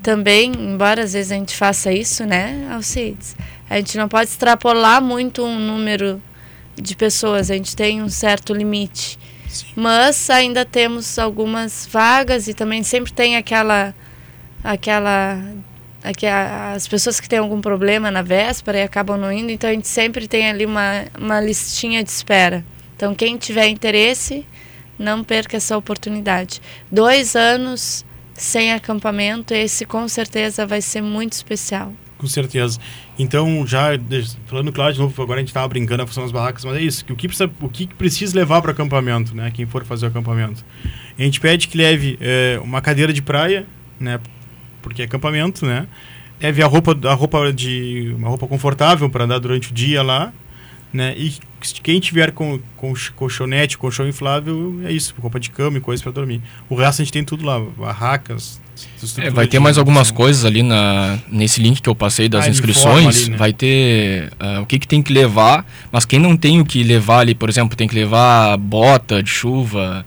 também, 0.02 0.52
embora 0.58 1.02
às 1.02 1.12
vezes 1.12 1.32
a 1.32 1.34
gente 1.34 1.54
faça 1.54 1.92
isso, 1.92 2.24
né, 2.24 2.66
Alcides? 2.72 3.36
A 3.68 3.76
gente 3.76 3.98
não 3.98 4.08
pode 4.08 4.30
extrapolar 4.30 5.02
muito 5.02 5.44
um 5.44 5.58
número 5.58 6.18
de 6.76 6.94
pessoas, 6.94 7.50
a 7.50 7.54
gente 7.54 7.74
tem 7.74 8.02
um 8.02 8.08
certo 8.08 8.52
limite. 8.52 9.18
Mas 9.74 10.28
ainda 10.28 10.64
temos 10.64 11.18
algumas 11.18 11.88
vagas 11.90 12.48
e 12.48 12.54
também 12.54 12.82
sempre 12.82 13.12
tem 13.12 13.36
aquela 13.36 13.94
aquela 14.62 15.40
aqui 16.02 16.26
as 16.26 16.86
pessoas 16.86 17.20
que 17.20 17.28
têm 17.28 17.38
algum 17.38 17.60
problema 17.60 18.10
na 18.10 18.22
véspera 18.22 18.78
e 18.78 18.82
acabam 18.82 19.18
não 19.18 19.32
indo, 19.32 19.50
então 19.50 19.68
a 19.70 19.72
gente 19.72 19.88
sempre 19.88 20.28
tem 20.28 20.48
ali 20.48 20.66
uma, 20.66 21.06
uma 21.18 21.40
listinha 21.40 22.02
de 22.02 22.10
espera. 22.10 22.64
Então 22.94 23.14
quem 23.14 23.36
tiver 23.36 23.68
interesse, 23.68 24.46
não 24.98 25.22
perca 25.24 25.56
essa 25.56 25.76
oportunidade. 25.76 26.60
Dois 26.90 27.36
anos 27.36 28.04
sem 28.34 28.72
acampamento, 28.72 29.54
esse 29.54 29.84
com 29.84 30.06
certeza 30.08 30.66
vai 30.66 30.80
ser 30.80 31.02
muito 31.02 31.32
especial. 31.32 31.92
Com 32.18 32.26
certeza. 32.26 32.78
Então, 33.18 33.66
já 33.66 33.88
falando 34.46 34.72
claro 34.72 34.92
de 34.92 34.98
novo, 34.98 35.22
agora 35.22 35.38
a 35.38 35.42
gente 35.42 35.48
estava 35.48 35.68
brincando 35.68 36.02
a 36.02 36.06
função 36.06 36.22
das 36.22 36.32
barracas, 36.32 36.64
mas 36.64 36.76
é 36.76 36.80
isso. 36.80 37.04
Que 37.04 37.12
o, 37.12 37.16
que 37.16 37.28
precisa, 37.28 37.50
o 37.60 37.68
que 37.68 37.86
precisa 37.86 38.34
levar 38.34 38.62
para 38.62 38.72
acampamento, 38.72 39.34
né? 39.36 39.50
Quem 39.52 39.66
for 39.66 39.84
fazer 39.84 40.06
o 40.06 40.08
acampamento. 40.08 40.64
A 41.18 41.22
gente 41.22 41.40
pede 41.40 41.68
que 41.68 41.76
leve 41.76 42.18
eh, 42.20 42.58
uma 42.62 42.80
cadeira 42.80 43.12
de 43.12 43.20
praia, 43.20 43.66
né? 44.00 44.18
Porque 44.80 45.02
é 45.02 45.04
acampamento, 45.04 45.66
né? 45.66 45.86
Leve 46.40 46.62
a 46.62 46.66
roupa, 46.66 46.96
a 47.06 47.14
roupa 47.14 47.52
de 47.52 48.14
uma 48.16 48.28
roupa 48.28 48.46
confortável 48.46 49.08
para 49.10 49.24
andar 49.24 49.38
durante 49.38 49.70
o 49.70 49.74
dia 49.74 50.02
lá, 50.02 50.32
né? 50.92 51.14
E 51.18 51.34
quem 51.82 52.00
tiver 52.00 52.32
com, 52.32 52.58
com 52.76 52.94
colchonete, 53.14 53.76
colchão 53.76 54.08
inflável, 54.08 54.80
é 54.84 54.92
isso, 54.92 55.14
roupa 55.18 55.38
de 55.38 55.50
cama 55.50 55.76
e 55.76 55.80
coisa 55.80 56.02
para 56.02 56.12
dormir. 56.12 56.40
O 56.68 56.74
resto 56.74 57.02
a 57.02 57.04
gente 57.04 57.12
tem 57.12 57.24
tudo 57.24 57.44
lá, 57.44 57.60
barracas. 57.60 58.60
É, 59.18 59.30
vai 59.30 59.46
ter 59.46 59.58
mais 59.58 59.78
algumas 59.78 60.10
coisas 60.10 60.44
ali 60.44 60.62
na, 60.62 61.18
nesse 61.30 61.60
link 61.60 61.80
que 61.80 61.88
eu 61.88 61.94
passei 61.94 62.28
das 62.28 62.44
Ah, 62.46 62.48
inscrições. 62.48 63.22
ali, 63.22 63.30
né? 63.30 63.36
Vai 63.36 63.52
ter 63.52 64.30
ah, 64.38 64.60
o 64.60 64.66
que, 64.66 64.78
que 64.78 64.86
tem 64.86 65.02
que 65.02 65.12
levar, 65.12 65.64
mas 65.90 66.04
quem 66.04 66.18
não 66.18 66.36
tem 66.36 66.60
o 66.60 66.64
que 66.64 66.82
levar 66.82 67.20
ali, 67.20 67.34
por 67.34 67.48
exemplo, 67.48 67.76
tem 67.76 67.88
que 67.88 67.94
levar 67.94 68.56
bota 68.56 69.22
de 69.22 69.30
chuva, 69.30 70.04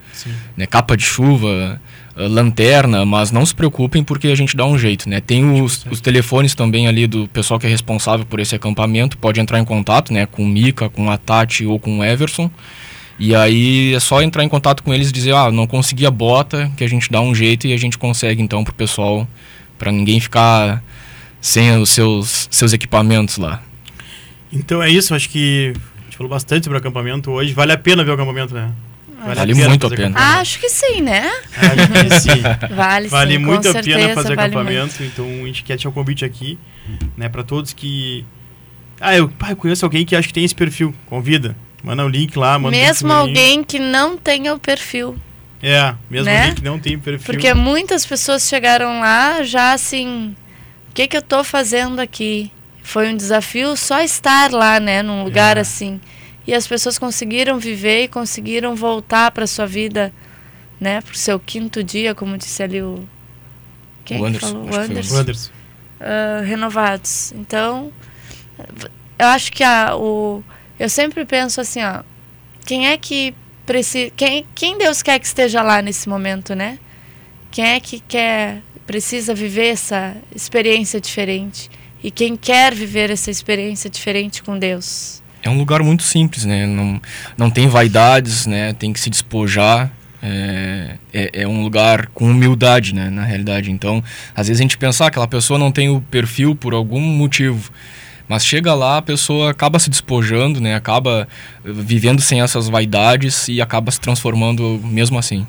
né, 0.56 0.66
capa 0.68 0.96
de 0.96 1.04
chuva, 1.04 1.82
ah, 2.16 2.28
lanterna, 2.28 3.06
mas 3.06 3.32
não 3.32 3.46
se 3.46 3.56
preocupem 3.56 4.04
porque 4.04 4.28
a 4.28 4.36
gente 4.36 4.56
dá 4.56 4.66
um 4.66 4.78
jeito, 4.78 5.10
né? 5.10 5.20
Tem 5.22 5.62
os, 5.62 5.86
os 5.90 6.02
telefones 6.02 6.54
também 6.54 6.88
ali 6.88 7.08
do 7.08 7.28
pessoal 7.30 7.60
que 7.60 7.66
é 7.66 7.70
responsável 7.70 8.26
por 8.26 8.40
esse 8.40 8.56
acampamento, 8.56 9.18
pode 9.18 9.40
entrar 9.40 9.60
em 9.60 9.66
contato, 9.66 10.14
né, 10.14 10.26
com 10.26 10.44
o 10.44 10.48
Mika, 10.48 10.90
com 10.90 11.10
a 11.10 11.18
Tati 11.18 11.66
ou 11.66 11.80
com 11.80 12.00
o 12.00 12.04
Everson. 12.04 12.52
E 13.20 13.36
aí 13.36 13.94
é 13.94 14.00
só 14.00 14.22
entrar 14.22 14.44
em 14.46 14.50
contato 14.50 14.82
com 14.82 14.94
eles 14.94 15.10
e 15.10 15.12
dizer, 15.12 15.36
ah, 15.36 15.52
não 15.52 15.68
consegui 15.68 16.06
a 16.06 16.12
bota, 16.12 16.72
que 16.78 16.84
a 16.84 16.88
gente 16.88 17.12
dá 17.12 17.20
um 17.20 17.36
jeito 17.36 17.68
e 17.68 17.74
a 17.74 17.78
gente 17.78 17.98
consegue 17.98 18.42
então 18.42 18.64
pro 18.64 18.74
pessoal, 18.74 19.28
para 19.78 19.92
ninguém 19.92 20.20
ficar 20.22 20.82
sem 21.42 21.78
os 21.78 21.90
seus, 21.90 22.48
seus 22.50 22.72
equipamentos 22.72 23.38
lá. 23.38 23.62
Então 24.52 24.82
é 24.82 24.90
isso, 24.90 25.14
acho 25.14 25.30
que 25.30 25.74
a 25.76 26.04
gente 26.06 26.18
falou 26.18 26.30
bastante 26.30 26.64
sobre 26.64 26.78
o 26.78 26.80
acampamento 26.80 27.30
hoje. 27.32 27.54
Vale 27.54 27.74
a 27.74 27.78
pena 27.78 28.04
ver 28.06 28.12
o 28.12 28.14
acampamento, 28.14 28.54
né? 28.54 28.72
Vale 29.22 29.54
muito 29.54 29.86
a 29.86 29.90
fazer 29.90 29.96
pena. 30.02 30.16
acampamento. 30.16 30.40
Acho 30.40 30.60
que 30.60 30.70
sim, 30.70 31.02
né? 31.02 31.30
Acho 31.58 31.88
que 31.92 32.20
sim. 32.22 32.42
Vale, 32.74 33.08
Vale 33.10 33.34
sim, 33.34 33.38
muito 33.38 33.64
com 33.64 33.70
a 33.70 33.74
certeza, 33.74 33.98
pena 33.98 34.14
fazer 34.14 34.36
vale 34.36 34.56
acampamento. 34.56 35.04
Então 35.04 35.26
a 35.26 35.46
gente 35.46 35.64
quer 35.64 35.74
deixar 35.74 35.90
o 35.90 35.92
convite 35.92 36.24
aqui, 36.24 36.58
né, 37.18 37.28
para 37.28 37.44
todos 37.44 37.74
que. 37.74 38.26
Ah, 39.00 39.16
eu, 39.16 39.28
pá, 39.30 39.52
eu 39.52 39.58
conheço 39.58 39.86
alguém 39.86 40.06
que 40.06 40.16
acho 40.16 40.30
que 40.30 40.34
tem 40.34 40.46
esse 40.46 40.56
perfil. 40.56 40.96
Convida. 41.06 41.56
Manda 41.84 42.06
o 42.06 42.10
link 42.10 42.38
lá, 42.38 42.60
manda 42.60 42.76
o 42.76 42.80
Mesmo 42.80 43.12
alguém 43.12 43.64
que 43.64 43.80
não 43.80 44.18
tenha 44.18 44.54
o 44.54 44.60
perfil. 44.60 45.18
É, 45.62 45.94
mesmo 46.10 46.26
Né? 46.26 46.54
que 46.56 46.64
não 46.64 46.80
tem 46.80 46.98
perfil. 47.00 47.26
Porque 47.26 47.54
muitas 47.54 48.06
pessoas 48.06 48.48
chegaram 48.48 49.00
lá 49.00 49.44
já 49.44 49.74
assim, 49.74 50.36
o 50.90 50.94
que 50.94 51.08
que 51.08 51.18
eu 51.18 51.22
tô 51.22 51.44
fazendo 51.44 52.00
aqui? 52.00 52.52
Foi 52.82 53.10
um 53.12 53.16
desafio 53.16 53.76
só 53.76 54.02
estar 54.02 54.52
lá, 54.52 54.80
né, 54.80 55.04
num 55.04 55.24
lugar 55.24 55.58
É. 55.58 55.62
assim. 55.62 56.00
E 56.48 56.54
as 56.54 56.66
pessoas 56.66 56.98
conseguiram 56.98 57.60
viver 57.60 58.04
e 58.06 58.08
conseguiram 58.08 58.74
voltar 58.76 59.30
para 59.32 59.46
sua 59.46 59.68
vida, 59.68 60.12
né, 60.80 61.02
pro 61.02 61.16
seu 61.16 61.40
quinto 61.40 61.84
dia, 61.84 62.16
como 62.16 62.38
disse 62.38 62.64
ali 62.64 62.82
o 62.82 63.08
quem 64.06 64.20
O 64.22 64.26
Anderson, 64.26 64.48
falou? 64.48 64.64
O 64.64 64.66
que 64.68 64.74
foi 64.74 64.80
o 64.80 64.84
Anderson. 64.86 65.14
O 65.14 65.18
Anderson. 65.20 65.52
ah, 66.00 66.42
renovados. 66.44 67.32
Então, 67.34 67.92
eu 69.20 69.28
acho 69.28 69.52
que 69.52 69.64
a, 69.64 69.96
o, 69.96 70.44
eu 70.80 70.90
sempre 70.90 71.26
penso 71.26 71.60
assim, 71.60 71.84
ó, 71.84 72.02
quem 72.66 72.88
é 72.88 72.98
que 72.98 73.34
precisa, 73.66 74.12
quem, 74.16 74.46
quem 74.56 74.78
Deus 74.78 75.04
quer 75.04 75.20
que 75.20 75.26
esteja 75.26 75.62
lá 75.62 75.82
nesse 75.82 76.08
momento, 76.08 76.56
né? 76.56 76.80
Quem 77.52 77.66
é 77.66 77.80
que 77.80 78.00
quer, 78.00 78.62
precisa 78.88 79.36
viver 79.36 79.68
essa 79.68 80.16
experiência 80.34 81.02
diferente? 81.02 81.70
E 82.02 82.10
quem 82.10 82.38
quer 82.38 82.74
viver 82.74 83.12
essa 83.12 83.30
experiência 83.30 83.90
diferente 83.90 84.42
com 84.42 84.58
Deus? 84.58 85.22
É 85.44 85.50
um 85.50 85.58
lugar 85.58 85.84
muito 85.84 86.04
simples, 86.04 86.46
né? 86.46 86.66
Não, 86.66 87.02
não 87.38 87.50
tem 87.50 87.68
vaidades, 87.68 88.46
né? 88.46 88.74
Tem 88.74 88.94
que 88.94 89.00
se 89.00 89.10
despojar. 89.10 89.92
É, 90.22 90.96
é, 91.14 91.42
é 91.44 91.48
um 91.48 91.64
lugar 91.64 92.08
com 92.08 92.26
humildade, 92.26 92.94
né? 92.94 93.10
Na 93.10 93.24
realidade. 93.24 93.72
Então, 93.72 94.04
às 94.36 94.48
vezes 94.48 94.60
a 94.60 94.64
gente 94.64 94.78
pensa, 94.78 95.06
ah, 95.06 95.08
aquela 95.08 95.28
pessoa 95.28 95.58
não 95.58 95.72
tem 95.72 95.90
o 95.90 96.02
perfil 96.02 96.56
por 96.56 96.74
algum 96.74 97.00
motivo. 97.02 97.72
Mas 98.30 98.46
chega 98.46 98.76
lá, 98.76 98.98
a 98.98 99.02
pessoa 99.02 99.50
acaba 99.50 99.80
se 99.80 99.90
despojando, 99.90 100.62
né? 100.62 100.76
Acaba 100.76 101.28
eh, 101.66 101.72
vivendo 101.72 102.22
sem 102.22 102.42
essas 102.42 102.70
vaidades 102.70 103.48
e 103.48 103.60
acaba 103.60 103.90
se 103.90 104.00
transformando 104.00 104.80
mesmo 104.84 105.18
assim. 105.18 105.48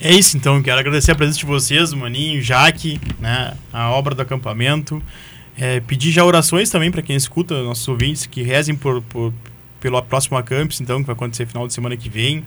É 0.00 0.12
isso 0.12 0.36
então, 0.36 0.62
quero 0.62 0.78
agradecer 0.78 1.12
a 1.12 1.14
presença 1.14 1.38
de 1.38 1.46
vocês, 1.46 1.92
Maninho, 1.92 2.42
Jaque, 2.42 3.00
né, 3.20 3.54
a 3.72 3.90
obra 3.90 4.14
do 4.14 4.22
acampamento. 4.22 5.02
É, 5.56 5.80
pedir 5.80 6.10
já 6.10 6.24
orações 6.24 6.68
também 6.68 6.90
para 6.90 7.00
quem 7.00 7.14
escuta, 7.14 7.62
nossos 7.62 7.86
ouvintes, 7.86 8.26
que 8.26 8.42
rezem 8.42 8.74
por, 8.74 9.00
por, 9.02 9.32
pelo 9.80 10.02
próximo 10.02 10.36
Acampus, 10.36 10.80
então, 10.80 11.00
que 11.00 11.06
vai 11.06 11.14
acontecer 11.14 11.46
final 11.46 11.66
de 11.66 11.72
semana 11.72 11.96
que 11.96 12.08
vem. 12.08 12.44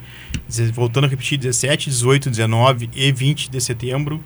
Voltando 0.74 1.06
a 1.06 1.08
repetir, 1.08 1.38
17, 1.38 1.90
18, 1.90 2.30
19 2.30 2.90
e 2.94 3.12
20 3.12 3.50
de 3.50 3.62
setembro. 3.62 4.22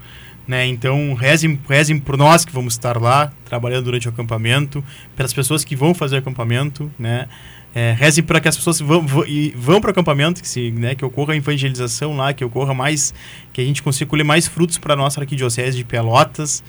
Né? 0.47 0.65
Então, 0.67 1.13
rezem, 1.13 1.57
rezem 1.69 1.99
por 1.99 2.17
nós 2.17 2.43
que 2.43 2.51
vamos 2.51 2.73
estar 2.73 2.99
lá, 2.99 3.31
trabalhando 3.45 3.85
durante 3.85 4.07
o 4.07 4.11
acampamento, 4.11 4.83
pelas 5.15 5.33
pessoas 5.33 5.63
que 5.63 5.75
vão 5.75 5.93
fazer 5.93 6.17
acampamento, 6.17 6.91
né? 6.97 7.27
É, 7.73 7.95
rezem 7.97 8.21
para 8.21 8.41
que 8.41 8.49
as 8.49 8.57
pessoas 8.57 8.81
vão, 8.81 9.05
vão, 9.05 9.23
vão 9.55 9.79
para 9.79 9.87
o 9.87 9.91
acampamento, 9.91 10.41
que, 10.41 10.47
se, 10.47 10.71
né, 10.71 10.93
que 10.93 11.05
ocorra 11.05 11.31
a 11.33 11.37
evangelização 11.37 12.17
lá, 12.17 12.33
que 12.33 12.43
ocorra 12.43 12.73
mais, 12.73 13.13
que 13.53 13.61
a 13.61 13.63
gente 13.63 13.81
consiga 13.81 14.09
colher 14.09 14.25
mais 14.25 14.45
frutos 14.45 14.77
para 14.77 14.93
a 14.93 14.97
nossa 14.97 15.21
arquidiocese 15.21 15.77
de 15.77 15.85
Pelotas, 15.85 16.61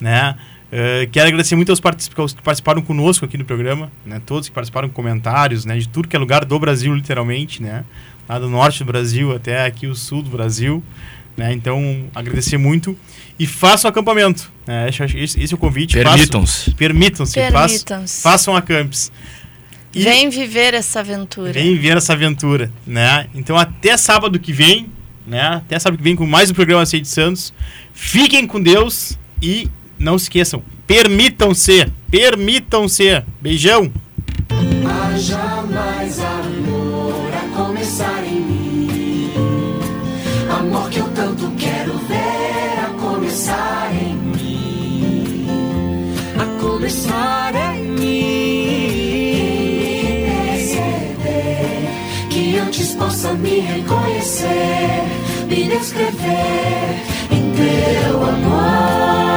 né? 0.00 0.34
Eh, 0.72 1.08
quero 1.12 1.28
agradecer 1.28 1.54
muito 1.54 1.70
aos 1.70 1.80
particip- 1.80 2.18
aos 2.20 2.32
que 2.32 2.42
participaram 2.42 2.82
conosco 2.82 3.24
aqui 3.24 3.38
no 3.38 3.44
programa, 3.44 3.90
né? 4.04 4.20
Todos 4.26 4.48
que 4.48 4.54
participaram 4.54 4.88
com 4.88 4.94
comentários, 4.94 5.64
né? 5.64 5.78
De 5.78 5.88
tudo 5.88 6.08
que 6.08 6.16
é 6.16 6.18
lugar 6.18 6.44
do 6.44 6.58
Brasil, 6.58 6.92
literalmente, 6.94 7.62
né? 7.62 7.84
Lá 8.28 8.38
do 8.38 8.48
norte 8.50 8.80
do 8.80 8.84
Brasil 8.84 9.34
até 9.34 9.64
aqui 9.64 9.86
o 9.86 9.94
sul 9.94 10.22
do 10.22 10.30
Brasil, 10.30 10.82
né? 11.36 11.52
Então, 11.52 12.04
agradecer 12.14 12.58
muito. 12.58 12.98
E 13.38 13.46
façam 13.46 13.88
acampamento, 13.88 14.50
né? 14.66 14.88
Esse, 14.88 15.02
esse 15.16 15.40
esse 15.40 15.54
é 15.54 15.56
o 15.56 15.58
convite. 15.58 15.94
Permitam-se. 15.94 16.70
Permitam-se. 16.72 17.34
façam- 17.34 17.52
Permitam-se. 17.68 18.22
Façam 18.22 18.56
acampes. 18.56 19.12
E- 19.94 20.02
Vem 20.02 20.28
viver 20.28 20.74
essa 20.74 21.00
aventura. 21.00 21.52
Vem 21.52 21.76
ver 21.76 21.96
essa 21.96 22.12
aventura, 22.12 22.70
né? 22.86 23.26
Então 23.34 23.56
até 23.56 23.96
sábado 23.96 24.38
que 24.38 24.52
vem, 24.52 24.88
né? 25.26 25.40
Até 25.48 25.78
sábado 25.78 25.98
que 25.98 26.04
vem 26.04 26.16
com 26.16 26.26
mais 26.26 26.50
um 26.50 26.54
programa 26.54 26.84
Seis 26.84 27.02
de 27.02 27.08
Santos. 27.08 27.52
Fiquem 27.92 28.46
com 28.46 28.60
Deus 28.60 29.16
e 29.40 29.68
não 29.98 30.18
se 30.18 30.24
esqueçam, 30.24 30.62
permitam-se, 30.86 31.86
permitam-se. 32.10 33.22
Beijão. 33.40 33.92
Haja 34.84 35.62
mais 35.62 36.18
amor 36.20 37.30
a 37.34 37.56
começar 37.56 38.17
possa 52.98 53.32
me 53.34 53.60
reconhecer, 53.60 55.04
me 55.48 55.68
descrever 55.68 57.02
em 57.30 57.52
teu 57.52 58.22
amor. 58.22 59.27